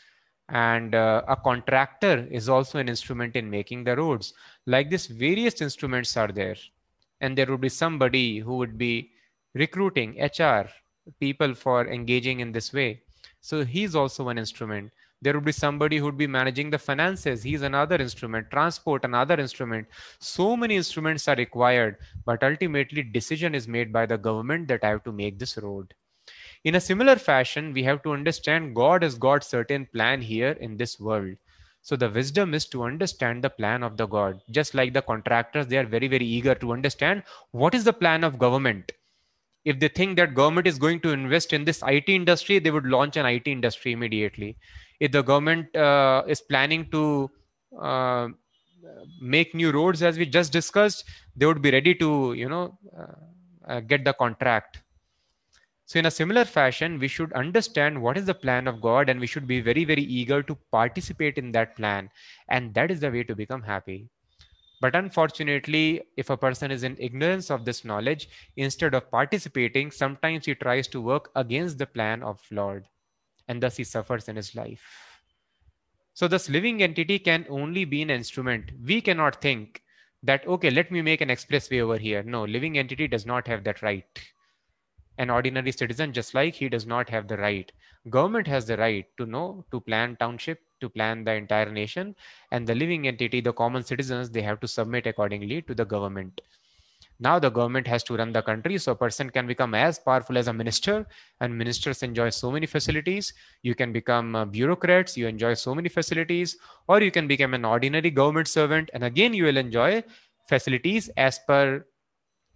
And 0.49 0.93
uh, 0.93 1.21
a 1.27 1.35
contractor 1.35 2.27
is 2.29 2.49
also 2.49 2.79
an 2.79 2.89
instrument 2.89 3.35
in 3.35 3.49
making 3.49 3.85
the 3.85 3.95
roads. 3.95 4.33
Like 4.65 4.89
this, 4.89 5.07
various 5.07 5.61
instruments 5.61 6.17
are 6.17 6.27
there. 6.27 6.57
And 7.21 7.37
there 7.37 7.45
would 7.45 7.61
be 7.61 7.69
somebody 7.69 8.39
who 8.39 8.57
would 8.57 8.77
be 8.77 9.11
recruiting 9.53 10.21
HR 10.21 10.67
people 11.19 11.53
for 11.53 11.87
engaging 11.87 12.39
in 12.39 12.51
this 12.51 12.73
way. 12.73 13.01
So 13.41 13.63
he's 13.63 13.95
also 13.95 14.29
an 14.29 14.37
instrument 14.37 14.91
there 15.21 15.33
would 15.35 15.45
be 15.45 15.51
somebody 15.51 15.97
who 15.97 16.05
would 16.05 16.17
be 16.17 16.27
managing 16.27 16.71
the 16.71 16.79
finances. 16.79 17.43
He's 17.43 17.61
another 17.61 17.95
instrument. 17.95 18.49
Transport 18.49 19.05
another 19.05 19.39
instrument. 19.39 19.87
So 20.19 20.57
many 20.57 20.75
instruments 20.75 21.27
are 21.27 21.35
required 21.35 21.97
but 22.25 22.43
ultimately 22.43 23.03
decision 23.03 23.53
is 23.53 23.67
made 23.67 23.93
by 23.93 24.05
the 24.05 24.17
government 24.17 24.67
that 24.69 24.83
i 24.83 24.89
have 24.89 25.03
to 25.03 25.11
make 25.11 25.37
this 25.37 25.57
road. 25.57 25.93
In 26.63 26.75
a 26.75 26.81
similar 26.81 27.15
fashion 27.17 27.71
we 27.71 27.83
have 27.83 28.01
to 28.03 28.13
understand 28.13 28.75
god 28.75 29.03
has 29.03 29.15
got 29.15 29.43
certain 29.43 29.85
plan 29.93 30.21
here 30.21 30.53
in 30.59 30.77
this 30.77 30.99
world. 30.99 31.35
So 31.83 31.95
the 31.95 32.09
wisdom 32.09 32.53
is 32.55 32.65
to 32.67 32.83
understand 32.83 33.43
the 33.43 33.49
plan 33.49 33.83
of 33.83 33.97
the 33.97 34.07
god. 34.07 34.41
Just 34.49 34.73
like 34.73 34.93
the 34.93 35.03
contractors 35.03 35.67
they 35.67 35.77
are 35.77 35.85
very 35.85 36.07
very 36.07 36.25
eager 36.25 36.55
to 36.55 36.73
understand 36.73 37.23
what 37.51 37.75
is 37.75 37.83
the 37.83 37.93
plan 37.93 38.23
of 38.23 38.39
government. 38.39 38.91
If 39.63 39.79
they 39.79 39.89
think 39.89 40.17
that 40.17 40.33
government 40.33 40.65
is 40.65 40.79
going 40.79 41.01
to 41.01 41.11
invest 41.11 41.53
in 41.53 41.65
this 41.65 41.83
IT 41.85 42.09
industry, 42.09 42.57
they 42.57 42.71
would 42.71 42.87
launch 42.87 43.15
an 43.15 43.27
IT 43.27 43.47
industry 43.47 43.91
immediately 43.91 44.57
if 45.01 45.11
the 45.11 45.23
government 45.23 45.75
uh, 45.75 46.23
is 46.27 46.41
planning 46.41 46.83
to 46.91 47.29
uh, 47.81 48.27
make 49.19 49.53
new 49.55 49.71
roads 49.71 50.03
as 50.03 50.17
we 50.17 50.25
just 50.25 50.51
discussed 50.51 51.03
they 51.35 51.45
would 51.45 51.61
be 51.61 51.71
ready 51.71 51.93
to 51.95 52.33
you 52.33 52.49
know 52.49 52.77
uh, 52.97 53.15
uh, 53.67 53.79
get 53.81 54.05
the 54.05 54.13
contract. 54.13 54.81
So 55.85 55.99
in 55.99 56.05
a 56.05 56.11
similar 56.11 56.45
fashion 56.45 56.99
we 56.99 57.07
should 57.07 57.33
understand 57.33 58.01
what 58.01 58.17
is 58.17 58.25
the 58.25 58.33
plan 58.33 58.67
of 58.67 58.81
god 58.81 59.09
and 59.09 59.19
we 59.19 59.27
should 59.27 59.47
be 59.47 59.59
very 59.61 59.85
very 59.85 60.03
eager 60.03 60.41
to 60.43 60.55
participate 60.71 61.37
in 61.37 61.51
that 61.53 61.75
plan. 61.75 62.09
And 62.49 62.73
that 62.75 62.91
is 62.91 62.99
the 63.01 63.11
way 63.11 63.23
to 63.23 63.35
become 63.35 63.61
happy. 63.61 64.09
But 64.81 64.95
unfortunately 64.95 66.03
if 66.17 66.29
a 66.29 66.37
person 66.37 66.71
is 66.71 66.83
in 66.83 66.97
ignorance 66.99 67.51
of 67.51 67.65
this 67.65 67.85
knowledge 67.85 68.29
instead 68.57 68.93
of 68.95 69.11
participating 69.11 69.91
sometimes 69.91 70.45
he 70.45 70.55
tries 70.55 70.87
to 70.89 71.01
work 71.01 71.31
against 71.35 71.77
the 71.79 71.87
plan 71.87 72.23
of 72.23 72.39
lord 72.51 72.87
and 73.51 73.63
thus 73.63 73.77
he 73.77 73.85
suffers 73.85 74.29
in 74.29 74.37
his 74.37 74.55
life. 74.55 74.85
So, 76.13 76.27
this 76.27 76.49
living 76.49 76.81
entity 76.83 77.19
can 77.19 77.45
only 77.49 77.85
be 77.85 78.01
an 78.01 78.09
instrument. 78.09 78.71
We 78.81 79.01
cannot 79.01 79.41
think 79.41 79.83
that, 80.23 80.47
okay, 80.47 80.69
let 80.69 80.91
me 80.91 81.01
make 81.01 81.21
an 81.21 81.29
expressway 81.29 81.81
over 81.81 81.97
here. 81.97 82.23
No, 82.23 82.45
living 82.45 82.77
entity 82.77 83.07
does 83.07 83.25
not 83.25 83.47
have 83.47 83.63
that 83.65 83.81
right. 83.81 84.05
an 85.17 85.29
ordinary 85.29 85.71
citizen 85.71 86.11
just 86.11 86.33
like 86.33 86.55
he 86.55 86.69
does 86.69 86.85
not 86.85 87.09
have 87.09 87.27
the 87.27 87.37
right 87.37 87.71
government 88.09 88.47
has 88.47 88.65
the 88.67 88.77
right 88.77 89.05
to 89.17 89.25
know 89.25 89.65
to 89.71 89.79
plan 89.81 90.17
township 90.17 90.59
to 90.81 90.89
plan 90.89 91.23
the 91.23 91.33
entire 91.33 91.71
nation 91.71 92.15
and 92.51 92.67
the 92.67 92.75
living 92.75 93.07
entity 93.07 93.41
the 93.41 93.53
common 93.53 93.83
citizens 93.83 94.31
they 94.31 94.41
have 94.41 94.59
to 94.59 94.67
submit 94.67 95.07
accordingly 95.07 95.61
to 95.61 95.75
the 95.75 95.85
government 95.85 96.41
now 97.21 97.37
the 97.37 97.51
government 97.51 97.85
has 97.85 98.03
to 98.05 98.15
run 98.17 98.31
the 98.33 98.41
country 98.41 98.79
so 98.79 98.93
a 98.93 98.95
person 98.95 99.29
can 99.29 99.45
become 99.45 99.75
as 99.75 99.99
powerful 99.99 100.39
as 100.39 100.47
a 100.47 100.53
minister 100.53 101.05
and 101.39 101.55
ministers 101.55 102.01
enjoy 102.01 102.31
so 102.31 102.51
many 102.51 102.65
facilities. 102.65 103.31
You 103.61 103.75
can 103.75 103.93
become 103.93 104.35
uh, 104.35 104.45
bureaucrats 104.45 105.15
you 105.15 105.27
enjoy 105.27 105.53
so 105.53 105.75
many 105.75 105.87
facilities 105.87 106.57
or 106.87 106.99
you 106.99 107.11
can 107.11 107.27
become 107.27 107.53
an 107.53 107.63
ordinary 107.63 108.09
government 108.09 108.47
servant 108.47 108.89
and 108.95 109.03
again 109.03 109.35
you 109.35 109.43
will 109.43 109.57
enjoy 109.57 110.03
facilities 110.49 111.09
as 111.15 111.39
per 111.47 111.85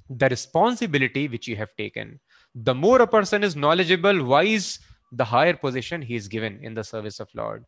the 0.09 0.29
responsibility 0.29 1.27
which 1.27 1.47
you 1.47 1.55
have 1.55 1.69
taken. 1.77 2.19
The 2.55 2.73
more 2.73 3.01
a 3.03 3.07
person 3.07 3.43
is 3.43 3.55
knowledgeable 3.55 4.25
wise 4.25 4.79
the 5.11 5.25
higher 5.25 5.55
position 5.55 6.01
he 6.01 6.15
is 6.15 6.27
given 6.27 6.59
in 6.63 6.73
the 6.73 6.83
service 6.83 7.19
of 7.19 7.29
lord. 7.35 7.65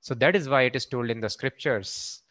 So 0.00 0.14
that 0.14 0.34
is 0.34 0.48
why 0.48 0.62
it 0.62 0.74
is 0.74 0.86
told 0.86 1.10
in 1.10 1.20
the 1.20 1.28
scriptures 1.28 2.22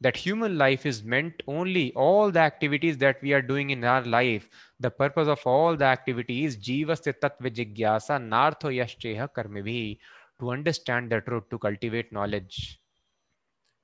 that 0.00 0.16
human 0.16 0.56
life 0.56 0.86
is 0.86 1.02
meant 1.04 1.42
only 1.46 1.92
all 1.94 2.30
the 2.30 2.40
activities 2.40 2.96
that 2.98 3.20
we 3.22 3.32
are 3.32 3.42
doing 3.42 3.70
in 3.70 3.84
our 3.84 4.02
life. 4.02 4.48
The 4.80 4.90
purpose 4.90 5.28
of 5.28 5.40
all 5.44 5.76
the 5.76 5.84
activities 5.84 6.56
jivasya 6.56 7.14
tattva 7.20 7.50
jigyasa 7.50 8.18
nartho 8.18 8.74
yashteha 8.80 9.28
karmibhi 9.36 9.98
to 10.40 10.50
understand 10.50 11.10
the 11.10 11.20
truth 11.20 11.50
to 11.50 11.58
cultivate 11.58 12.12
knowledge. 12.12 12.80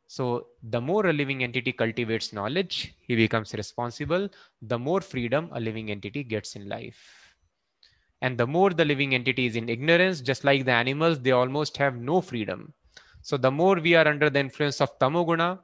So 0.08 0.46
the 0.62 0.80
more 0.80 1.06
a 1.06 1.12
living 1.12 1.42
entity 1.42 1.72
cultivates 1.72 2.32
knowledge 2.32 2.94
he 3.00 3.16
becomes 3.16 3.52
responsible. 3.52 4.28
The 4.62 4.78
more 4.78 5.00
freedom 5.00 5.50
a 5.52 5.60
living 5.60 5.90
entity 5.90 6.24
gets 6.24 6.56
in 6.56 6.68
life. 6.68 7.34
And 8.22 8.38
the 8.38 8.46
more 8.46 8.70
the 8.70 8.84
living 8.84 9.14
entity 9.14 9.44
is 9.46 9.56
in 9.56 9.68
ignorance 9.68 10.22
just 10.22 10.44
like 10.44 10.64
the 10.64 10.72
animals 10.72 11.20
they 11.20 11.32
almost 11.32 11.76
have 11.76 11.96
no 11.96 12.22
freedom. 12.22 12.72
So 13.20 13.36
the 13.36 13.50
more 13.50 13.74
we 13.74 13.94
are 13.94 14.08
under 14.08 14.30
the 14.30 14.38
influence 14.38 14.80
of 14.80 14.98
tamoguna 14.98 15.58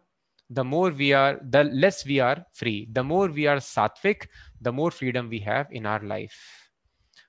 the 0.54 0.64
more 0.64 0.90
we 0.90 1.12
are, 1.12 1.40
the 1.50 1.64
less 1.64 2.04
we 2.04 2.20
are 2.20 2.44
free. 2.52 2.88
The 2.92 3.02
more 3.02 3.28
we 3.28 3.46
are 3.46 3.56
sattvic, 3.56 4.26
the 4.60 4.72
more 4.72 4.90
freedom 4.90 5.28
we 5.28 5.38
have 5.40 5.66
in 5.70 5.86
our 5.86 6.00
life. 6.00 6.38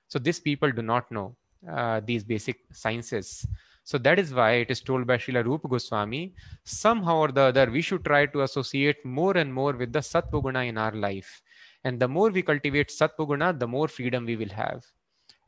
So 0.08 0.18
these 0.18 0.40
people 0.40 0.70
do 0.70 0.82
not 0.82 1.10
know 1.10 1.36
uh, 1.70 2.00
these 2.04 2.24
basic 2.24 2.58
sciences. 2.72 3.46
So 3.82 3.98
that 3.98 4.18
is 4.18 4.32
why 4.32 4.52
it 4.52 4.70
is 4.70 4.80
told 4.80 5.06
by 5.06 5.18
Srila 5.18 5.44
Rupa 5.44 5.68
Goswami, 5.68 6.34
somehow 6.64 7.16
or 7.16 7.32
the 7.32 7.42
other, 7.42 7.70
we 7.70 7.82
should 7.82 8.04
try 8.04 8.26
to 8.26 8.42
associate 8.42 9.04
more 9.04 9.36
and 9.36 9.52
more 9.52 9.72
with 9.72 9.92
the 9.92 9.98
Satvaguna 9.98 10.68
in 10.68 10.78
our 10.78 10.92
life. 10.92 11.42
And 11.84 12.00
the 12.00 12.08
more 12.08 12.30
we 12.30 12.42
cultivate 12.42 12.88
Satvaguna, 12.88 13.58
the 13.58 13.66
more 13.66 13.88
freedom 13.88 14.24
we 14.24 14.36
will 14.36 14.48
have. 14.48 14.84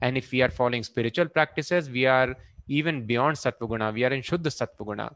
And 0.02 0.18
if 0.18 0.32
we 0.32 0.42
are 0.42 0.50
following 0.50 0.82
spiritual 0.82 1.28
practices, 1.28 1.88
we 1.88 2.04
are 2.04 2.36
even 2.68 3.06
beyond 3.06 3.36
Satvaguna. 3.36 3.94
We 3.94 4.04
are 4.04 4.12
in 4.12 4.20
Shuddha 4.20 4.50
Satvaguna. 4.50 5.14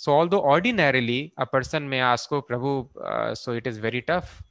So 0.00 0.12
although 0.12 0.40
ordinarily 0.40 1.34
a 1.36 1.44
person 1.44 1.86
may 1.86 2.00
ask, 2.00 2.32
oh 2.32 2.40
Prabhu, 2.40 2.88
uh, 3.04 3.34
so 3.34 3.52
it 3.52 3.66
is 3.66 3.76
very 3.76 4.00
tough. 4.00 4.42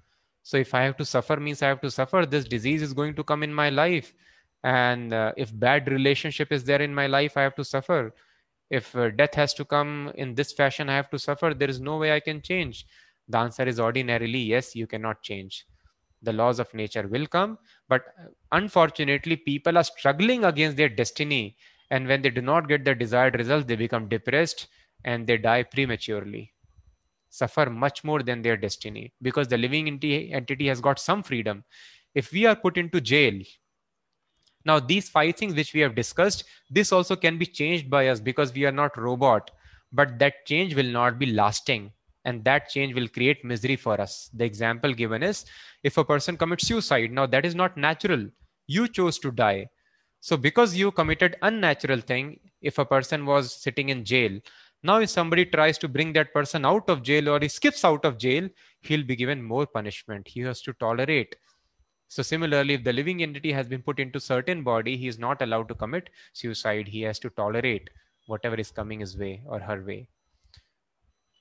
So 0.43 0.57
if 0.57 0.75
I 0.75 0.83
have 0.83 0.95
to 0.97 1.05
suffer 1.05 1.37
means 1.37 1.63
I 1.63 1.69
have 1.69 1.81
to 1.81 1.89
suffer. 1.89 2.23
This 2.27 2.45
disease 2.45 2.83
is 2.83 2.93
going 2.93 3.15
to 3.15 3.23
come 3.23 3.41
in 3.41 3.51
my 3.51 3.71
life. 3.71 4.13
And 4.63 5.11
uh, 5.11 5.33
if 5.37 5.49
bad 5.59 5.87
relationship 5.87 6.51
is 6.51 6.63
there 6.65 6.83
in 6.83 6.93
my 6.93 7.07
life, 7.07 7.35
I 7.35 7.41
have 7.41 7.55
to 7.55 7.65
suffer. 7.65 8.13
If 8.69 8.95
uh, 8.95 9.09
death 9.09 9.33
has 9.33 9.55
to 9.55 9.65
come 9.65 10.11
in 10.13 10.35
this 10.35 10.53
fashion, 10.53 10.87
I 10.87 10.95
have 10.97 11.09
to 11.09 11.17
suffer. 11.17 11.55
There 11.55 11.67
is 11.67 11.79
no 11.79 11.97
way 11.97 12.11
I 12.13 12.19
can 12.19 12.43
change. 12.43 12.85
The 13.27 13.39
answer 13.39 13.63
is 13.63 13.79
ordinarily 13.79 14.37
yes, 14.37 14.75
you 14.75 14.85
cannot 14.85 15.23
change. 15.23 15.65
The 16.21 16.33
laws 16.33 16.59
of 16.59 16.71
nature 16.75 17.07
will 17.07 17.25
come. 17.25 17.57
But 17.87 18.03
uh, 18.19 18.27
unfortunately, 18.51 19.37
people 19.37 19.79
are 19.79 19.83
struggling 19.83 20.45
against 20.45 20.77
their 20.77 20.89
destiny. 20.89 21.57
And 21.89 22.07
when 22.07 22.21
they 22.21 22.29
do 22.29 22.41
not 22.41 22.67
get 22.67 22.85
the 22.85 22.93
desired 22.93 23.33
results, 23.33 23.65
they 23.65 23.75
become 23.75 24.09
depressed 24.09 24.67
and 25.05 25.25
they 25.25 25.37
die 25.37 25.63
prematurely 25.63 26.53
suffer 27.29 27.69
much 27.69 28.03
more 28.03 28.23
than 28.23 28.41
their 28.41 28.57
destiny. 28.57 29.13
Because 29.21 29.47
the 29.47 29.57
living 29.57 29.87
entity 29.87 30.67
has 30.67 30.81
got 30.81 30.99
some 30.99 31.23
freedom. 31.23 31.63
If 32.15 32.31
we 32.31 32.45
are 32.45 32.55
put 32.55 32.77
into 32.77 32.99
jail 32.99 33.39
now 34.65 34.79
these 34.79 35.09
five 35.09 35.35
things 35.35 35.55
which 35.55 35.73
we 35.73 35.79
have 35.79 35.95
discussed 35.95 36.43
this 36.69 36.91
also 36.91 37.15
can 37.15 37.37
be 37.37 37.45
changed 37.45 37.89
by 37.89 38.09
us 38.09 38.19
because 38.19 38.53
we 38.53 38.65
are 38.65 38.71
not 38.71 38.97
robot. 38.97 39.51
But 39.91 40.19
that 40.19 40.45
change 40.45 40.75
will 40.75 40.91
not 40.91 41.17
be 41.17 41.27
lasting 41.27 41.91
and 42.25 42.43
that 42.43 42.69
change 42.69 42.93
will 42.93 43.07
create 43.07 43.43
misery 43.43 43.75
for 43.75 43.99
us. 43.99 44.29
The 44.33 44.45
example 44.45 44.93
given 44.93 45.23
is 45.23 45.45
if 45.83 45.97
a 45.97 46.03
person 46.03 46.37
commits 46.37 46.67
suicide 46.67 47.11
now 47.11 47.25
that 47.27 47.45
is 47.45 47.55
not 47.55 47.77
natural. 47.77 48.27
You 48.67 48.87
chose 48.87 49.17
to 49.19 49.31
die. 49.31 49.69
So 50.19 50.35
because 50.35 50.75
you 50.75 50.91
committed 50.91 51.37
unnatural 51.41 52.01
thing 52.01 52.39
if 52.61 52.77
a 52.77 52.85
person 52.85 53.25
was 53.25 53.53
sitting 53.53 53.89
in 53.89 54.03
jail 54.03 54.39
now, 54.81 55.01
if 55.01 55.09
somebody 55.09 55.45
tries 55.45 55.77
to 55.79 55.89
bring 55.89 56.13
that 56.13 56.33
person 56.33 56.63
out 56.65 56.89
of 56.89 57.03
jail 57.03 57.27
or 57.27 57.39
he 57.39 57.49
skips 57.49 57.83
out 57.83 58.05
of 58.05 58.17
jail, 58.17 58.47
he'll 58.81 59.03
be 59.03 59.15
given 59.15 59.43
more 59.43 59.65
punishment. 59.65 60.25
He 60.27 60.39
has 60.41 60.61
to 60.61 60.73
tolerate. 60.73 61.35
So 62.07 62.23
similarly, 62.23 62.75
if 62.75 62.85
the 62.85 62.93
living 62.93 63.21
entity 63.21 63.51
has 63.51 63.67
been 63.67 63.81
put 63.81 63.99
into 63.99 64.21
certain 64.21 64.63
body, 64.63 64.95
he 64.95 65.07
is 65.07 65.19
not 65.19 65.41
allowed 65.41 65.67
to 65.67 65.75
commit 65.75 66.09
suicide. 66.31 66.87
He 66.87 67.01
has 67.01 67.19
to 67.19 67.29
tolerate 67.31 67.89
whatever 68.27 68.55
is 68.55 68.71
coming 68.71 69.01
his 69.01 69.17
way 69.17 69.41
or 69.45 69.59
her 69.59 69.83
way. 69.83 70.07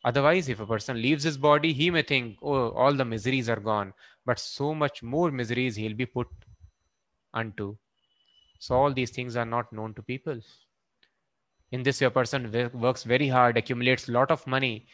Otherwise, 0.05 0.49
if 0.49 0.59
a 0.59 0.67
person 0.67 1.01
leaves 1.01 1.23
his 1.23 1.39
body, 1.39 1.73
he 1.73 1.91
may 1.91 2.03
think, 2.03 2.39
oh, 2.43 2.71
all 2.71 2.93
the 2.93 3.05
miseries 3.05 3.49
are 3.49 3.61
gone. 3.61 3.93
But 4.27 4.41
so 4.41 4.75
much 4.75 5.03
more 5.03 5.31
miseries 5.31 5.77
he'll 5.77 5.95
be 5.95 6.07
put 6.07 6.27
unto. 7.33 7.77
So 8.59 8.75
all 8.75 8.93
these 8.93 9.11
things 9.11 9.37
are 9.37 9.45
not 9.45 9.73
known 9.73 9.95
to 9.95 10.03
people 10.03 10.41
in 11.73 11.83
this 11.83 12.01
a 12.03 12.11
person 12.11 12.71
works 12.73 13.03
very 13.03 13.29
hard 13.29 13.57
accumulates 13.57 14.09
a 14.09 14.13
lot 14.13 14.31
of 14.31 14.47
money. 14.47 14.87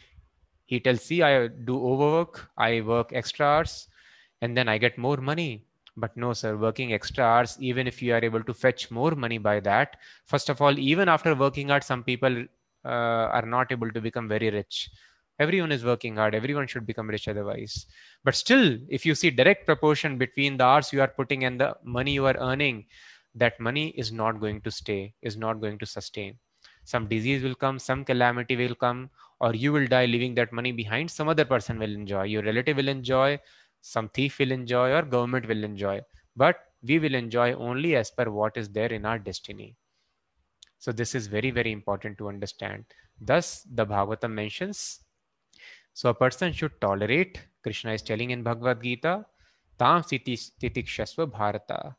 He 0.67 0.81
tells 0.81 1.03
see 1.03 1.23
i 1.23 1.47
do 1.49 1.77
overwork 1.91 2.49
i 2.57 2.81
work 2.81 3.13
extra 3.13 3.47
hours 3.47 3.89
and 4.41 4.57
then 4.57 4.69
i 4.69 4.79
get 4.79 4.99
more 4.99 5.19
money. 5.19 5.65
But 5.97 6.17
no 6.17 6.33
sir 6.33 6.57
working 6.57 6.93
extra 6.93 7.25
hours 7.25 7.57
even 7.61 7.87
if 7.87 8.03
you 8.03 8.15
are 8.15 8.25
able 8.25 8.43
to 8.43 8.55
fetch 8.55 8.91
more 8.91 9.13
money 9.13 9.39
by 9.39 9.61
that 9.61 9.97
first 10.27 10.49
of 10.49 10.61
all 10.61 10.77
even 10.79 11.09
after 11.09 11.35
working 11.35 11.69
hard 11.69 11.85
some 11.85 12.03
people 12.03 12.45
uh, 12.85 13.27
are 13.39 13.47
not 13.47 13.71
able 13.71 13.91
to 13.93 14.01
become 14.01 14.29
very 14.29 14.51
rich. 14.51 14.91
Everyone 15.39 15.71
is 15.71 15.85
working 15.85 16.17
hard 16.17 16.35
everyone 16.35 16.67
should 16.67 16.87
become 16.87 17.09
rich 17.09 17.29
otherwise. 17.29 17.87
But 18.25 18.35
still 18.35 18.79
if 18.89 19.07
you 19.07 19.15
see 19.15 19.31
direct 19.31 19.67
proportion 19.67 20.19
between 20.19 20.57
the 20.57 20.65
hours 20.65 20.93
you 20.93 21.01
are 21.01 21.15
putting 21.21 21.45
and 21.45 21.61
the 21.61 21.77
money 21.85 22.13
you 22.13 22.27
are 22.27 22.37
earning 22.39 22.87
that 23.37 23.61
money 23.61 23.89
is 23.91 24.11
not 24.11 24.41
going 24.41 24.61
to 24.63 24.71
stay 24.73 25.15
is 25.23 25.37
not 25.37 25.61
going 25.61 25.79
to 25.79 25.87
sustain 25.87 26.39
some 26.85 27.09
disease 27.09 27.43
will 27.43 27.55
come 27.55 27.79
some 27.79 28.05
calamity 28.05 28.57
will 28.57 28.75
come 28.75 29.11
or 29.41 29.55
you 29.55 29.73
will 29.73 29.87
die 29.87 30.07
leaving 30.07 30.35
that 30.37 30.53
money 30.53 30.73
behind. 30.73 31.11
Some 31.11 31.29
other 31.29 31.45
person 31.45 31.79
will 31.79 31.93
enjoy. 31.93 32.25
Your 32.25 32.43
relative 32.43 32.77
will 32.77 32.89
enjoy 32.89 33.41
some 33.81 34.09
thief 34.09 34.39
will 34.39 34.53
enjoy 34.53 34.93
or 34.93 35.03
government 35.03 35.47
will 35.47 35.63
enjoy. 35.63 36.01
But 36.37 36.57
we 36.83 36.99
will 36.99 37.15
enjoy 37.15 37.53
only 37.55 37.97
as 37.97 38.11
per 38.11 38.31
what 38.31 38.57
is 38.57 38.69
there 38.69 38.93
in 38.93 39.05
our 39.05 39.19
destiny. 39.19 39.77
So 40.79 40.93
this 40.93 41.15
is 41.15 41.27
very 41.27 41.51
very 41.51 41.73
important 41.73 42.19
to 42.19 42.29
understand. 42.29 42.85
Thus 43.21 43.67
the 43.71 43.87
bhagavatam 43.87 44.33
mentions 44.33 45.01
so 45.93 46.09
a 46.09 46.15
person 46.15 46.53
should 46.53 46.81
tolerate 46.81 47.41
krishna 47.63 47.93
is 47.93 48.03
telling 48.03 48.31
in 48.31 48.43
bhagavad 48.43 48.83
gita 48.83 49.25
tam 49.79 50.03
titikshasva 50.03 51.31
bharata. 51.31 51.97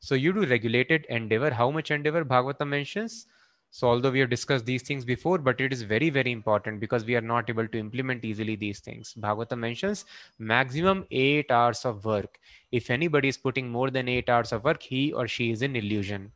So 0.00 0.14
you 0.14 0.32
do 0.32 0.44
regulated 0.46 1.06
endeavor. 1.08 1.50
How 1.50 1.70
much 1.70 1.90
endeavor 1.90 2.24
bhagavatam 2.24 2.68
mentions 2.68 3.26
so 3.70 3.86
although 3.88 4.10
we 4.10 4.20
have 4.20 4.30
discussed 4.30 4.64
these 4.64 4.82
things 4.82 5.04
before, 5.04 5.38
but 5.38 5.60
it 5.60 5.72
is 5.72 5.82
very, 5.82 6.10
very 6.10 6.32
important 6.32 6.80
because 6.80 7.04
we 7.04 7.16
are 7.16 7.20
not 7.20 7.50
able 7.50 7.68
to 7.68 7.78
implement 7.78 8.24
easily 8.24 8.56
these 8.56 8.80
things. 8.80 9.14
Bhagavata 9.18 9.58
mentions 9.58 10.04
maximum 10.38 11.06
eight 11.10 11.50
hours 11.50 11.84
of 11.84 12.04
work. 12.04 12.38
If 12.72 12.90
anybody 12.90 13.28
is 13.28 13.36
putting 13.36 13.68
more 13.68 13.90
than 13.90 14.08
eight 14.08 14.28
hours 14.30 14.52
of 14.52 14.64
work, 14.64 14.82
he 14.82 15.12
or 15.12 15.28
she 15.28 15.50
is 15.50 15.62
in 15.62 15.76
illusion. 15.76 16.32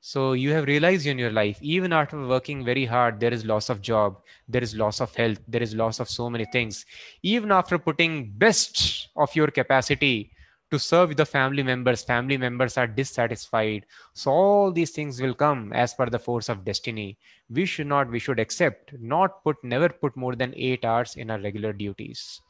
So 0.00 0.34
you 0.34 0.50
have 0.52 0.66
realized 0.66 1.06
in 1.06 1.18
your 1.18 1.30
life, 1.30 1.58
even 1.62 1.92
after 1.92 2.26
working 2.26 2.62
very 2.62 2.84
hard, 2.84 3.20
there 3.20 3.32
is 3.32 3.46
loss 3.46 3.70
of 3.70 3.80
job, 3.80 4.20
there 4.48 4.62
is 4.62 4.74
loss 4.74 5.00
of 5.00 5.14
health, 5.14 5.38
there 5.48 5.62
is 5.62 5.74
loss 5.74 5.98
of 5.98 6.10
so 6.10 6.28
many 6.28 6.44
things. 6.52 6.84
Even 7.22 7.50
after 7.50 7.78
putting 7.78 8.30
best 8.32 9.08
of 9.16 9.34
your 9.34 9.46
capacity, 9.46 10.30
to 10.74 10.78
serve 10.80 11.16
the 11.16 11.24
family 11.24 11.62
members. 11.62 12.02
Family 12.02 12.36
members 12.36 12.76
are 12.76 12.88
dissatisfied. 12.88 13.86
So 14.12 14.30
all 14.32 14.72
these 14.72 14.90
things 14.90 15.22
will 15.22 15.34
come 15.34 15.72
as 15.72 15.94
per 15.94 16.06
the 16.06 16.18
force 16.18 16.48
of 16.48 16.64
destiny. 16.64 17.16
We 17.48 17.64
should 17.64 17.86
not 17.86 18.10
we 18.10 18.18
should 18.18 18.40
accept 18.40 18.94
not 19.00 19.44
put 19.44 19.62
never 19.62 19.88
put 19.88 20.16
more 20.16 20.34
than 20.34 20.52
8 20.56 20.84
hours 20.84 21.14
in 21.16 21.30
our 21.30 21.38
regular 21.38 21.72
duties. 21.72 22.40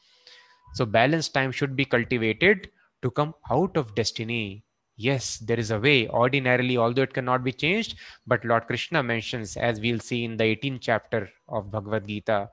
So 0.72 0.86
balance 0.86 1.28
time 1.28 1.52
should 1.52 1.76
be 1.76 1.84
cultivated 1.84 2.70
to 3.02 3.10
come 3.10 3.34
out 3.50 3.76
of 3.76 3.94
destiny. 3.94 4.64
Yes 4.96 5.36
there 5.38 5.60
is 5.60 5.70
a 5.70 5.80
way. 5.86 6.08
Ordinarily 6.08 6.78
although 6.78 7.08
it 7.08 7.12
cannot 7.18 7.44
be 7.44 7.52
changed 7.52 7.96
but 8.26 8.50
lord 8.52 8.66
krishna 8.72 9.02
mentions 9.02 9.56
as 9.58 9.80
we'll 9.80 10.00
see 10.00 10.24
in 10.24 10.38
the 10.38 10.44
18th 10.44 10.80
chapter 10.80 11.28
of 11.48 11.70
bhagavad 11.70 12.08
gita 12.08 12.48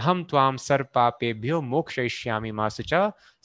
aham 0.00 0.24
tvam 0.30 0.58
sar 0.66 0.80
papebhyo 0.96 1.56
mokshayishyami 1.72 2.50
masucha 2.60 3.00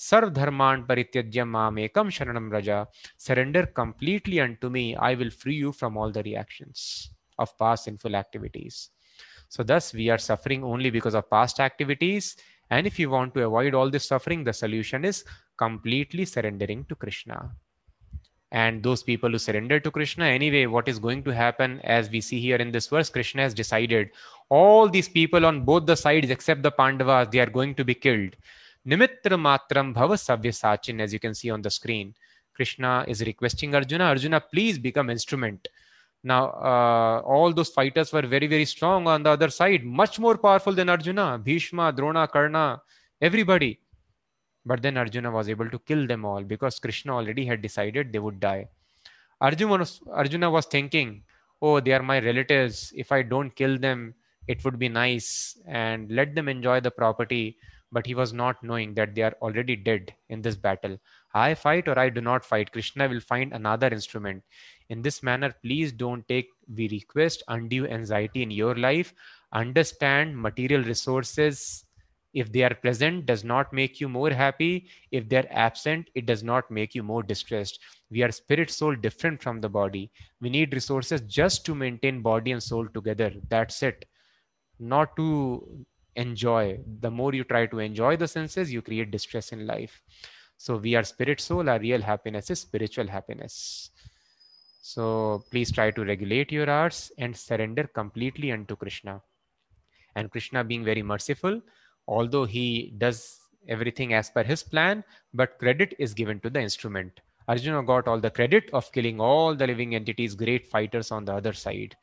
sarv 0.08 0.30
dharman 0.38 0.86
parityajya 0.90 1.44
mamekam 1.56 2.08
sharanam 2.18 2.48
raja 2.56 2.78
surrender 3.26 3.64
completely 3.80 4.40
unto 4.46 4.70
me 4.76 4.86
i 5.10 5.14
will 5.20 5.34
free 5.42 5.58
you 5.64 5.72
from 5.80 5.98
all 5.98 6.12
the 6.18 6.24
reactions 6.30 7.10
of 7.38 7.56
past 7.60 7.84
sinful 7.84 8.16
activities. 8.16 8.90
So 9.50 9.64
thus 9.64 9.94
we 9.94 10.10
are 10.10 10.18
suffering 10.18 10.64
only 10.64 10.90
because 10.90 11.16
of 11.16 11.30
past 11.30 11.60
activities 11.60 12.36
and 12.70 12.88
if 12.88 12.98
you 13.00 13.10
want 13.10 13.34
to 13.36 13.44
avoid 13.44 13.74
all 13.74 13.90
this 13.90 14.08
suffering 14.08 14.44
the 14.44 14.54
solution 14.54 15.06
is 15.06 15.24
completely 15.58 16.26
surrendering 16.26 16.86
to 16.86 16.96
krishna 16.96 17.38
and 18.52 18.82
those 18.82 19.04
people 19.04 19.30
who 19.30 19.38
surrender 19.38 19.80
to 19.80 19.92
krishna 19.92 20.26
anyway 20.26 20.66
what 20.66 20.88
is 20.88 21.00
going 21.00 21.22
to 21.22 21.34
happen 21.34 21.82
as 21.84 22.10
we 22.10 22.22
see 22.22 22.40
here 22.40 22.56
in 22.56 22.72
this 22.72 22.88
verse 22.88 23.10
krishna 23.10 23.42
has 23.42 23.54
decided. 23.54 24.10
All 24.50 24.88
these 24.88 25.10
people 25.10 25.46
on 25.46 25.66
both 25.66 25.86
the 25.86 25.96
sides 25.96 26.30
except 26.30 26.64
the 26.64 26.72
pandavas 26.72 27.28
they 27.32 27.40
are 27.40 27.50
going 27.50 27.76
to 27.76 27.84
be 27.84 27.94
killed. 27.94 28.36
Nimitta 28.88 29.36
matram 29.36 29.94
bhava 29.94 30.16
savyasachin 30.16 31.02
as 31.02 31.12
you 31.12 31.20
can 31.20 31.36
see 31.36 31.50
on 31.50 31.62
the 31.62 31.70
screen. 31.70 32.14
Krishna 32.56 33.04
is 33.08 33.22
requesting 33.22 33.76
arjuna 33.76 34.06
arjuna 34.06 34.40
please 34.40 34.80
become 34.80 35.10
instrument. 35.10 35.68
Now 36.24 36.52
uh, 36.52 37.22
all 37.26 37.52
those 37.52 37.70
fighters 37.70 38.14
were 38.14 38.22
very 38.22 38.48
very 38.48 38.66
strong 38.66 39.08
on 39.08 39.24
the 39.24 39.32
other 39.32 39.50
side 39.50 39.84
much 39.84 40.20
more 40.20 40.38
powerful 40.38 40.72
than 40.72 40.88
arjuna. 40.88 41.38
Bhishma 41.38 41.92
drona 41.92 42.28
karna 42.28 42.82
everybody 43.22 43.82
but 44.68 44.82
then 44.82 44.98
Arjuna 44.98 45.32
was 45.32 45.50
able 45.50 45.70
to 45.70 45.80
kill 45.80 46.06
them 46.08 46.26
all 46.26 46.44
because 46.44 46.80
Krishna 46.80 47.16
already 47.16 47.46
had 47.46 47.62
decided 47.62 48.12
they 48.12 48.20
would 48.20 48.40
die. 48.40 48.68
Arjuna 49.40 49.78
was, 49.78 50.02
Arjuna 50.12 50.50
was 50.50 50.66
thinking, 50.66 51.24
oh, 51.62 51.80
they 51.80 51.94
are 51.94 52.04
my 52.04 52.20
relatives. 52.20 52.92
If 52.96 53.12
I 53.12 53.22
don't 53.22 53.56
kill 53.56 53.78
them, 53.78 54.14
it 54.48 54.64
would 54.66 54.78
be 54.80 54.90
nice 54.90 55.58
and 55.68 56.12
let 56.12 56.36
them 56.36 56.50
enjoy 56.50 56.80
the 56.82 56.92
property. 56.92 57.58
But 57.92 58.06
he 58.06 58.16
was 58.16 58.34
not 58.34 58.62
knowing 58.62 58.94
that 58.96 59.16
they 59.16 59.22
are 59.22 59.36
already 59.42 59.78
dead 59.78 60.14
in 60.28 60.42
this 60.42 60.58
battle. 60.58 60.98
I 61.34 61.54
fight 61.54 61.88
or 61.88 61.98
I 61.98 62.10
do 62.10 62.20
not 62.20 62.44
fight. 62.44 62.72
Krishna 62.74 63.08
will 63.08 63.22
find 63.22 63.54
another 63.54 63.88
instrument. 63.88 64.44
In 64.90 65.02
this 65.02 65.24
manner, 65.24 65.54
please 65.64 65.94
don't 65.94 66.28
take, 66.28 66.50
we 66.76 66.90
request, 66.90 67.44
undue 67.48 67.88
anxiety 67.88 68.44
in 68.44 68.52
your 68.52 68.76
life. 68.76 69.14
Understand 69.54 70.38
material 70.38 70.84
resources 70.84 71.86
if 72.42 72.52
they 72.52 72.64
are 72.64 72.76
present 72.76 73.26
does 73.26 73.44
not 73.44 73.74
make 73.74 74.00
you 74.00 74.08
more 74.08 74.30
happy. 74.30 74.88
If 75.12 75.28
they're 75.28 75.52
absent 75.52 76.10
it 76.14 76.26
does 76.28 76.44
not 76.44 76.70
make 76.70 76.94
you 76.94 77.02
more 77.02 77.24
distressed. 77.24 77.80
We 78.12 78.22
are 78.22 78.32
spirit 78.32 78.70
soul 78.70 78.96
different 78.96 79.42
from 79.42 79.60
the 79.60 79.70
body. 79.70 80.12
We 80.40 80.50
need 80.50 80.74
resources 80.74 81.22
just 81.22 81.66
to 81.66 81.74
maintain 81.76 82.22
body 82.22 82.52
and 82.52 82.62
soul 82.62 82.88
together. 82.94 83.32
That's 83.50 83.82
it. 83.82 84.06
Not 84.80 85.16
to 85.16 85.86
enjoy. 86.16 86.80
The 87.00 87.10
more 87.10 87.34
you 87.34 87.44
try 87.44 87.66
to 87.66 87.80
enjoy 87.80 88.18
the 88.18 88.28
senses 88.28 88.72
you 88.72 88.84
create 88.84 89.10
distress 89.10 89.52
in 89.52 89.66
life. 89.66 90.00
So 90.58 90.78
we 90.78 90.94
are 90.96 91.04
spirit 91.04 91.40
soul. 91.40 91.68
Our 91.70 91.80
real 91.80 92.02
happiness 92.02 92.52
is 92.52 92.60
spiritual 92.60 93.08
happiness. 93.08 93.90
So 94.82 95.44
please 95.50 95.72
try 95.72 95.90
to 95.90 96.06
regulate 96.06 96.52
your 96.52 96.70
arts 96.70 97.12
and 97.18 97.36
surrender 97.36 97.86
completely 98.00 98.52
unto 98.52 98.76
krishna. 98.76 99.22
And 100.16 100.32
krishna 100.32 100.64
being 100.64 100.86
very 100.86 101.02
merciful 101.02 101.62
although 102.08 102.46
he 102.46 102.94
does 102.98 103.40
everything 103.68 104.14
as 104.14 104.30
per 104.30 104.44
his 104.44 104.64
plan, 104.64 105.04
but 105.34 105.60
credit 105.60 105.94
is 106.00 106.14
given 106.14 106.40
to 106.40 106.50
the 106.50 106.60
instrument. 106.60 107.20
Arjuna 107.48 107.84
got 107.84 108.08
all 108.08 108.20
the 108.20 108.30
credit 108.30 108.70
of 108.74 108.92
killing 108.92 109.22
all 109.22 109.56
the 109.56 109.68
living 109.68 109.96
entities, 109.96 110.36
great 110.36 110.68
fighters 110.68 111.12
on 111.12 111.26
the 111.26 111.34
other 111.34 111.54
side. 111.54 111.96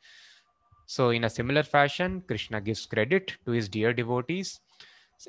So, 0.87 1.09
in 1.09 1.23
a 1.23 1.29
similar 1.29 1.63
fashion, 1.63 2.21
Krishna 2.27 2.61
gives 2.61 2.85
credit 2.85 3.33
to 3.45 3.51
his 3.51 3.69
dear 3.69 3.93
devotees. 3.93 4.59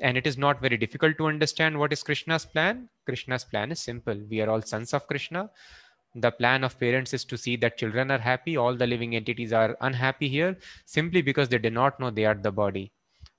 And 0.01 0.17
it 0.17 0.27
is 0.27 0.37
not 0.37 0.61
very 0.61 0.77
difficult 0.77 1.17
to 1.17 1.27
understand 1.27 1.77
what 1.77 1.93
is 1.93 2.03
Krishna's 2.03 2.45
plan. 2.45 2.89
Krishna's 3.05 3.45
plan 3.45 3.71
is 3.71 3.79
simple. 3.79 4.19
We 4.29 4.41
are 4.41 4.49
all 4.49 4.61
sons 4.61 4.93
of 4.93 5.07
Krishna. 5.07 5.49
The 6.15 6.31
plan 6.31 6.63
of 6.63 6.79
parents 6.79 7.13
is 7.13 7.23
to 7.25 7.37
see 7.37 7.55
that 7.57 7.77
children 7.77 8.11
are 8.11 8.17
happy. 8.19 8.57
All 8.57 8.75
the 8.75 8.87
living 8.87 9.15
entities 9.15 9.53
are 9.53 9.77
unhappy 9.81 10.27
here 10.27 10.57
simply 10.85 11.21
because 11.21 11.49
they 11.49 11.57
do 11.57 11.69
not 11.69 11.99
know 11.99 12.09
they 12.09 12.25
are 12.25 12.35
the 12.35 12.51
body 12.51 12.91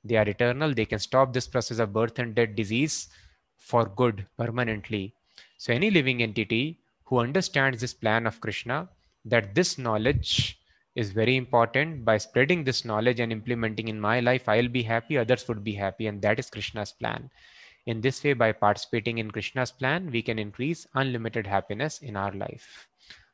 they 0.04 0.16
are 0.16 0.28
eternal. 0.28 0.74
They 0.74 0.84
can 0.84 0.98
stop 0.98 1.32
this 1.32 1.46
process 1.46 1.78
of 1.78 1.92
birth 1.92 2.18
and 2.18 2.34
death 2.34 2.54
disease 2.54 3.08
for 3.56 3.86
good 3.86 4.26
permanently. 4.36 5.14
So 5.58 5.72
any 5.72 5.90
living 5.90 6.22
entity 6.22 6.80
who 7.04 7.18
understands 7.18 7.80
this 7.80 7.94
plan 7.94 8.26
of 8.26 8.40
krishna 8.40 8.88
that 9.24 9.54
this 9.54 9.78
knowledge 9.78 10.60
is 10.94 11.10
very 11.10 11.36
important. 11.36 12.04
By 12.04 12.18
spreading 12.18 12.64
this 12.64 12.84
knowledge 12.84 13.20
and 13.20 13.32
implementing 13.32 13.88
in 13.88 14.00
my 14.00 14.20
life 14.20 14.48
i'll 14.48 14.68
be 14.68 14.82
happy 14.82 15.18
others 15.18 15.46
would 15.48 15.64
be 15.64 15.74
happy 15.74 16.06
and 16.06 16.22
that 16.22 16.38
is 16.38 16.50
krishna's 16.50 16.92
plan. 16.92 17.30
In 17.86 18.00
this 18.00 18.22
way 18.22 18.34
by 18.34 18.52
participating 18.52 19.18
in 19.18 19.30
krishna's 19.30 19.72
plan 19.72 20.10
we 20.10 20.22
can 20.22 20.38
increase 20.38 20.86
unlimited 20.94 21.46
happiness 21.46 22.00
in 22.00 22.16
our 22.16 22.32
life 22.32 22.88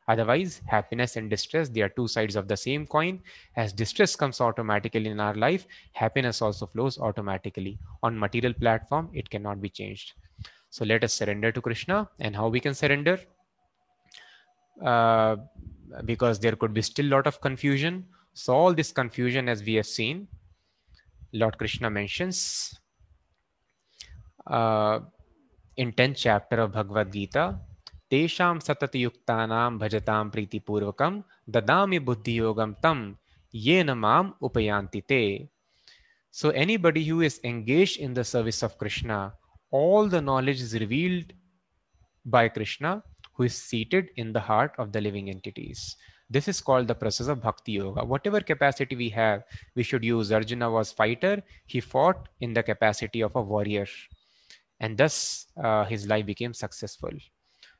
Otherwise, 0.06 0.60
happiness 0.66 1.16
and 1.16 1.30
distress, 1.30 1.68
they 1.68 1.80
are 1.80 1.88
two 1.88 2.06
sides 2.06 2.36
of 2.36 2.46
the 2.46 2.56
same 2.56 2.86
coin. 2.86 3.20
As 3.56 3.72
distress 3.72 4.14
comes 4.14 4.40
automatically 4.40 5.06
in 5.06 5.18
our 5.18 5.34
life, 5.34 5.66
happiness 5.92 6.42
also 6.42 6.66
flows 6.66 6.98
automatically. 6.98 7.78
On 8.02 8.18
material 8.18 8.52
platform, 8.52 9.08
it 9.14 9.30
cannot 9.30 9.62
be 9.62 9.70
changed. 9.70 10.12
So 10.68 10.84
let 10.84 11.04
us 11.04 11.14
surrender 11.14 11.52
to 11.52 11.60
Krishna. 11.60 12.08
And 12.18 12.36
how 12.36 12.48
we 12.48 12.60
can 12.60 12.74
surrender? 12.74 13.18
Uh, 14.84 15.36
because 16.04 16.38
there 16.38 16.56
could 16.56 16.74
be 16.74 16.82
still 16.82 17.06
a 17.06 17.14
lot 17.16 17.26
of 17.26 17.40
confusion. 17.40 18.04
So 18.34 18.54
all 18.54 18.74
this 18.74 18.92
confusion, 18.92 19.48
as 19.48 19.62
we 19.62 19.74
have 19.74 19.86
seen, 19.86 20.28
Lord 21.32 21.56
Krishna 21.56 21.88
mentions 21.90 22.78
uh, 24.46 25.00
in 25.76 25.92
10th 25.92 26.16
chapter 26.16 26.60
of 26.60 26.72
Bhagavad 26.72 27.12
Gita, 27.12 27.58
तेषां 28.11 28.59
सततयुक्तानां 28.59 29.77
भजतां 29.77 30.23
प्रीतिपूर्वकं 30.35 31.21
ददामि 31.55 31.99
बुद्धियोगं 32.09 32.73
तं 32.83 33.01
येन 33.55 33.89
माम 34.05 34.33
upayanti 34.41 35.01
te. 35.07 35.49
So 36.31 36.49
anybody 36.49 37.03
who 37.05 37.21
is 37.21 37.39
engaged 37.43 37.99
in 37.99 38.13
the 38.13 38.23
service 38.23 38.61
of 38.61 38.77
Krishna, 38.77 39.33
all 39.71 40.07
the 40.07 40.21
knowledge 40.21 40.61
is 40.61 40.73
revealed 40.79 41.33
by 42.25 42.49
Krishna, 42.49 43.03
who 43.33 43.43
is 43.43 43.55
seated 43.55 44.09
in 44.15 44.33
the 44.33 44.39
heart 44.39 44.73
of 44.77 44.91
the 44.91 45.01
living 45.01 45.29
entities. 45.29 45.95
This 46.29 46.47
is 46.47 46.61
called 46.61 46.87
the 46.87 46.93
process 46.93 47.27
of 47.27 47.41
bhakti 47.41 47.71
yoga. 47.71 48.03
Whatever 48.03 48.41
capacity 48.41 48.95
we 48.95 49.09
have, 49.09 49.43
we 49.75 49.81
should 49.81 50.03
use. 50.03 50.31
Arjuna 50.31 50.69
was 50.69 50.91
fighter; 50.91 51.41
he 51.65 51.79
fought 51.79 52.29
in 52.39 52.53
the 52.53 52.61
capacity 52.61 53.21
of 53.21 53.35
a 53.35 53.41
warrior, 53.41 53.87
and 54.79 54.95
thus 54.95 55.47
uh, 55.63 55.85
his 55.85 56.05
life 56.07 56.25
became 56.27 56.53
successful. 56.53 57.09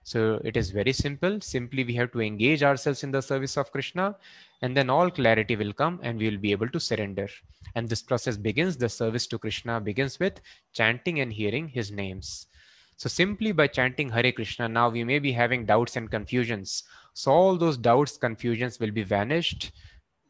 So 0.05 0.39
it 0.45 0.57
is 0.57 0.71
very 0.71 0.93
simple. 0.93 1.41
Simply 1.41 1.83
we 1.83 1.95
have 1.95 2.13
to 2.13 2.21
engage 2.21 2.63
ourselves 2.63 3.03
in 3.03 3.11
the 3.11 3.23
service 3.23 3.57
of 3.57 3.73
Krishna 3.73 4.15
and 4.61 4.77
then 4.77 4.91
all 4.91 5.11
clarity 5.11 5.57
will 5.57 5.73
come 5.73 5.99
and 6.03 6.19
we 6.19 6.29
will 6.29 6.39
be 6.39 6.53
able 6.53 6.69
to 6.69 6.79
surrender. 6.79 7.27
And 7.75 7.89
this 7.89 8.03
process 8.03 8.37
begins, 8.37 8.77
the 8.77 8.89
service 8.89 9.27
to 9.29 9.39
Krishna 9.39 9.81
begins 9.81 10.21
with 10.21 10.41
chanting 10.75 11.21
and 11.21 11.33
hearing 11.33 11.69
his 11.69 11.91
names. 11.91 12.47
So 12.99 13.09
simply 13.09 13.53
by 13.53 13.67
chanting 13.67 14.11
Hare 14.11 14.31
Krishna, 14.31 14.69
now 14.69 14.91
we 14.91 15.05
may 15.05 15.19
be 15.19 15.33
having 15.33 15.65
doubts 15.65 15.97
and 15.97 16.11
confusions. 16.11 16.85
So 17.15 17.33
all 17.33 17.57
those 17.57 17.79
doubts, 17.79 18.19
confusions 18.19 18.79
will 18.79 18.91
be 18.91 19.03
vanished. 19.03 19.73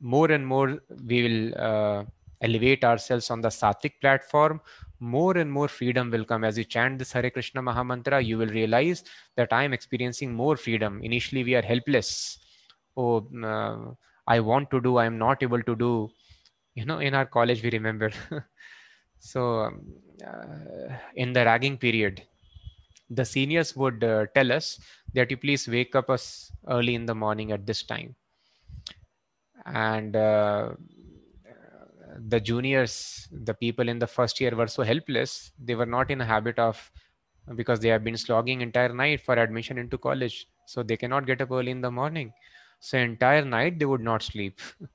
More 0.01 0.31
and 0.31 0.47
more 0.47 0.79
we 1.05 1.23
will 1.25 1.61
uh, 1.61 2.05
elevate 2.41 2.85
ourselves 2.85 3.29
on 3.31 3.41
the 3.41 3.49
sattvic 3.49 4.01
platform 4.01 4.61
more 5.01 5.37
and 5.37 5.51
more 5.51 5.69
freedom 5.69 6.11
will 6.11 6.25
come 6.25 6.45
as 6.45 6.57
you 6.57 6.65
chant 6.65 6.99
this 6.99 7.13
Hare 7.13 7.31
Krishna 7.31 7.63
Mahamantra. 7.63 8.25
You 8.25 8.39
will 8.39 8.49
realize 8.49 9.05
that 9.37 9.53
I 9.53 9.65
am 9.65 9.73
experiencing 9.73 10.33
more 10.33 10.57
freedom. 10.57 11.01
Initially, 11.03 11.45
we 11.45 11.55
are 11.55 11.63
helpless. 11.63 12.39
Oh, 12.97 13.27
uh, 13.43 13.93
I 14.27 14.41
want 14.41 14.71
to 14.71 14.81
do, 14.81 14.97
I 14.97 15.07
am 15.07 15.19
not 15.19 15.43
able 15.43 15.63
to 15.63 15.77
do. 15.77 16.11
You 16.75 16.85
know, 16.85 16.99
in 16.99 17.15
our 17.15 17.27
college, 17.27 17.63
we 17.63 17.71
remember. 17.71 18.11
so, 19.19 19.61
um, 19.61 19.83
uh, 20.27 20.95
in 21.15 21.33
the 21.33 21.45
ragging 21.45 21.77
period, 21.77 22.23
the 23.11 23.25
seniors 23.25 23.77
would 23.77 24.03
uh, 24.03 24.27
tell 24.35 24.51
us 24.53 24.81
that 25.13 25.31
you 25.31 25.37
please 25.37 25.69
wake 25.69 25.95
up 25.95 26.09
us 26.11 26.51
early 26.69 26.95
in 26.95 27.07
the 27.07 27.15
morning 27.15 27.53
at 27.53 27.67
this 27.67 27.83
time. 27.83 28.15
And 29.67 30.17
uh, 30.17 30.71
the 32.19 32.41
juniors, 32.41 33.29
the 33.33 33.55
people 33.55 33.89
in 33.89 33.99
the 33.99 34.07
first 34.07 34.41
year 34.41 34.55
were 34.55 34.67
so 34.67 34.83
helpless. 34.83 35.53
They 35.59 35.75
were 35.75 35.87
not 35.87 36.11
in 36.11 36.21
a 36.21 36.25
habit 36.25 36.59
of, 36.59 36.91
because 37.57 37.81
they 37.81 37.89
have 37.89 38.05
been 38.05 38.17
slogging 38.17 38.61
entire 38.61 38.93
night 38.93 39.21
for 39.21 39.35
admission 39.35 39.79
into 39.79 39.99
college. 39.99 40.47
So 40.67 40.83
they 40.83 40.97
cannot 40.97 41.27
get 41.27 41.41
up 41.43 41.51
early 41.51 41.71
in 41.71 41.81
the 41.81 41.91
morning. 41.91 42.33
So 42.81 42.99
entire 42.99 43.45
night 43.45 43.79
they 43.79 43.85
would 43.87 44.01
not 44.01 44.23
sleep. 44.23 44.61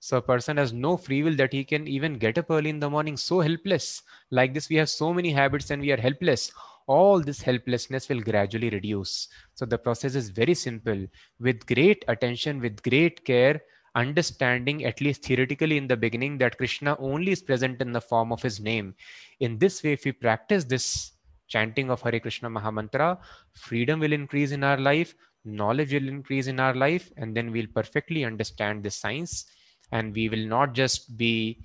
so 0.00 0.18
a 0.18 0.22
person 0.22 0.56
has 0.56 0.72
no 0.72 0.96
free 0.96 1.22
will 1.22 1.36
that 1.36 1.52
he 1.52 1.64
can 1.64 1.86
even 1.88 2.18
get 2.18 2.38
up 2.38 2.50
early 2.50 2.70
in 2.70 2.80
the 2.80 2.90
morning. 2.90 3.16
So 3.16 3.40
helpless. 3.40 4.02
Like 4.30 4.54
this, 4.54 4.68
we 4.68 4.76
have 4.76 4.90
so 4.90 5.12
many 5.12 5.30
habits 5.30 5.70
and 5.70 5.82
we 5.82 5.92
are 5.92 5.96
helpless 6.00 6.52
all 6.88 7.20
this 7.20 7.42
helplessness 7.42 8.08
will 8.08 8.20
gradually 8.20 8.70
reduce. 8.70 9.28
So 9.54 9.66
the 9.66 9.76
process 9.78 10.14
is 10.14 10.28
very 10.28 10.54
simple. 10.54 11.06
With 11.40 11.66
great 11.66 12.04
attention, 12.06 12.60
with 12.60 12.80
great 12.82 13.24
care, 13.24 13.60
understanding, 13.96 14.84
at 14.84 15.00
least 15.00 15.24
theoretically 15.24 15.78
in 15.78 15.88
the 15.88 15.96
beginning, 15.96 16.38
that 16.38 16.58
Krishna 16.58 16.96
only 17.00 17.32
is 17.32 17.42
present 17.42 17.80
in 17.80 17.92
the 17.92 18.00
form 18.00 18.30
of 18.30 18.42
his 18.42 18.60
name. 18.60 18.94
In 19.40 19.58
this 19.58 19.82
way, 19.82 19.94
if 19.94 20.04
we 20.04 20.12
practice 20.12 20.64
this 20.64 21.12
chanting 21.48 21.90
of 21.90 22.02
Hare 22.02 22.20
Krishna 22.20 22.50
Mahamantra, 22.50 23.18
freedom 23.52 23.98
will 23.98 24.12
increase 24.12 24.52
in 24.52 24.62
our 24.62 24.76
life, 24.76 25.14
knowledge 25.44 25.92
will 25.92 26.08
increase 26.08 26.46
in 26.46 26.60
our 26.60 26.74
life, 26.74 27.10
and 27.16 27.36
then 27.36 27.50
we'll 27.50 27.66
perfectly 27.74 28.24
understand 28.24 28.82
the 28.84 28.90
science, 28.90 29.46
and 29.92 30.14
we 30.14 30.28
will 30.28 30.46
not 30.46 30.74
just 30.74 31.16
be 31.16 31.64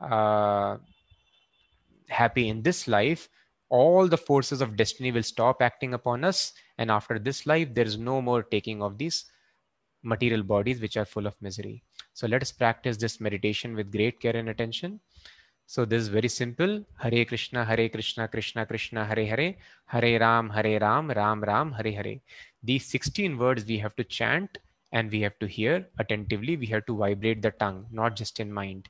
uh, 0.00 0.76
happy 2.08 2.48
in 2.48 2.62
this 2.62 2.86
life. 2.86 3.28
All 3.70 4.06
the 4.06 4.18
forces 4.18 4.60
of 4.60 4.76
destiny 4.76 5.10
will 5.10 5.22
stop 5.22 5.62
acting 5.62 5.94
upon 5.94 6.24
us, 6.24 6.52
and 6.78 6.90
after 6.90 7.18
this 7.18 7.46
life, 7.46 7.74
there 7.74 7.86
is 7.86 7.98
no 7.98 8.22
more 8.22 8.42
taking 8.42 8.82
of 8.82 8.98
these 8.98 9.24
material 10.02 10.42
bodies 10.42 10.80
which 10.80 10.96
are 10.96 11.04
full 11.04 11.26
of 11.26 11.40
misery. 11.40 11.82
So 12.12 12.26
let 12.26 12.42
us 12.42 12.52
practice 12.52 12.96
this 12.96 13.20
meditation 13.20 13.74
with 13.74 13.92
great 13.92 14.20
care 14.20 14.36
and 14.36 14.48
attention. 14.48 15.00
So 15.66 15.84
this 15.84 16.02
is 16.02 16.08
very 16.08 16.28
simple. 16.28 16.84
Hare 16.98 17.24
Krishna, 17.24 17.64
Hare 17.64 17.88
Krishna, 17.88 18.28
Krishna 18.28 18.66
Krishna, 18.66 19.06
Hare 19.06 19.24
Hare, 19.24 19.56
Hare 19.86 20.20
Ram, 20.20 20.50
Hare 20.50 20.78
Ram, 20.80 21.10
Ram 21.10 21.42
Ram, 21.42 21.72
Hare 21.72 21.92
Hare. 21.92 22.20
These 22.62 22.86
16 22.86 23.38
words 23.38 23.64
we 23.64 23.78
have 23.78 23.96
to 23.96 24.04
chant 24.04 24.58
and 24.92 25.10
we 25.10 25.20
have 25.22 25.38
to 25.38 25.46
hear 25.46 25.88
attentively. 25.98 26.56
We 26.56 26.66
have 26.66 26.84
to 26.86 26.96
vibrate 26.96 27.42
the 27.42 27.52
tongue, 27.52 27.86
not 27.90 28.16
just 28.16 28.40
in 28.40 28.52
mind. 28.52 28.88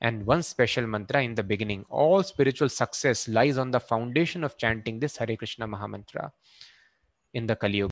And 0.00 0.24
one 0.24 0.42
special 0.42 0.86
mantra 0.86 1.22
in 1.22 1.34
the 1.34 1.42
beginning. 1.42 1.84
All 1.90 2.22
spiritual 2.22 2.68
success 2.68 3.28
lies 3.28 3.58
on 3.58 3.70
the 3.70 3.80
foundation 3.80 4.44
of 4.44 4.56
chanting 4.56 5.00
this 5.00 5.16
Hare 5.16 5.36
Krishna 5.36 5.68
Mahamantra 5.68 6.30
in 7.34 7.46
the 7.46 7.56
Kali 7.56 7.78
Yuga. 7.78 7.86